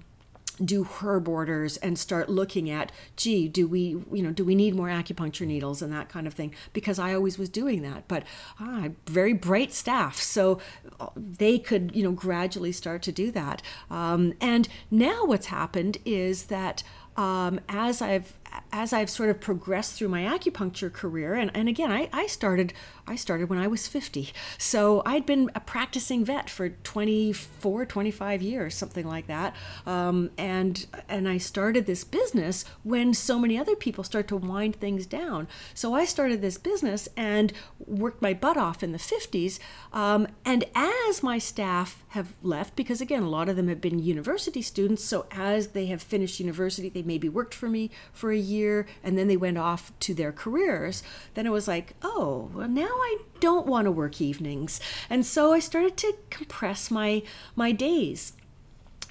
do 0.64 0.84
her 0.84 1.20
borders 1.20 1.76
and 1.78 1.98
start 1.98 2.28
looking 2.28 2.68
at 2.68 2.90
gee 3.16 3.48
do 3.48 3.66
we 3.66 4.02
you 4.12 4.22
know 4.22 4.32
do 4.32 4.44
we 4.44 4.54
need 4.54 4.74
more 4.74 4.88
acupuncture 4.88 5.46
needles 5.46 5.82
and 5.82 5.92
that 5.92 6.08
kind 6.08 6.26
of 6.26 6.34
thing? 6.34 6.54
Because 6.72 6.98
i 6.98 7.14
always 7.14 7.38
was 7.38 7.48
doing 7.48 7.82
that 7.82 8.08
but 8.08 8.24
ah, 8.60 8.88
very 9.06 9.32
bright 9.32 9.72
staff. 9.72 10.16
So 10.16 10.60
uh, 11.00 11.08
they 11.16 11.58
could 11.58 11.94
you 11.94 12.02
know 12.02 12.12
gradually 12.12 12.72
start 12.72 13.02
to 13.02 13.12
do 13.12 13.30
that. 13.32 13.62
Um, 13.90 14.34
and 14.40 14.68
now 14.90 15.24
what's 15.24 15.46
happened 15.46 15.98
is 16.04 16.44
that 16.44 16.82
um, 17.16 17.60
as 17.68 18.00
I've 18.00 18.34
as 18.72 18.92
I've 18.92 19.10
sort 19.10 19.30
of 19.30 19.40
progressed 19.40 19.94
through 19.94 20.08
my 20.08 20.22
acupuncture 20.22 20.92
career, 20.92 21.34
and, 21.34 21.50
and 21.54 21.68
again, 21.68 21.90
I, 21.90 22.08
I 22.12 22.26
started 22.26 22.72
I 23.08 23.16
started 23.16 23.48
when 23.48 23.58
I 23.58 23.66
was 23.66 23.88
50. 23.88 24.32
So 24.58 25.02
I'd 25.06 25.24
been 25.24 25.50
a 25.54 25.60
practicing 25.60 26.24
vet 26.24 26.50
for 26.50 26.68
24, 26.68 27.86
25 27.86 28.42
years, 28.42 28.74
something 28.74 29.06
like 29.06 29.26
that. 29.26 29.56
Um, 29.86 30.30
and 30.36 30.86
and 31.08 31.28
I 31.28 31.38
started 31.38 31.86
this 31.86 32.04
business 32.04 32.64
when 32.82 33.14
so 33.14 33.38
many 33.38 33.58
other 33.58 33.74
people 33.74 34.04
start 34.04 34.28
to 34.28 34.36
wind 34.36 34.76
things 34.76 35.06
down. 35.06 35.48
So 35.74 35.94
I 35.94 36.04
started 36.04 36.42
this 36.42 36.58
business 36.58 37.08
and 37.16 37.52
worked 37.78 38.20
my 38.20 38.34
butt 38.34 38.56
off 38.56 38.82
in 38.82 38.92
the 38.92 38.98
50s. 38.98 39.58
Um, 39.92 40.28
and 40.44 40.64
as 40.74 41.22
my 41.22 41.38
staff 41.38 42.04
have 42.08 42.34
left, 42.42 42.76
because 42.76 43.00
again, 43.00 43.22
a 43.22 43.30
lot 43.30 43.48
of 43.48 43.56
them 43.56 43.68
have 43.68 43.80
been 43.80 43.98
university 43.98 44.62
students, 44.62 45.02
so 45.02 45.26
as 45.30 45.68
they 45.68 45.86
have 45.86 46.02
finished 46.02 46.40
university, 46.40 46.88
they 46.88 47.02
maybe 47.02 47.28
worked 47.28 47.54
for 47.54 47.68
me 47.68 47.90
for 48.12 48.30
a 48.30 48.37
year 48.40 48.86
and 49.02 49.18
then 49.18 49.28
they 49.28 49.36
went 49.36 49.58
off 49.58 49.92
to 50.00 50.14
their 50.14 50.32
careers. 50.32 51.02
Then 51.34 51.46
it 51.46 51.52
was 51.52 51.68
like, 51.68 51.94
oh, 52.02 52.50
well, 52.54 52.68
now 52.68 52.88
I 52.88 53.18
don't 53.40 53.66
want 53.66 53.86
to 53.86 53.90
work 53.90 54.20
evenings. 54.20 54.80
And 55.08 55.24
so 55.24 55.52
I 55.52 55.58
started 55.58 55.96
to 55.98 56.14
compress 56.30 56.90
my 56.90 57.22
my 57.54 57.72
days. 57.72 58.32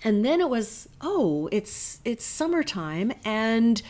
And 0.04 0.24
then 0.24 0.40
it 0.40 0.50
was, 0.50 0.88
oh, 1.02 1.50
it's 1.52 2.00
it's 2.06 2.24
summertime 2.24 3.12
and 3.26 3.82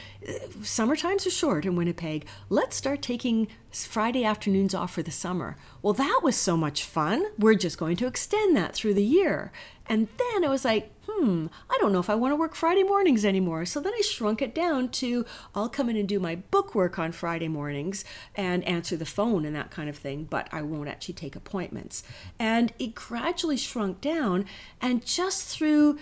summer 0.62 0.96
times 0.96 1.26
are 1.26 1.32
short 1.32 1.66
in 1.66 1.76
Winnipeg. 1.76 2.26
Let's 2.50 2.76
start 2.76 3.02
taking 3.02 3.48
Friday 3.72 4.24
afternoons 4.24 4.74
off 4.74 4.94
for 4.94 5.02
the 5.02 5.12
summer. 5.12 5.56
Well, 5.82 5.94
that 5.94 6.22
was 6.24 6.36
so 6.36 6.58
much 6.58 6.84
fun. 6.84 7.26
We're 7.38 7.56
just 7.56 7.78
going 7.78 7.98
to 7.98 8.08
extend 8.08 8.56
that 8.58 8.74
through 8.74 8.96
the 8.96 9.04
year. 9.04 9.52
And 9.86 10.08
then 10.18 10.44
it 10.44 10.50
was 10.50 10.66
like, 10.66 10.92
hmm, 11.08 11.48
I 11.70 11.78
don't 11.80 11.94
know 11.94 12.00
if 12.00 12.10
I 12.10 12.16
want 12.16 12.34
to 12.34 12.36
work 12.36 12.56
Friday 12.56 12.84
mornings 12.84 13.24
anymore. 13.24 13.66
So 13.66 13.80
then 13.80 13.94
I 13.94 14.02
shrunk 14.02 14.42
it 14.42 14.54
down 14.54 14.90
to 14.90 15.26
I'll 15.56 15.70
come 15.70 15.90
in 15.90 15.96
and 15.96 16.08
do 16.08 16.20
my 16.20 16.36
book 16.36 16.76
work 16.76 17.00
on 17.00 17.12
Friday 17.14 17.48
mornings 17.48 18.04
and 18.36 18.64
answer 18.66 18.98
the 18.98 19.06
phone 19.06 19.46
and 19.46 19.56
that 19.56 19.72
kind 19.72 19.88
of 19.88 19.98
thing, 19.98 20.26
but 20.30 20.50
I 20.52 20.62
won't 20.62 20.90
actually 20.90 21.14
take 21.14 21.36
appointments. 21.36 22.04
And 22.38 22.74
it 22.80 22.96
gradually 22.96 23.58
shrunk 23.58 24.02
down. 24.02 24.46
And 24.82 25.06
just 25.06 25.48
through 25.48 26.00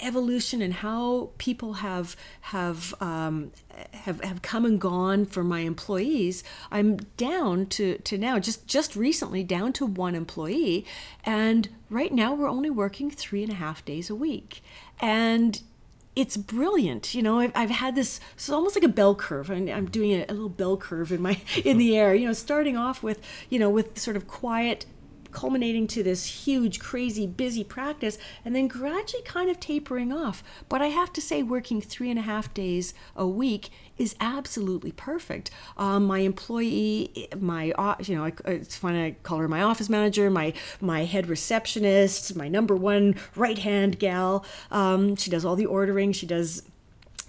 evolution 0.00 0.62
and 0.62 0.74
how 0.74 1.30
people 1.38 1.74
have 1.74 2.16
have 2.40 2.94
um, 3.00 3.52
have 3.92 4.20
have 4.22 4.42
come 4.42 4.64
and 4.64 4.80
gone 4.80 5.26
for 5.26 5.44
my 5.44 5.60
employees, 5.60 6.44
I'm 6.70 6.96
down 7.16 7.66
to 7.66 7.98
to 7.98 8.18
now 8.18 8.38
just 8.38 8.66
just 8.66 8.96
recently 8.96 9.42
down 9.42 9.72
to 9.74 9.86
one 9.86 10.14
employee, 10.14 10.84
and 11.24 11.68
right 11.90 12.12
now 12.12 12.34
we're 12.34 12.48
only 12.48 12.70
working 12.70 13.10
three 13.10 13.42
and 13.42 13.52
a 13.52 13.56
half 13.56 13.84
days 13.84 14.10
a 14.10 14.14
week, 14.14 14.62
and 15.00 15.60
it's 16.18 16.36
brilliant. 16.36 17.14
You 17.14 17.22
know, 17.22 17.38
I've, 17.38 17.52
I've 17.54 17.70
had 17.70 17.94
this, 17.94 18.18
it's 18.34 18.50
almost 18.50 18.74
like 18.74 18.82
a 18.82 18.88
bell 18.88 19.14
curve. 19.14 19.50
I'm, 19.52 19.68
I'm 19.68 19.86
doing 19.88 20.14
a, 20.14 20.24
a, 20.28 20.32
little 20.32 20.48
bell 20.48 20.76
curve 20.76 21.12
in 21.12 21.22
my, 21.22 21.40
in 21.64 21.78
the 21.78 21.96
air, 21.96 22.12
you 22.12 22.26
know, 22.26 22.32
starting 22.32 22.76
off 22.76 23.04
with, 23.04 23.20
you 23.48 23.60
know, 23.60 23.70
with 23.70 23.96
sort 23.96 24.16
of 24.16 24.26
quiet 24.26 24.84
culminating 25.32 25.86
to 25.88 26.02
this 26.02 26.46
huge, 26.46 26.78
crazy, 26.80 27.26
busy 27.26 27.64
practice, 27.64 28.18
and 28.44 28.54
then 28.54 28.68
gradually 28.68 29.22
kind 29.24 29.50
of 29.50 29.60
tapering 29.60 30.12
off. 30.12 30.42
But 30.68 30.82
I 30.82 30.88
have 30.88 31.12
to 31.14 31.20
say, 31.20 31.42
working 31.42 31.80
three 31.80 32.10
and 32.10 32.18
a 32.18 32.22
half 32.22 32.52
days 32.54 32.94
a 33.16 33.26
week 33.26 33.70
is 33.98 34.14
absolutely 34.20 34.92
perfect. 34.92 35.50
Um, 35.76 36.06
my 36.06 36.20
employee, 36.20 37.28
my 37.38 37.72
you 38.00 38.16
know, 38.16 38.30
it's 38.44 38.76
funny 38.76 39.04
I 39.04 39.16
call 39.22 39.38
her 39.38 39.48
my 39.48 39.62
office 39.62 39.88
manager, 39.88 40.30
my 40.30 40.52
my 40.80 41.04
head 41.04 41.26
receptionist, 41.26 42.36
my 42.36 42.48
number 42.48 42.76
one 42.76 43.16
right 43.34 43.58
hand 43.58 43.98
gal. 43.98 44.44
Um, 44.70 45.16
she 45.16 45.30
does 45.30 45.44
all 45.44 45.56
the 45.56 45.66
ordering. 45.66 46.12
She 46.12 46.26
does 46.26 46.62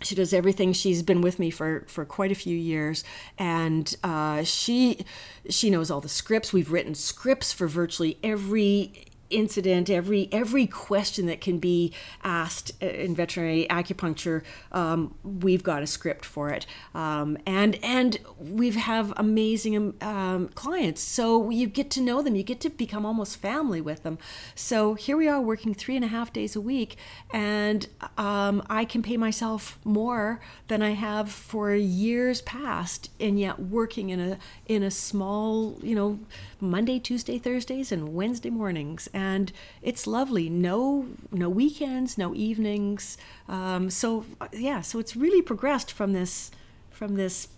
she 0.02 0.16
does 0.16 0.34
everything. 0.34 0.74
She's 0.74 1.04
been 1.04 1.22
with 1.22 1.40
me 1.40 1.50
for 1.50 1.84
for 1.88 2.06
quite 2.06 2.32
a 2.32 2.36
few 2.36 2.56
years, 2.56 3.04
and 3.38 3.96
uh, 4.04 4.44
she 4.44 5.06
she 5.50 5.70
knows 5.70 5.92
all 5.92 6.02
the 6.02 6.10
scripts. 6.10 6.54
We've 6.54 6.72
written 6.72 6.96
scripts 6.96 7.52
for 7.54 7.68
virtually 7.68 8.18
every 8.24 9.06
incident, 9.30 9.90
every 9.90 10.30
every 10.32 10.68
question 10.68 11.26
that 11.28 11.42
can 11.42 11.60
be 11.60 11.94
asked 12.24 12.72
in 12.82 13.16
veterinary 13.16 13.68
acupuncture, 13.70 14.44
um, 14.72 15.16
we've 15.24 15.64
got 15.64 15.84
a 15.84 15.88
script 15.88 16.26
for 16.26 16.50
it, 16.50 16.66
um, 16.94 17.38
and 17.46 17.78
and 17.84 18.20
we 18.40 18.72
have 18.72 19.14
amazing 19.18 19.94
um, 20.02 20.50
clients. 20.50 21.02
So 21.02 21.50
you 21.50 21.68
get 21.68 21.90
to 21.92 22.02
know 22.02 22.22
them, 22.22 22.36
you 22.36 22.44
get 22.44 22.60
to 22.62 22.70
become 22.70 23.06
almost 23.06 23.38
family 23.38 23.82
with 23.82 24.04
them. 24.04 24.18
So 24.56 24.94
here 24.94 25.18
we 25.18 25.28
are 25.28 25.42
working 25.42 25.74
three 25.74 25.96
and 25.96 26.06
a 26.06 26.10
half 26.10 26.34
days 26.34 26.56
a 26.56 26.62
week, 26.62 26.98
and 27.32 27.88
um, 28.18 28.64
I 28.70 28.86
can 28.86 29.02
pay 29.02 29.18
myself 29.18 29.80
more 29.84 30.40
than 30.68 30.82
I 30.82 30.92
have 30.92 31.32
for 31.32 31.74
years 31.74 32.42
past, 32.42 33.10
and 33.20 33.40
yet 33.40 33.60
working 33.60 34.10
in 34.10 34.20
a 34.20 34.38
in 34.66 34.84
a 34.84 34.92
small, 34.92 35.78
you 35.82 35.96
know 35.96 36.20
Monday, 36.60 37.00
Tuesday, 37.00 37.38
Thursdays, 37.38 37.92
and 37.92 38.14
Wednesday 38.14 38.50
mornings, 38.50 39.08
and 39.20 39.52
it's 39.82 40.08
lovely. 40.08 40.50
No, 40.50 41.08
no 41.32 41.50
weekends, 41.50 42.18
no 42.18 42.34
evenings. 42.34 43.18
Um, 43.48 43.90
so 43.90 44.26
yeah, 44.54 44.82
so 44.82 45.00
it's 45.00 45.16
really 45.16 45.42
progressed 45.42 45.92
from 45.92 46.14
this, 46.14 46.52
from 46.90 47.16
this 47.16 47.50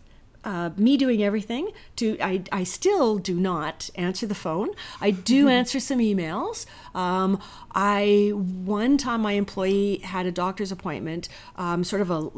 uh, 0.43 0.71
me 0.75 0.97
doing 0.97 1.21
everything 1.21 1.69
to 1.97 2.17
I, 2.19 2.41
I 2.51 2.63
still 2.63 3.19
do 3.19 3.39
not 3.39 3.91
answer 3.93 4.25
the 4.25 4.33
phone 4.33 4.69
i 4.99 5.11
do 5.11 5.47
answer 5.59 5.79
some 5.79 5.99
emails 5.99 6.65
um, 6.95 7.39
i 7.75 8.31
one 8.33 8.97
time 8.97 9.21
my 9.21 9.33
employee 9.33 9.97
had 9.97 10.25
a 10.25 10.31
doctor's 10.31 10.71
appointment 10.71 11.29
um, 11.57 11.83
sort 11.83 12.01
of 12.01 12.09
a 12.09 12.31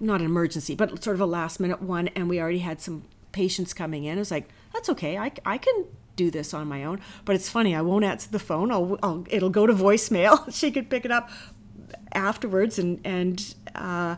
not 0.00 0.20
an 0.20 0.26
emergency 0.26 0.74
but 0.74 1.04
sort 1.04 1.16
of 1.16 1.20
a 1.20 1.26
last 1.26 1.60
minute 1.60 1.82
one 1.82 2.08
and 2.16 2.30
we 2.30 2.40
already 2.40 2.60
had 2.60 2.80
some 2.80 3.04
patients 3.34 3.74
coming 3.74 4.04
in. 4.04 4.16
i 4.16 4.20
was 4.20 4.30
like, 4.30 4.48
that's 4.72 4.88
okay. 4.88 5.18
I, 5.18 5.32
I 5.44 5.58
can 5.58 5.84
do 6.16 6.30
this 6.30 6.54
on 6.54 6.68
my 6.68 6.84
own. 6.84 7.00
But 7.24 7.36
it's 7.36 7.48
funny, 7.48 7.74
I 7.74 7.82
won't 7.82 8.04
answer 8.04 8.30
the 8.30 8.38
phone. 8.38 8.70
I'll, 8.70 8.98
I'll 9.02 9.24
it'll 9.30 9.50
go 9.50 9.66
to 9.66 9.72
voicemail. 9.72 10.52
she 10.54 10.70
could 10.70 10.90
pick 10.90 11.04
it 11.04 11.10
up 11.10 11.30
afterwards 12.12 12.78
and, 12.78 13.00
and, 13.04 13.54
uh, 13.74 14.16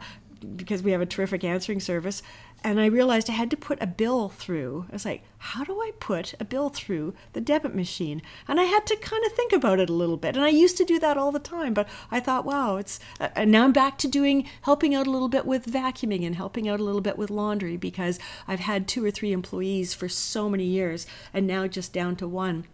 because 0.55 0.83
we 0.83 0.93
have 0.93 1.01
a 1.01 1.07
terrific 1.07 1.45
answering 1.45 1.81
service 1.81 2.23
and 2.65 2.81
I 2.81 2.87
realized 2.87 3.31
I 3.31 3.35
had 3.35 3.51
to 3.51 3.57
put 3.57 3.81
a 3.81 3.87
bill 3.87 4.29
through. 4.29 4.87
I 4.91 4.93
was 4.93 5.05
like, 5.05 5.23
how 5.39 5.63
do 5.63 5.81
I 5.81 5.93
put 6.01 6.35
a 6.41 6.45
bill 6.45 6.69
through 6.69 7.15
the 7.33 7.41
debit 7.41 7.75
machine? 7.75 8.23
And 8.49 8.59
I 8.59 8.65
had 8.65 8.87
to 8.87 8.97
kind 8.97 9.25
of 9.25 9.33
think 9.33 9.53
about 9.53 9.79
it 9.79 9.89
a 9.89 9.95
little 9.95 10.17
bit. 10.17 10.37
And 10.37 10.45
I 10.45 10.49
used 10.49 10.77
to 10.79 10.85
do 10.85 10.99
that 10.99 11.17
all 11.17 11.31
the 11.31 11.39
time, 11.39 11.75
but 11.75 11.89
I 12.11 12.19
thought, 12.19 12.45
wow, 12.45 12.77
it's 12.77 12.99
uh, 13.21 13.29
and 13.37 13.53
now 13.53 13.65
I'm 13.65 13.73
back 13.73 13.99
to 13.99 14.09
doing 14.09 14.49
helping 14.63 14.95
out 14.95 15.07
a 15.07 15.11
little 15.11 15.29
bit 15.29 15.47
with 15.47 15.67
vacuuming 15.67 16.27
and 16.27 16.35
helping 16.35 16.69
out 16.69 16.81
a 16.81 16.85
little 16.85 17.01
bit 17.01 17.19
with 17.19 17.31
laundry 17.31 17.77
because 17.77 18.19
I've 18.49 18.61
had 18.61 18.89
two 18.89 19.05
or 19.05 19.11
three 19.11 19.33
employees 19.33 19.95
for 19.95 20.09
so 20.09 20.49
many 20.49 20.65
years 20.65 21.07
and 21.33 21.47
now 21.47 21.67
just 21.69 21.93
down 21.93 22.17
to 22.17 22.27
one. 22.27 22.67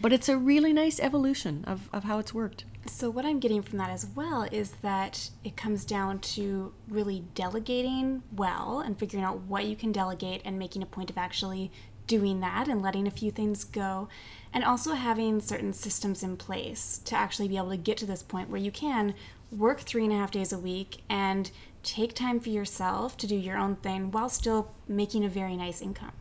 But 0.00 0.12
it's 0.12 0.28
a 0.28 0.38
really 0.38 0.72
nice 0.72 0.98
evolution 0.98 1.64
of, 1.66 1.88
of 1.92 2.04
how 2.04 2.18
it's 2.18 2.32
worked. 2.32 2.64
So, 2.90 3.08
what 3.08 3.24
I'm 3.24 3.40
getting 3.40 3.62
from 3.62 3.78
that 3.78 3.88
as 3.88 4.04
well 4.04 4.46
is 4.50 4.72
that 4.82 5.30
it 5.42 5.56
comes 5.56 5.86
down 5.86 6.18
to 6.18 6.74
really 6.86 7.24
delegating 7.34 8.22
well 8.30 8.80
and 8.84 8.98
figuring 8.98 9.24
out 9.24 9.40
what 9.42 9.64
you 9.64 9.74
can 9.74 9.90
delegate 9.90 10.42
and 10.44 10.58
making 10.58 10.82
a 10.82 10.86
point 10.86 11.08
of 11.08 11.16
actually 11.16 11.72
doing 12.06 12.40
that 12.40 12.68
and 12.68 12.82
letting 12.82 13.06
a 13.06 13.10
few 13.10 13.30
things 13.30 13.64
go. 13.64 14.08
And 14.52 14.64
also 14.64 14.94
having 14.94 15.40
certain 15.40 15.72
systems 15.72 16.22
in 16.22 16.36
place 16.36 17.00
to 17.06 17.16
actually 17.16 17.48
be 17.48 17.56
able 17.56 17.70
to 17.70 17.78
get 17.78 17.96
to 17.98 18.06
this 18.06 18.22
point 18.22 18.50
where 18.50 18.60
you 18.60 18.70
can 18.70 19.14
work 19.50 19.80
three 19.80 20.04
and 20.04 20.12
a 20.12 20.16
half 20.16 20.32
days 20.32 20.52
a 20.52 20.58
week 20.58 21.02
and 21.08 21.50
take 21.82 22.12
time 22.12 22.38
for 22.38 22.50
yourself 22.50 23.16
to 23.18 23.26
do 23.26 23.36
your 23.36 23.56
own 23.56 23.76
thing 23.76 24.10
while 24.10 24.28
still 24.28 24.72
making 24.86 25.24
a 25.24 25.28
very 25.28 25.56
nice 25.56 25.80
income. 25.80 26.12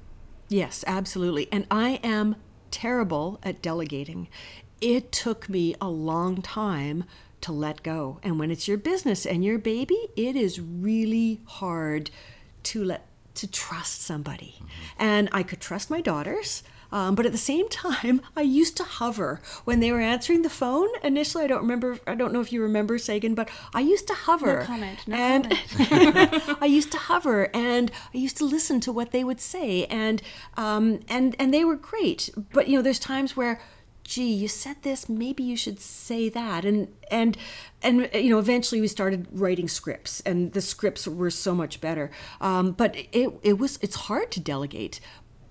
Yes, 0.47 0.86
absolutely. 0.88 1.49
And 1.51 1.67
I 1.70 1.99
am 2.03 2.38
terrible 2.72 3.39
at 3.43 3.61
delegating 3.61 4.30
it 4.82 5.12
took 5.12 5.50
me 5.50 5.76
a 5.82 5.90
long 5.90 6.42
time 6.42 7.04
to 7.42 7.52
let 7.52 7.84
go. 7.84 8.20
And 8.24 8.40
when 8.40 8.52
it's 8.52 8.68
your 8.68 8.78
business 8.78 9.26
and 9.26 9.44
your 9.44 9.58
baby, 9.58 10.10
it 10.16 10.36
is 10.36 10.60
really 10.60 11.42
hard 11.46 12.12
to 12.64 12.84
let 12.84 13.06
to 13.36 13.50
trust 13.50 14.02
somebody. 14.02 14.56
Mm-hmm. 14.58 14.74
And 14.98 15.30
I 15.32 15.44
could 15.44 15.62
trust 15.62 15.90
my 15.90 16.02
daughters. 16.02 16.62
Um, 16.92 17.14
but 17.14 17.26
at 17.26 17.32
the 17.32 17.38
same 17.38 17.70
time, 17.70 18.22
I 18.36 18.42
used 18.42 18.76
to 18.78 18.84
hover 18.84 19.42
when 19.64 19.80
they 19.80 19.92
were 19.92 20.02
answering 20.02 20.42
the 20.42 20.50
phone. 20.50 20.90
Initially, 21.04 21.44
I 21.44 21.48
don't 21.48 21.62
remember. 21.62 22.00
I 22.08 22.16
don't 22.16 22.34
know 22.34 22.42
if 22.42 22.52
you 22.52 22.62
remember 22.62 22.98
Sagan, 22.98 23.36
but 23.36 23.50
I 23.74 23.82
used 23.82 24.08
to 24.08 24.14
hover. 24.14 24.60
No 24.60 24.66
comment. 24.66 25.00
No 25.08 25.16
and 25.16 25.58
comment. 25.78 26.58
I 26.62 26.66
used 26.66 26.92
to 26.92 26.98
hover, 26.98 27.56
and 27.56 27.92
I 28.14 28.18
used 28.18 28.38
to 28.38 28.46
listen 28.46 28.80
to 28.82 28.92
what 28.92 29.12
they 29.12 29.24
would 29.24 29.40
say, 29.40 29.86
and 29.86 30.22
um, 30.58 31.00
and 31.08 31.36
and 31.40 31.54
they 31.54 31.64
were 31.64 31.76
great. 31.76 32.30
But 32.54 32.68
you 32.68 32.78
know, 32.78 32.82
there's 32.82 33.00
times 33.00 33.38
where 33.38 33.62
gee 34.10 34.34
you 34.34 34.47
said 34.47 34.76
this 34.82 35.07
maybe 35.07 35.43
you 35.43 35.55
should 35.55 35.80
say 35.80 36.30
that 36.30 36.66
and 36.66 36.88
and 37.12 37.38
and 37.84 38.10
you 38.12 38.30
know 38.32 38.39
eventually 38.39 38.82
we 38.82 38.88
started 38.88 39.28
writing 39.32 39.68
scripts 39.68 40.20
and 40.22 40.53
the 40.53 40.62
scripts 40.62 41.07
were 41.07 41.30
so 41.30 41.53
much 41.53 41.80
better 41.80 42.10
um, 42.41 42.72
but 42.72 42.95
it, 43.12 43.30
it 43.43 43.60
was 43.60 43.78
it's 43.84 43.95
hard 43.95 44.32
to 44.32 44.39
delegate 44.39 44.99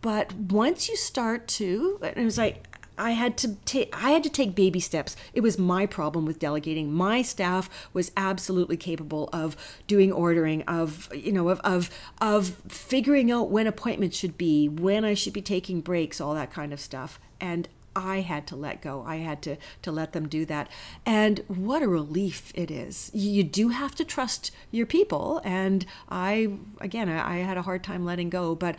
but 0.00 0.34
once 0.34 0.88
you 0.88 0.96
start 0.96 1.46
to 1.46 2.00
it 2.02 2.16
was 2.16 2.36
like 2.36 2.64
I 3.00 3.12
had 3.12 3.36
to 3.38 3.54
take 3.64 3.94
I 3.96 4.10
had 4.10 4.24
to 4.24 4.28
take 4.28 4.56
baby 4.56 4.80
steps. 4.80 5.14
It 5.32 5.40
was 5.40 5.56
my 5.56 5.86
problem 5.86 6.26
with 6.26 6.40
delegating. 6.40 6.92
My 6.92 7.22
staff 7.22 7.88
was 7.92 8.10
absolutely 8.16 8.76
capable 8.76 9.28
of 9.32 9.56
doing 9.86 10.10
ordering, 10.10 10.62
of 10.62 11.08
you 11.14 11.30
know, 11.30 11.48
of 11.48 11.60
of 11.60 11.90
of 12.20 12.56
figuring 12.66 13.30
out 13.30 13.50
when 13.50 13.68
appointments 13.68 14.18
should 14.18 14.36
be, 14.36 14.68
when 14.68 15.04
I 15.04 15.14
should 15.14 15.32
be 15.32 15.42
taking 15.42 15.80
breaks, 15.80 16.20
all 16.20 16.34
that 16.34 16.50
kind 16.50 16.72
of 16.72 16.80
stuff. 16.80 17.20
And 17.40 17.68
I 17.98 18.20
had 18.20 18.46
to 18.48 18.56
let 18.56 18.80
go. 18.80 19.04
I 19.06 19.16
had 19.16 19.42
to 19.42 19.56
to 19.82 19.92
let 19.92 20.12
them 20.12 20.28
do 20.28 20.44
that. 20.46 20.68
And 21.04 21.40
what 21.48 21.82
a 21.82 21.88
relief 21.88 22.52
it 22.54 22.70
is. 22.70 23.10
You 23.12 23.44
do 23.44 23.68
have 23.68 23.94
to 23.96 24.04
trust 24.04 24.50
your 24.70 24.86
people. 24.86 25.40
And 25.44 25.84
I 26.08 26.52
again 26.80 27.08
I, 27.08 27.34
I 27.34 27.36
had 27.38 27.56
a 27.56 27.62
hard 27.62 27.84
time 27.84 28.04
letting 28.04 28.30
go, 28.30 28.54
but 28.54 28.76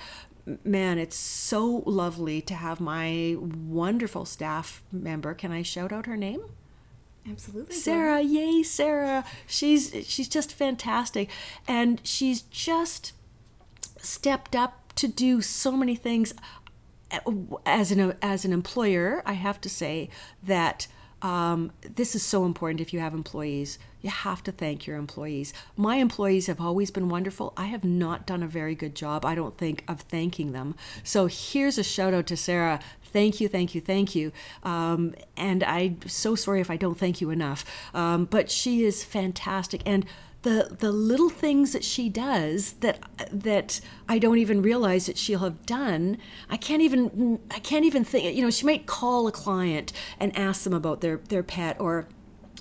man, 0.64 0.98
it's 0.98 1.16
so 1.16 1.84
lovely 1.86 2.42
to 2.42 2.54
have 2.54 2.80
my 2.80 3.36
wonderful 3.40 4.26
staff 4.26 4.82
member. 4.92 5.34
Can 5.34 5.52
I 5.52 5.62
shout 5.62 5.92
out 5.92 6.06
her 6.06 6.18
name? 6.18 6.42
Absolutely. 7.30 7.76
Sarah, 7.76 8.22
yay, 8.22 8.64
Sarah. 8.64 9.24
She's 9.46 9.94
she's 10.08 10.28
just 10.28 10.52
fantastic. 10.54 11.30
And 11.68 12.02
she's 12.04 12.42
just 12.42 13.14
stepped 13.98 14.56
up 14.56 14.94
to 14.96 15.08
do 15.08 15.42
so 15.42 15.72
many 15.74 15.96
things 15.96 16.34
as 17.66 17.92
an 17.92 18.16
as 18.22 18.46
an 18.46 18.54
employer, 18.54 19.24
I 19.26 19.34
have 19.34 19.60
to 19.62 19.70
say 19.70 20.10
that 20.44 20.88
um, 21.22 21.72
this 21.82 22.16
is 22.16 22.24
so 22.24 22.46
important 22.46 22.80
if 22.80 22.94
you 22.94 23.00
have 23.00 23.14
employees. 23.14 23.78
You 24.02 24.10
have 24.10 24.42
to 24.44 24.52
thank 24.52 24.88
your 24.88 24.96
employees. 24.96 25.54
My 25.76 25.98
employees 25.98 26.48
have 26.48 26.62
always 26.62 26.92
been 26.92 27.10
wonderful. 27.10 27.54
I 27.58 27.66
have 27.66 27.84
not 27.84 28.26
done 28.26 28.42
a 28.42 28.48
very 28.48 28.74
good 28.74 28.96
job, 28.96 29.26
I 29.26 29.36
don't 29.36 29.58
think, 29.58 29.84
of 29.88 30.02
thanking 30.02 30.54
them. 30.54 30.76
So 31.04 31.28
here's 31.28 31.78
a 31.78 31.84
shout 31.84 32.14
out 32.14 32.28
to 32.28 32.38
Sarah. 32.38 32.80
Thank 33.04 33.42
you, 33.42 33.50
thank 33.50 33.76
you, 33.76 33.82
thank 33.82 34.16
you. 34.16 34.32
Um, 34.64 35.16
and 35.36 35.64
I'm 35.64 36.00
so 36.08 36.36
sorry 36.36 36.62
if 36.62 36.72
I 36.72 36.78
don't 36.78 36.98
thank 36.98 37.20
you 37.20 37.32
enough. 37.32 37.66
Um, 37.94 38.26
but 38.26 38.50
she 38.50 38.84
is 38.84 39.04
fantastic. 39.04 39.82
And 39.86 40.06
the 40.42 40.76
the 40.80 40.92
little 40.92 41.30
things 41.30 41.74
that 41.74 41.84
she 41.84 42.08
does 42.10 42.74
that 42.74 43.00
that 43.32 43.82
I 44.08 44.20
don't 44.20 44.38
even 44.38 44.62
realize 44.62 45.06
that 45.08 45.18
she'll 45.18 45.40
have 45.40 45.66
done. 45.66 46.18
I 46.50 46.58
can't 46.58 46.82
even 46.82 47.40
I 47.52 47.60
can't 47.60 47.86
even 47.86 48.04
think. 48.06 48.36
You 48.36 48.44
know, 48.44 48.50
she 48.50 48.66
might 48.66 48.86
call 48.86 49.28
a 49.28 49.32
client 49.32 49.92
and 50.20 50.36
ask 50.38 50.64
them 50.64 50.74
about 50.74 51.02
their 51.02 51.18
their 51.18 51.44
pet 51.44 51.80
or 51.80 52.08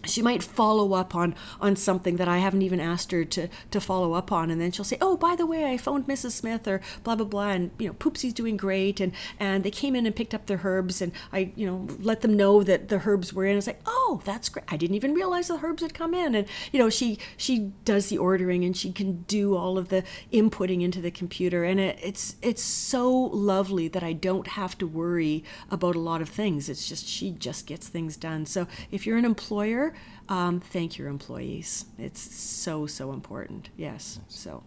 she 0.05 0.23
might 0.23 0.43
follow 0.43 0.95
up 0.95 1.15
on 1.15 1.35
on 1.61 1.77
something 1.77 2.17
that 2.17 2.29
I 2.29 2.39
haven't 2.39 2.63
even 2.63 2.81
asked 2.81 3.11
her 3.13 3.25
to 3.25 3.49
to 3.71 3.81
follow 3.81 4.13
up 4.13 4.31
on, 4.31 4.51
and 4.51 4.61
then 4.61 4.71
she'll 4.73 4.85
say, 4.85 4.99
"Oh, 5.01 5.17
by 5.17 5.35
the 5.37 5.47
way, 5.47 5.71
I 5.71 5.77
phoned 5.77 6.07
Mrs. 6.07 6.33
Smith 6.33 6.67
or 6.69 6.81
blah 7.03 7.17
blah 7.17 7.27
blah, 7.27 7.51
and 7.51 7.71
you 7.79 7.89
know, 7.89 7.95
Poopsie's 7.95 8.33
doing 8.33 8.57
great, 8.57 9.01
and 9.01 9.13
and 9.39 9.65
they 9.65 9.71
came 9.71 9.97
in 9.97 10.07
and 10.07 10.15
picked 10.15 10.35
up 10.35 10.47
their 10.47 10.61
herbs, 10.63 11.03
and 11.03 11.13
I 11.33 11.53
you 11.57 11.67
know 11.67 11.87
let 12.01 12.21
them 12.21 12.37
know 12.37 12.63
that 12.63 12.89
the 12.89 13.03
herbs 13.05 13.33
were 13.33 13.45
in. 13.45 13.57
It's 13.57 13.67
like, 13.67 13.81
oh, 13.87 14.21
that's 14.25 14.49
great. 14.49 14.65
I 14.69 14.77
didn't 14.77 14.97
even 14.97 15.15
realize 15.15 15.49
the 15.49 15.59
herbs 15.63 15.83
had 15.83 15.95
come 15.95 16.15
in, 16.15 16.35
and 16.35 16.47
you 16.73 16.79
know, 16.79 16.91
she 16.91 17.19
she 17.37 17.73
does 17.85 18.09
the 18.09 18.19
ordering 18.19 18.65
and 18.65 18.77
she 18.77 18.93
can 18.93 19.23
do 19.23 19.57
all 19.57 19.79
of 19.79 19.89
the 19.89 20.05
inputting 20.33 20.83
into 20.83 21.01
the 21.01 21.11
computer, 21.11 21.65
and 21.65 21.81
it, 21.81 21.99
it's 22.03 22.37
it's 22.43 22.63
so 22.63 23.11
lovely 23.13 23.89
that 23.89 24.03
I 24.03 24.13
don't 24.13 24.47
have 24.49 24.77
to 24.79 24.87
worry 24.87 25.45
about 25.71 25.97
a 25.97 26.01
lot 26.01 26.23
of 26.23 26.29
things. 26.29 26.69
It's 26.69 26.89
just 26.89 27.07
she 27.07 27.31
just 27.33 27.67
gets 27.67 27.89
things 27.89 28.17
done. 28.17 28.47
So 28.47 28.67
if 28.91 29.07
you're 29.07 29.19
an 29.19 29.25
employer 29.25 29.88
um, 30.29 30.61
thank 30.61 30.99
your 30.99 31.09
employees. 31.09 31.87
It's 31.99 32.21
so 32.21 32.87
so 32.87 33.13
important. 33.13 33.71
Yes. 33.77 34.21
So. 34.29 34.63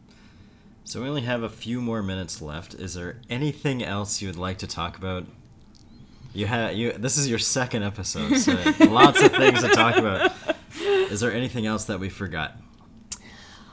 So 0.83 1.01
we 1.01 1.07
only 1.07 1.21
have 1.21 1.43
a 1.43 1.49
few 1.49 1.79
more 1.79 2.01
minutes 2.01 2.41
left. 2.41 2.73
Is 2.73 2.95
there 2.95 3.21
anything 3.29 3.83
else 3.83 4.21
you 4.21 4.27
would 4.27 4.35
like 4.35 4.57
to 4.57 4.67
talk 4.67 4.97
about? 4.97 5.25
You 6.33 6.47
have 6.47 6.73
you. 6.73 6.91
This 6.93 7.17
is 7.17 7.29
your 7.29 7.39
second 7.39 7.83
episode, 7.83 8.37
so 8.37 8.53
lots 8.85 9.21
of 9.21 9.31
things 9.31 9.61
to 9.61 9.69
talk 9.69 9.97
about. 9.97 10.33
Is 10.81 11.19
there 11.19 11.31
anything 11.31 11.65
else 11.65 11.85
that 11.85 11.99
we 11.99 12.09
forgot? 12.09 12.57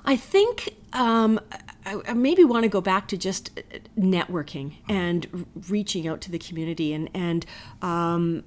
I 0.05 0.17
think 0.17 0.75
um, 0.93 1.41
I, 1.85 2.01
I 2.09 2.13
maybe 2.15 2.45
want 2.45 2.65
to 2.65 2.69
go 2.69 2.81
back 2.81 3.09
to 3.09 3.17
just 3.17 3.59
uh, 3.59 3.79
networking 3.99 4.75
and 4.89 5.47
reaching 5.69 6.07
out 6.09 6.21
to 6.23 6.31
the 6.31 6.39
community 6.39 6.93
and 6.93 7.09
and 7.15 7.47
um, 7.83 8.45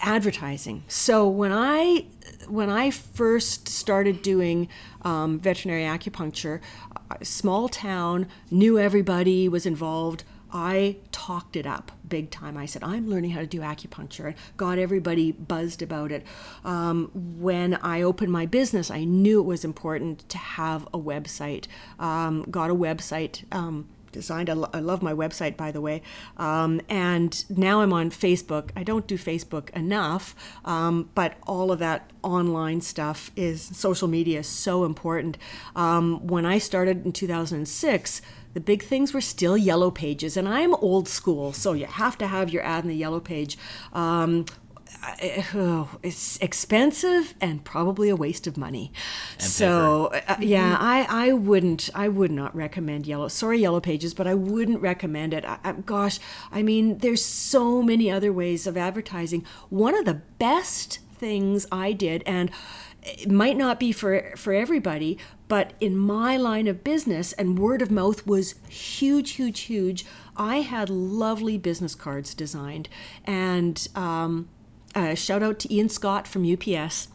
advertising. 0.00 0.84
So 0.88 1.28
when 1.28 1.52
I 1.52 2.06
when 2.48 2.70
I 2.70 2.90
first 2.90 3.68
started 3.68 4.22
doing 4.22 4.68
um, 5.02 5.38
veterinary 5.38 5.82
acupuncture, 5.82 6.60
small 7.22 7.68
town, 7.68 8.26
knew 8.50 8.78
everybody 8.78 9.48
was 9.48 9.66
involved. 9.66 10.24
I 10.50 10.96
talked 11.12 11.56
it 11.56 11.66
up 11.66 11.92
big 12.08 12.30
time. 12.30 12.56
I 12.56 12.66
said, 12.66 12.82
I'm 12.82 13.08
learning 13.08 13.32
how 13.32 13.40
to 13.40 13.46
do 13.46 13.60
acupuncture. 13.60 14.34
Got 14.56 14.78
everybody 14.78 15.32
buzzed 15.32 15.82
about 15.82 16.10
it. 16.10 16.26
Um, 16.64 17.10
when 17.12 17.74
I 17.74 18.02
opened 18.02 18.32
my 18.32 18.46
business, 18.46 18.90
I 18.90 19.04
knew 19.04 19.40
it 19.40 19.44
was 19.44 19.64
important 19.64 20.28
to 20.30 20.38
have 20.38 20.86
a 20.86 20.98
website. 20.98 21.66
Um, 21.98 22.44
got 22.50 22.70
a 22.70 22.74
website. 22.74 23.44
Um, 23.54 23.88
designed. 24.12 24.50
I, 24.50 24.54
lo- 24.54 24.70
I, 24.72 24.80
love 24.80 25.02
my 25.02 25.12
website, 25.12 25.56
by 25.56 25.70
the 25.72 25.80
way. 25.80 26.02
Um, 26.36 26.80
and 26.88 27.44
now 27.56 27.80
I'm 27.80 27.92
on 27.92 28.10
Facebook. 28.10 28.70
I 28.76 28.82
don't 28.82 29.06
do 29.06 29.16
Facebook 29.16 29.70
enough, 29.70 30.34
um, 30.64 31.10
but 31.14 31.34
all 31.46 31.70
of 31.72 31.78
that 31.78 32.10
online 32.22 32.80
stuff 32.80 33.30
is 33.36 33.62
social 33.62 34.08
media 34.08 34.40
is 34.40 34.46
so 34.46 34.84
important. 34.84 35.38
Um, 35.76 36.26
when 36.26 36.46
I 36.46 36.58
started 36.58 37.04
in 37.04 37.12
2006, 37.12 38.22
the 38.54 38.60
big 38.60 38.82
things 38.82 39.12
were 39.12 39.20
still 39.20 39.56
yellow 39.56 39.90
pages, 39.90 40.36
and 40.36 40.48
I'm 40.48 40.74
old 40.74 41.08
school, 41.08 41.52
so 41.52 41.74
you 41.74 41.86
have 41.86 42.18
to 42.18 42.26
have 42.26 42.50
your 42.50 42.62
ad 42.62 42.84
in 42.84 42.88
the 42.88 42.96
yellow 42.96 43.20
page. 43.20 43.58
Um, 43.92 44.46
oh, 45.54 45.88
it's 46.02 46.38
expensive 46.38 47.34
and 47.40 47.64
probably 47.64 48.08
a 48.08 48.16
waste 48.16 48.46
of 48.46 48.56
money. 48.56 48.92
And 49.38 49.48
so 49.48 50.06
uh, 50.06 50.36
yeah, 50.40 50.76
I, 50.78 51.06
I 51.08 51.32
wouldn't 51.32 51.90
I 51.94 52.08
would 52.08 52.30
not 52.30 52.54
recommend 52.54 53.06
yellow. 53.06 53.28
Sorry, 53.28 53.58
yellow 53.58 53.80
pages, 53.80 54.14
but 54.14 54.26
I 54.26 54.34
wouldn't 54.34 54.80
recommend 54.80 55.34
it. 55.34 55.44
I, 55.44 55.58
I, 55.64 55.72
gosh, 55.72 56.18
I 56.52 56.62
mean, 56.62 56.98
there's 56.98 57.24
so 57.24 57.82
many 57.82 58.10
other 58.10 58.32
ways 58.32 58.66
of 58.66 58.76
advertising. 58.76 59.44
One 59.68 59.94
of 59.94 60.04
the 60.04 60.22
best 60.38 61.00
things 61.16 61.66
I 61.72 61.92
did, 61.92 62.22
and 62.26 62.50
it 63.02 63.30
might 63.30 63.56
not 63.56 63.80
be 63.80 63.92
for 63.92 64.32
for 64.36 64.52
everybody, 64.52 65.18
but 65.48 65.72
in 65.80 65.96
my 65.96 66.36
line 66.36 66.66
of 66.66 66.84
business, 66.84 67.32
and 67.32 67.58
word 67.58 67.82
of 67.82 67.90
mouth 67.90 68.26
was 68.26 68.54
huge, 68.68 69.32
huge, 69.32 69.60
huge. 69.60 70.04
I 70.36 70.60
had 70.60 70.88
lovely 70.90 71.58
business 71.58 71.94
cards 71.94 72.34
designed. 72.34 72.88
And 73.24 73.88
um, 73.94 74.48
uh, 74.94 75.14
shout 75.14 75.42
out 75.42 75.58
to 75.60 75.74
Ian 75.74 75.88
Scott 75.88 76.26
from 76.26 76.50
UPS. 76.50 77.08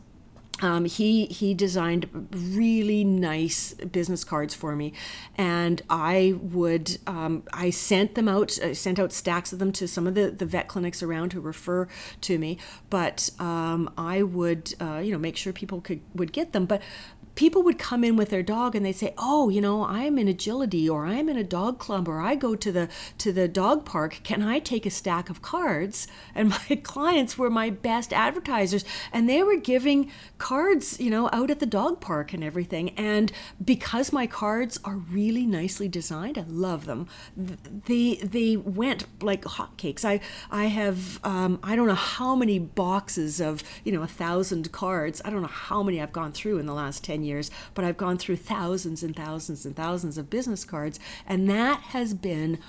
Um, 0.62 0.86
he 0.86 1.26
he 1.26 1.54
designed 1.54 2.28
really 2.32 3.04
nice 3.04 3.74
business 3.74 4.24
cards 4.24 4.54
for 4.54 4.76
me, 4.76 4.94
and 5.36 5.82
I 5.90 6.36
would 6.40 7.00
um, 7.08 7.44
I 7.52 7.72
sent 7.72 8.16
them 8.16 8.30
out. 8.30 8.58
I 8.64 8.74
sent 8.74 9.00
out 9.00 9.12
stacks 9.12 9.52
of 9.52 9.60
them 9.60 9.72
to 9.74 9.88
some 9.88 10.06
of 10.06 10.14
the, 10.14 10.30
the 10.30 10.46
vet 10.46 10.68
clinics 10.68 11.02
around 11.02 11.34
who 11.34 11.42
refer 11.42 11.88
to 12.22 12.38
me. 12.38 12.60
But 12.90 13.32
um, 13.40 13.92
I 13.98 14.22
would 14.22 14.74
uh, 14.80 15.00
you 15.04 15.12
know 15.12 15.18
make 15.18 15.36
sure 15.36 15.52
people 15.52 15.82
could 15.82 16.02
would 16.14 16.32
get 16.32 16.54
them. 16.54 16.66
But 16.66 16.82
people 17.36 17.64
would 17.64 17.80
come 17.80 18.04
in 18.04 18.16
with 18.16 18.30
their 18.30 18.44
dog 18.44 18.76
and 18.76 18.86
they 18.86 18.92
say 18.92 19.14
oh 19.18 19.50
you 19.50 19.62
know 19.62 19.84
i'm 19.86 20.18
in 20.18 20.28
agility 20.28 20.88
or 20.90 21.06
i'm 21.06 21.30
in 21.30 21.38
a 21.38 21.44
dog 21.44 21.80
club 21.80 22.08
or 22.08 22.22
i 22.22 22.36
go 22.36 22.56
to 22.56 22.72
the 22.72 22.90
to 23.18 23.32
the 23.32 23.48
dog 23.48 23.86
park. 23.86 24.20
Can 24.24 24.42
i 24.42 24.60
take 24.60 24.86
a 24.86 24.90
stack 24.90 25.30
of 25.30 25.42
cards? 25.42 26.08
And 26.36 26.50
my 26.50 26.82
clients 26.84 27.38
were 27.38 27.50
my 27.50 27.70
best 27.70 28.12
advertisers 28.12 28.84
and 29.12 29.30
they 29.30 29.44
were 29.44 29.56
giving 29.56 30.12
cards 30.40 31.00
you 31.00 31.12
know 31.12 31.30
out 31.32 31.52
at 31.52 31.60
the 31.60 31.66
dog 31.66 32.02
park 32.02 32.34
and 32.34 32.44
everything. 32.44 32.90
And 32.92 33.32
because 33.64 34.12
my 34.12 34.26
cards 34.26 34.80
are 34.84 34.96
really 34.96 35.46
nicely 35.46 35.88
designed 35.88 36.38
i 36.38 36.46
love 36.48 36.86
them 36.86 37.08
they 37.86 38.16
they 38.16 38.58
went 38.58 39.06
like 39.22 39.44
hotcakes. 39.44 40.04
I 40.04 40.20
i 40.52 40.66
have 40.66 41.20
um, 41.24 41.60
i 41.64 41.76
don't 41.76 41.88
know 41.88 41.94
how 42.18 42.36
many 42.36 42.58
boxes 42.60 43.40
of 43.40 43.64
you 43.84 43.92
know 43.92 44.02
a 44.02 44.08
thousand 44.08 44.72
cards. 44.72 45.22
I 45.24 45.30
don't 45.30 45.42
know 45.42 45.48
how 45.48 45.84
many 45.84 46.02
i've 46.02 46.14
gone 46.14 46.32
through 46.32 46.58
in 46.58 46.66
the 46.66 46.74
last 46.74 47.04
10 47.04 47.23
years, 47.24 47.52
but 47.74 47.86
I've 47.86 47.98
gone 47.98 48.18
through 48.18 48.38
thousands 48.38 49.04
and 49.04 49.16
thousands 49.16 49.66
and 49.66 49.76
thousands 49.76 50.18
of 50.18 50.30
business 50.30 50.66
cards. 50.66 51.00
And 51.28 51.50
that 51.50 51.80
has 51.82 52.14
been 52.14 52.60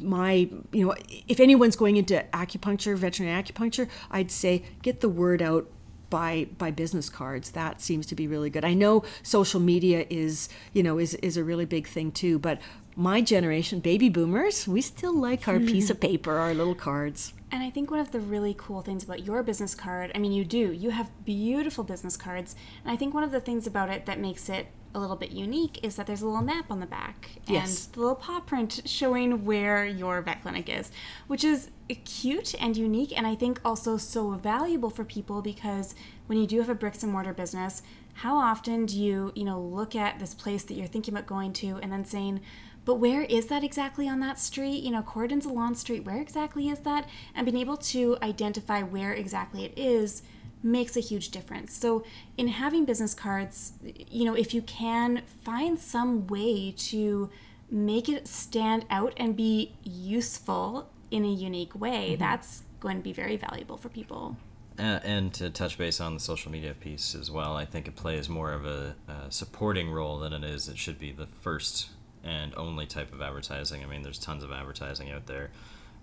my, 0.00 0.48
you 0.72 0.86
know, 0.86 0.94
if 1.28 1.40
anyone's 1.40 1.76
going 1.76 1.96
into 1.96 2.24
acupuncture, 2.32 2.96
veterinary 2.96 3.42
acupuncture, 3.42 3.88
I'd 4.10 4.30
say 4.30 4.64
get 4.82 5.00
the 5.00 5.08
word 5.08 5.42
out 5.42 5.70
by 6.10 6.46
by 6.58 6.70
business 6.70 7.08
cards 7.08 7.52
that 7.52 7.80
seems 7.80 8.04
to 8.04 8.14
be 8.14 8.26
really 8.26 8.50
good 8.50 8.66
i 8.66 8.74
know 8.74 9.02
social 9.22 9.58
media 9.58 10.04
is 10.10 10.50
you 10.74 10.82
know 10.82 10.98
is 10.98 11.14
is 11.14 11.38
a 11.38 11.42
really 11.42 11.64
big 11.64 11.88
thing 11.88 12.12
too 12.12 12.38
but 12.38 12.60
my 12.94 13.22
generation 13.22 13.80
baby 13.80 14.10
boomers 14.10 14.68
we 14.68 14.82
still 14.82 15.14
like 15.16 15.48
our 15.48 15.58
piece 15.58 15.88
of 15.88 15.98
paper 16.08 16.36
our 16.36 16.52
little 16.52 16.74
cards 16.74 17.32
And 17.52 17.62
I 17.62 17.68
think 17.68 17.90
one 17.90 18.00
of 18.00 18.12
the 18.12 18.18
really 18.20 18.54
cool 18.56 18.80
things 18.80 19.04
about 19.04 19.24
your 19.26 19.42
business 19.42 19.74
card, 19.74 20.10
I 20.14 20.18
mean, 20.18 20.32
you 20.32 20.44
do, 20.44 20.72
you 20.72 20.90
have 20.90 21.10
beautiful 21.24 21.84
business 21.84 22.16
cards. 22.16 22.56
And 22.82 22.90
I 22.90 22.96
think 22.96 23.12
one 23.12 23.22
of 23.22 23.30
the 23.30 23.40
things 23.40 23.66
about 23.66 23.90
it 23.90 24.06
that 24.06 24.18
makes 24.18 24.48
it 24.48 24.68
a 24.94 24.98
little 24.98 25.16
bit 25.16 25.30
unique 25.32 25.78
is 25.82 25.96
that 25.96 26.06
there's 26.06 26.22
a 26.22 26.26
little 26.26 26.42
map 26.42 26.70
on 26.70 26.80
the 26.80 26.86
back 26.86 27.30
Yes. 27.46 27.86
and 27.86 27.94
the 27.94 28.00
little 28.00 28.14
paw 28.14 28.40
print 28.40 28.80
showing 28.84 29.44
where 29.44 29.84
your 29.86 30.20
vet 30.22 30.42
clinic 30.42 30.68
is, 30.68 30.90
which 31.26 31.44
is 31.44 31.70
cute 32.04 32.54
and 32.60 32.76
unique. 32.76 33.16
And 33.16 33.26
I 33.26 33.34
think 33.34 33.60
also 33.64 33.96
so 33.98 34.30
valuable 34.30 34.90
for 34.90 35.04
people 35.04 35.42
because 35.42 35.94
when 36.26 36.38
you 36.38 36.46
do 36.46 36.58
have 36.58 36.68
a 36.70 36.74
bricks 36.74 37.02
and 37.02 37.12
mortar 37.12 37.32
business, 37.34 37.82
how 38.14 38.36
often 38.36 38.84
do 38.86 38.98
you, 38.98 39.32
you 39.34 39.44
know, 39.44 39.60
look 39.60 39.94
at 39.94 40.18
this 40.18 40.34
place 40.34 40.62
that 40.64 40.74
you're 40.74 40.86
thinking 40.86 41.14
about 41.14 41.26
going 41.26 41.52
to 41.54 41.78
and 41.82 41.90
then 41.92 42.04
saying, 42.04 42.40
but 42.84 42.94
where 42.94 43.22
is 43.22 43.46
that 43.46 43.62
exactly 43.62 44.08
on 44.08 44.20
that 44.20 44.38
street? 44.38 44.82
You 44.82 44.90
know, 44.90 45.02
Cordon's 45.02 45.46
Lawn 45.46 45.74
Street, 45.74 46.04
where 46.04 46.20
exactly 46.20 46.68
is 46.68 46.80
that? 46.80 47.08
And 47.34 47.46
being 47.46 47.58
able 47.58 47.76
to 47.76 48.18
identify 48.22 48.82
where 48.82 49.12
exactly 49.12 49.64
it 49.64 49.72
is 49.76 50.22
makes 50.62 50.96
a 50.96 51.00
huge 51.00 51.30
difference. 51.30 51.76
So, 51.76 52.04
in 52.36 52.48
having 52.48 52.84
business 52.84 53.14
cards, 53.14 53.72
you 54.08 54.24
know, 54.24 54.34
if 54.34 54.54
you 54.54 54.62
can 54.62 55.22
find 55.44 55.78
some 55.78 56.26
way 56.26 56.72
to 56.72 57.30
make 57.70 58.08
it 58.08 58.28
stand 58.28 58.84
out 58.90 59.12
and 59.16 59.36
be 59.36 59.74
useful 59.82 60.90
in 61.10 61.24
a 61.24 61.32
unique 61.32 61.74
way, 61.74 62.16
that's 62.16 62.62
going 62.80 62.96
to 62.96 63.02
be 63.02 63.12
very 63.12 63.36
valuable 63.36 63.76
for 63.76 63.88
people. 63.88 64.36
Uh, 64.78 65.00
and 65.04 65.34
to 65.34 65.50
touch 65.50 65.76
base 65.76 66.00
on 66.00 66.14
the 66.14 66.20
social 66.20 66.50
media 66.50 66.74
piece 66.74 67.14
as 67.14 67.30
well, 67.30 67.56
I 67.56 67.64
think 67.64 67.86
it 67.86 67.94
plays 67.94 68.28
more 68.28 68.52
of 68.52 68.64
a, 68.64 68.96
a 69.06 69.30
supporting 69.30 69.90
role 69.90 70.18
than 70.18 70.32
it 70.32 70.44
is. 70.44 70.68
It 70.68 70.78
should 70.78 70.98
be 70.98 71.12
the 71.12 71.26
first 71.26 71.90
and 72.24 72.54
only 72.56 72.86
type 72.86 73.12
of 73.12 73.20
advertising. 73.20 73.82
I 73.82 73.86
mean, 73.86 74.02
there's 74.02 74.18
tons 74.18 74.42
of 74.44 74.52
advertising 74.52 75.10
out 75.10 75.26
there. 75.26 75.50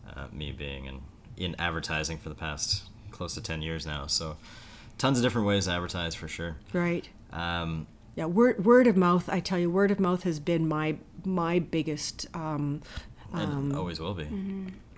Uh, 0.10 0.26
me 0.32 0.52
being 0.52 0.86
in 0.86 1.02
in 1.38 1.56
advertising 1.60 2.18
for 2.18 2.30
the 2.30 2.36
past 2.36 2.84
close 3.12 3.34
to 3.36 3.42
ten 3.42 3.62
years 3.62 3.86
now, 3.86 4.08
so 4.08 4.38
tons 4.98 5.18
of 5.18 5.24
different 5.24 5.48
ways 5.48 5.66
to 5.66 5.72
advertise 5.72 6.16
for 6.16 6.28
sure. 6.28 6.58
Right. 6.74 7.08
Um, 7.32 7.88
Yeah, 8.16 8.26
word 8.26 8.66
word 8.66 8.88
of 8.88 8.98
mouth. 8.98 9.30
I 9.30 9.40
tell 9.40 9.60
you, 9.60 9.70
word 9.70 9.92
of 9.92 10.00
mouth 10.00 10.24
has 10.24 10.40
been 10.40 10.68
my 10.68 10.98
my 11.24 11.60
biggest. 11.60 12.28
Um, 12.34 12.82
and 13.34 13.76
always 13.76 14.00
will 14.00 14.16
be. 14.16 14.28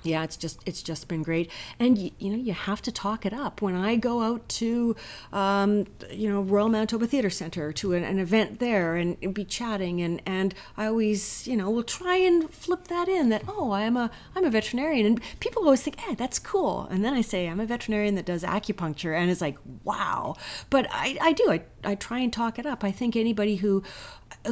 Yeah, 0.04 0.24
it's 0.24 0.38
just 0.38 0.60
it's 0.66 0.82
just 0.82 1.08
been 1.08 1.24
great, 1.24 1.52
and 1.80 1.98
you, 1.98 2.12
you 2.20 2.30
know 2.32 2.38
you 2.38 2.54
have 2.54 2.82
to 2.84 2.92
talk 2.92 3.26
it 3.26 3.34
up. 3.34 3.62
When 3.62 3.76
I 3.76 3.96
go 3.96 4.22
out 4.22 4.48
to, 4.50 4.96
um, 5.32 5.86
you 6.12 6.30
know, 6.30 6.42
Royal 6.42 6.70
Manitoba 6.70 7.08
Theatre 7.08 7.30
Center 7.30 7.72
to 7.74 7.94
an, 7.94 8.04
an 8.04 8.20
event 8.20 8.60
there 8.60 8.96
and 8.96 9.34
be 9.34 9.46
chatting, 9.46 10.02
and 10.02 10.22
and 10.26 10.56
I 10.78 10.88
always 10.88 11.48
you 11.48 11.56
know 11.56 11.70
will 11.70 11.84
try 11.84 12.16
and 12.16 12.50
flip 12.50 12.88
that 12.88 13.08
in 13.08 13.30
that 13.30 13.44
oh 13.48 13.72
I'm 13.72 13.98
a 13.98 14.10
I'm 14.36 14.44
a 14.44 14.50
veterinarian, 14.50 15.06
and 15.06 15.22
people 15.40 15.64
always 15.64 15.82
think 15.82 16.00
hey 16.00 16.16
that's 16.16 16.40
cool, 16.40 16.88
and 16.90 17.06
then 17.06 17.14
I 17.14 17.22
say 17.22 17.48
I'm 17.48 17.60
a 17.60 17.66
veterinarian 17.66 18.16
that 18.16 18.26
does 18.26 18.44
acupuncture, 18.44 19.16
and 19.16 19.30
it's 19.30 19.42
like 19.42 19.58
wow, 19.84 20.36
but 20.70 20.88
I 20.92 21.18
I 21.22 21.34
do. 21.34 21.52
I 21.52 21.62
I 21.84 21.96
try 21.96 22.20
and 22.20 22.32
talk 22.32 22.60
it 22.60 22.66
up. 22.66 22.84
I 22.84 22.92
think 22.92 23.16
anybody 23.16 23.58
who 23.58 23.84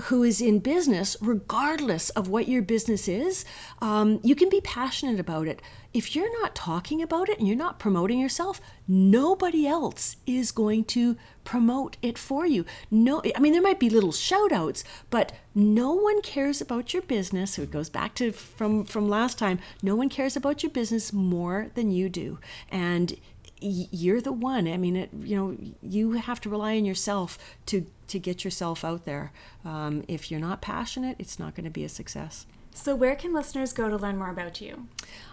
who 0.04 0.24
is 0.24 0.42
in 0.42 0.60
business, 0.60 1.18
regardless 1.22 2.10
of 2.12 2.28
what 2.28 2.48
your 2.48 2.62
business 2.62 3.08
is, 3.08 3.46
um, 3.82 4.20
you 4.24 4.36
can 4.36 4.50
be 4.50 4.62
passionate 4.62 5.20
about 5.20 5.48
it. 5.48 5.62
If 5.94 6.16
you're 6.16 6.32
not 6.42 6.54
talking 6.54 7.02
about 7.02 7.30
it 7.30 7.40
and 7.40 7.48
you're 7.48 7.58
not 7.58 7.80
promoting 7.80 8.20
yourself, 8.20 8.62
nobody 8.88 9.66
else 9.66 10.18
is 10.28 10.52
going 10.52 10.84
to 10.86 11.18
promote 11.44 11.98
it 12.04 12.18
for 12.18 12.46
you. 12.46 12.66
No, 12.92 13.24
I 13.36 13.40
mean 13.40 13.54
there 13.54 13.62
might 13.62 13.80
be 13.80 13.90
little 13.90 14.12
shout 14.12 14.52
outs, 14.52 14.84
but 15.10 15.32
no 15.56 15.94
one 15.94 16.22
cares 16.22 16.62
about 16.62 16.94
your 16.94 17.02
business. 17.02 17.54
So 17.54 17.64
it 17.64 17.72
goes 17.72 17.90
back 17.90 18.14
to 18.16 18.32
from 18.32 18.86
from 18.86 19.10
last 19.10 19.40
time. 19.40 19.60
No 19.82 19.96
one 19.96 20.10
cares 20.10 20.36
about 20.36 20.62
your 20.62 20.72
business 20.72 21.12
more 21.12 21.72
than 21.74 21.90
you 21.90 22.08
do, 22.08 22.38
and 22.70 23.16
you're 23.62 24.22
the 24.22 24.32
one. 24.32 24.68
I 24.68 24.78
mean, 24.78 24.96
it, 24.96 25.10
you 25.22 25.36
know, 25.36 25.58
you 25.82 26.14
have 26.14 26.42
to 26.42 26.50
rely 26.50 26.78
on 26.78 26.86
yourself 26.86 27.38
to 27.68 27.86
to 28.08 28.20
get 28.20 28.44
yourself 28.44 28.84
out 28.84 29.06
there. 29.06 29.32
Um, 29.64 30.04
if 30.08 30.32
you're 30.32 30.40
not 30.40 30.62
passionate, 30.62 31.16
it's 31.20 31.40
not 31.40 31.56
going 31.56 31.66
to 31.66 31.70
be 31.70 31.84
a 31.84 31.90
success. 31.90 32.46
So, 32.74 32.96
where 32.96 33.16
can 33.16 33.34
listeners 33.34 33.74
go 33.74 33.90
to 33.90 33.98
learn 33.98 34.18
more 34.18 34.30
about 34.30 34.62
you? 34.62 34.88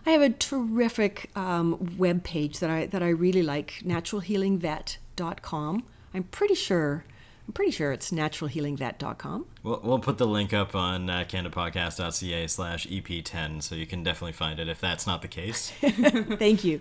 I 0.05 0.11
have 0.11 0.23
a 0.23 0.31
terrific 0.31 1.31
um, 1.37 1.97
web 1.97 2.25
page 2.25 2.59
that 2.59 2.71
I 2.71 2.87
that 2.87 3.03
I 3.03 3.09
really 3.09 3.43
like, 3.43 3.83
naturalhealingvet.com. 3.85 5.85
I'm 6.15 6.25
pretty 6.25 6.55
sure 6.55 7.05
I'm 7.47 7.53
pretty 7.53 7.71
sure 7.71 7.93
it's 7.93 8.11
naturalhealingvet.com. 8.11 9.47
We'll, 9.67 9.81
we'll 9.83 9.99
put 9.99 10.17
the 10.17 10.29
link 10.29 10.53
up 10.53 10.77
on 10.77 11.11
uh, 11.11 11.25
candidpodcast.ca 11.29 12.47
slash 12.47 12.87
EP10, 12.87 13.61
so 13.65 13.75
you 13.75 13.85
can 13.85 14.05
definitely 14.05 14.35
find 14.35 14.61
it 14.61 14.69
if 14.69 14.81
that's 14.81 15.09
not 15.09 15.23
the 15.23 15.29
case. 15.29 15.73
Thank 15.81 16.63
you. 16.63 16.81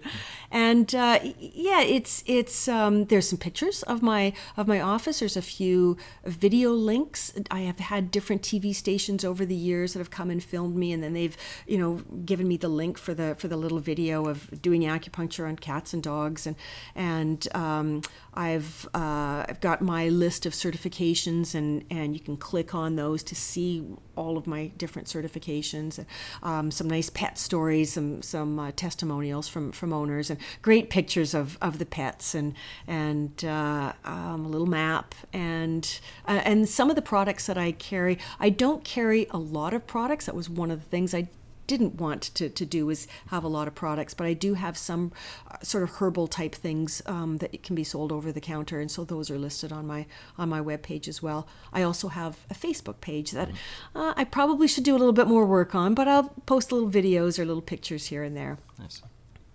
And 0.51 0.93
uh, 0.93 1.17
yeah, 1.39 1.81
it's 1.81 2.23
it's 2.27 2.67
um, 2.67 3.05
there's 3.05 3.27
some 3.27 3.39
pictures 3.39 3.81
of 3.83 4.03
my 4.03 4.33
of 4.55 4.67
my 4.67 4.79
office. 4.79 5.17
There's 5.17 5.35
a 5.35 5.41
few 5.41 5.97
video 6.25 6.73
links. 6.73 7.33
I 7.49 7.61
have 7.61 7.79
had 7.79 8.11
different 8.11 8.43
TV 8.43 8.75
stations 8.75 9.25
over 9.25 9.47
the 9.47 9.55
years 9.55 9.93
that 9.93 9.99
have 9.99 10.11
come 10.11 10.29
and 10.29 10.43
filmed 10.43 10.75
me, 10.75 10.91
and 10.91 11.01
then 11.01 11.13
they've 11.13 11.35
you 11.65 11.79
know 11.79 11.95
given 12.23 12.47
me 12.47 12.55
the 12.55 12.69
link 12.69 12.99
for 12.99 13.15
the 13.15 13.33
for 13.39 13.47
the 13.47 13.57
little 13.57 13.79
video 13.79 14.27
of 14.27 14.61
doing 14.61 14.83
acupuncture 14.83 15.47
on 15.47 15.55
cats 15.55 15.91
and 15.91 16.03
dogs, 16.03 16.45
and 16.45 16.55
and 16.93 17.47
um, 17.55 18.03
I've 18.35 18.87
uh, 18.93 19.43
I've 19.49 19.59
got 19.59 19.81
my 19.81 20.09
list 20.09 20.45
of 20.45 20.53
certifications, 20.53 21.55
and 21.55 21.83
and 21.89 22.13
you 22.13 22.19
can 22.19 22.37
click 22.37 22.74
on 22.75 22.95
those 22.95 23.23
to 23.23 23.35
see 23.35 23.85
all 24.15 24.37
of 24.37 24.45
my 24.45 24.67
different 24.77 25.07
certifications. 25.07 26.03
Um, 26.43 26.71
some 26.71 26.87
nice 26.87 27.09
pet 27.09 27.37
stories, 27.37 27.93
some 27.93 28.21
some 28.21 28.59
uh, 28.59 28.71
testimonials 28.75 29.47
from 29.47 29.71
from 29.71 29.93
owners, 29.93 30.29
and 30.29 30.39
great 30.61 30.89
pictures 30.89 31.33
of, 31.33 31.57
of 31.61 31.79
the 31.79 31.85
pets, 31.85 32.35
and 32.35 32.53
and 32.87 33.43
uh, 33.45 33.93
um, 34.03 34.45
a 34.45 34.49
little 34.49 34.67
map, 34.67 35.15
and 35.33 35.99
uh, 36.27 36.41
and 36.43 36.67
some 36.69 36.89
of 36.89 36.95
the 36.95 37.01
products 37.01 37.47
that 37.47 37.57
I 37.57 37.71
carry. 37.71 38.19
I 38.39 38.49
don't 38.49 38.83
carry 38.83 39.27
a 39.31 39.37
lot 39.37 39.73
of 39.73 39.87
products. 39.87 40.25
That 40.25 40.35
was 40.35 40.49
one 40.49 40.71
of 40.71 40.83
the 40.83 40.89
things 40.89 41.13
I 41.13 41.29
didn't 41.67 41.95
want 41.95 42.21
to, 42.35 42.49
to 42.49 42.65
do 42.65 42.89
is 42.89 43.07
have 43.27 43.43
a 43.43 43.47
lot 43.47 43.67
of 43.67 43.75
products, 43.75 44.13
but 44.13 44.27
I 44.27 44.33
do 44.33 44.53
have 44.53 44.77
some 44.77 45.11
uh, 45.49 45.57
sort 45.61 45.83
of 45.83 45.91
herbal 45.91 46.27
type 46.27 46.55
things 46.55 47.01
um, 47.05 47.37
that 47.37 47.63
can 47.63 47.75
be 47.75 47.83
sold 47.83 48.11
over 48.11 48.31
the 48.31 48.41
counter, 48.41 48.79
and 48.79 48.89
so 48.89 49.03
those 49.03 49.29
are 49.29 49.37
listed 49.37 49.71
on 49.71 49.87
my 49.87 50.05
on 50.37 50.49
my 50.49 50.61
webpage 50.61 51.07
as 51.07 51.21
well. 51.21 51.47
I 51.73 51.81
also 51.81 52.09
have 52.09 52.37
a 52.49 52.53
Facebook 52.53 53.01
page 53.01 53.31
that 53.31 53.49
uh, 53.95 54.13
I 54.15 54.23
probably 54.23 54.67
should 54.67 54.83
do 54.83 54.95
a 54.95 54.99
little 54.99 55.13
bit 55.13 55.27
more 55.27 55.45
work 55.45 55.75
on, 55.75 55.93
but 55.93 56.07
I'll 56.07 56.29
post 56.45 56.71
little 56.71 56.89
videos 56.89 57.39
or 57.39 57.45
little 57.45 57.61
pictures 57.61 58.07
here 58.07 58.23
and 58.23 58.35
there. 58.35 58.57
Nice. 58.79 59.01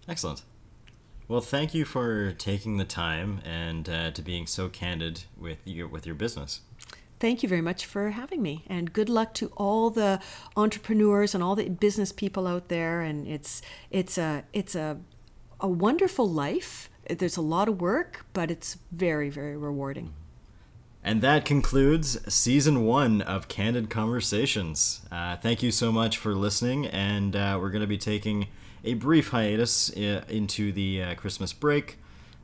Excellent. 0.08 0.42
Well, 1.28 1.40
thank 1.40 1.74
you 1.74 1.84
for 1.84 2.32
taking 2.32 2.78
the 2.78 2.84
time 2.84 3.40
and 3.44 3.88
uh, 3.88 4.10
to 4.10 4.22
being 4.22 4.48
so 4.48 4.68
candid 4.68 5.24
with 5.38 5.58
your 5.64 5.86
with 5.86 6.04
your 6.04 6.16
business. 6.16 6.60
Thank 7.20 7.42
you 7.42 7.50
very 7.50 7.60
much 7.60 7.84
for 7.84 8.10
having 8.10 8.40
me, 8.40 8.64
and 8.66 8.94
good 8.94 9.10
luck 9.10 9.34
to 9.34 9.52
all 9.54 9.90
the 9.90 10.20
entrepreneurs 10.56 11.34
and 11.34 11.44
all 11.44 11.54
the 11.54 11.68
business 11.68 12.12
people 12.12 12.46
out 12.46 12.68
there. 12.68 13.02
And 13.02 13.28
it's 13.28 13.60
it's 13.90 14.16
a 14.16 14.44
it's 14.54 14.74
a 14.74 14.98
a 15.60 15.68
wonderful 15.68 16.26
life. 16.26 16.88
There's 17.08 17.36
a 17.36 17.42
lot 17.42 17.68
of 17.68 17.78
work, 17.78 18.24
but 18.32 18.50
it's 18.50 18.78
very 18.90 19.28
very 19.28 19.54
rewarding. 19.54 20.14
And 21.04 21.20
that 21.20 21.44
concludes 21.44 22.18
season 22.32 22.86
one 22.86 23.20
of 23.20 23.48
Candid 23.48 23.90
Conversations. 23.90 25.02
Uh, 25.12 25.36
thank 25.36 25.62
you 25.62 25.70
so 25.70 25.92
much 25.92 26.16
for 26.16 26.34
listening, 26.34 26.86
and 26.86 27.36
uh, 27.36 27.58
we're 27.60 27.70
going 27.70 27.80
to 27.82 27.86
be 27.86 27.98
taking 27.98 28.48
a 28.82 28.94
brief 28.94 29.28
hiatus 29.28 29.94
uh, 29.94 30.24
into 30.28 30.72
the 30.72 31.02
uh, 31.02 31.14
Christmas 31.16 31.52
break, 31.52 31.98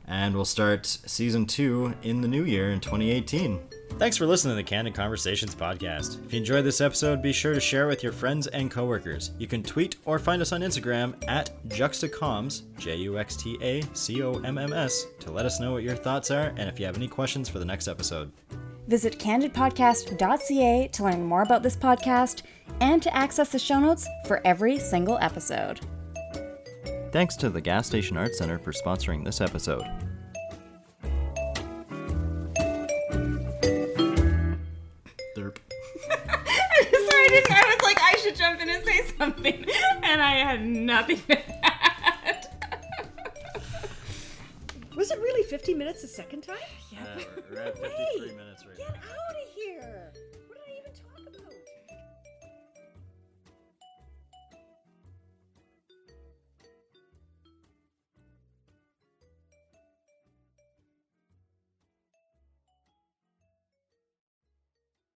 and 0.07 0.33
we'll 0.33 0.45
start 0.45 0.85
season 0.85 1.45
two 1.45 1.93
in 2.03 2.21
the 2.21 2.27
new 2.27 2.43
year 2.43 2.71
in 2.71 2.79
2018. 2.79 3.59
Thanks 3.97 4.15
for 4.15 4.27
listening 4.27 4.51
to 4.51 4.55
the 4.55 4.63
Candid 4.63 4.93
Conversations 4.93 5.55
podcast. 5.55 6.23
If 6.23 6.31
you 6.31 6.39
enjoyed 6.39 6.63
this 6.63 6.81
episode, 6.81 7.21
be 7.21 7.33
sure 7.33 7.53
to 7.53 7.59
share 7.59 7.85
it 7.85 7.87
with 7.87 8.03
your 8.03 8.11
friends 8.11 8.45
and 8.47 8.69
coworkers. 8.69 9.31
You 9.39 9.47
can 9.47 9.63
tweet 9.63 9.95
or 10.05 10.19
find 10.19 10.41
us 10.41 10.51
on 10.51 10.61
Instagram 10.61 11.15
at 11.27 11.49
Juxtacomms, 11.69 12.61
J 12.77 12.95
U 12.97 13.17
X 13.17 13.35
T 13.35 13.57
A 13.61 13.81
C 13.93 14.21
O 14.21 14.33
M 14.41 14.57
M 14.57 14.71
S, 14.71 15.07
to 15.19 15.31
let 15.31 15.45
us 15.45 15.59
know 15.59 15.71
what 15.71 15.83
your 15.83 15.95
thoughts 15.95 16.29
are 16.29 16.53
and 16.57 16.69
if 16.69 16.79
you 16.79 16.85
have 16.85 16.95
any 16.95 17.07
questions 17.07 17.49
for 17.49 17.57
the 17.57 17.65
next 17.65 17.87
episode. 17.87 18.31
Visit 18.87 19.17
candidpodcast.ca 19.19 20.87
to 20.89 21.03
learn 21.03 21.25
more 21.25 21.41
about 21.41 21.63
this 21.63 21.75
podcast 21.75 22.43
and 22.79 23.01
to 23.01 23.15
access 23.15 23.49
the 23.49 23.59
show 23.59 23.79
notes 23.79 24.07
for 24.27 24.45
every 24.45 24.77
single 24.77 25.17
episode. 25.21 25.81
Thanks 27.11 27.35
to 27.37 27.49
the 27.49 27.61
Gas 27.61 27.87
Station 27.87 28.17
Arts 28.17 28.37
Center 28.37 28.59
for 28.59 28.71
sponsoring 28.71 29.23
this 29.23 29.39
episode. 29.41 29.83
Derp. 35.35 35.57
Sorry, 36.09 37.25
I 37.25 37.27
didn't. 37.29 37.51
I 37.51 37.75
was 37.75 37.83
like, 37.83 37.97
I 38.01 38.17
should 38.21 38.35
jump 38.35 38.61
in 38.61 38.69
and 38.69 38.85
say 38.85 39.01
something, 39.17 39.65
and 40.03 40.21
I 40.21 40.31
had 40.33 40.65
nothing 40.65 41.21
to 41.29 41.65
add. 41.65 42.47
Was 44.97 45.11
it 45.11 45.19
really 45.19 45.43
50 45.43 45.73
minutes 45.75 46.03
a 46.03 46.07
second 46.07 46.41
time? 46.41 46.57
we're 47.51 47.59
at 47.59 47.77
53 47.77 48.35
minutes 48.35 48.65
right 48.65 48.77
Get 48.77 48.87
out 48.89 48.95
of 48.95 49.53
here! 49.55 50.11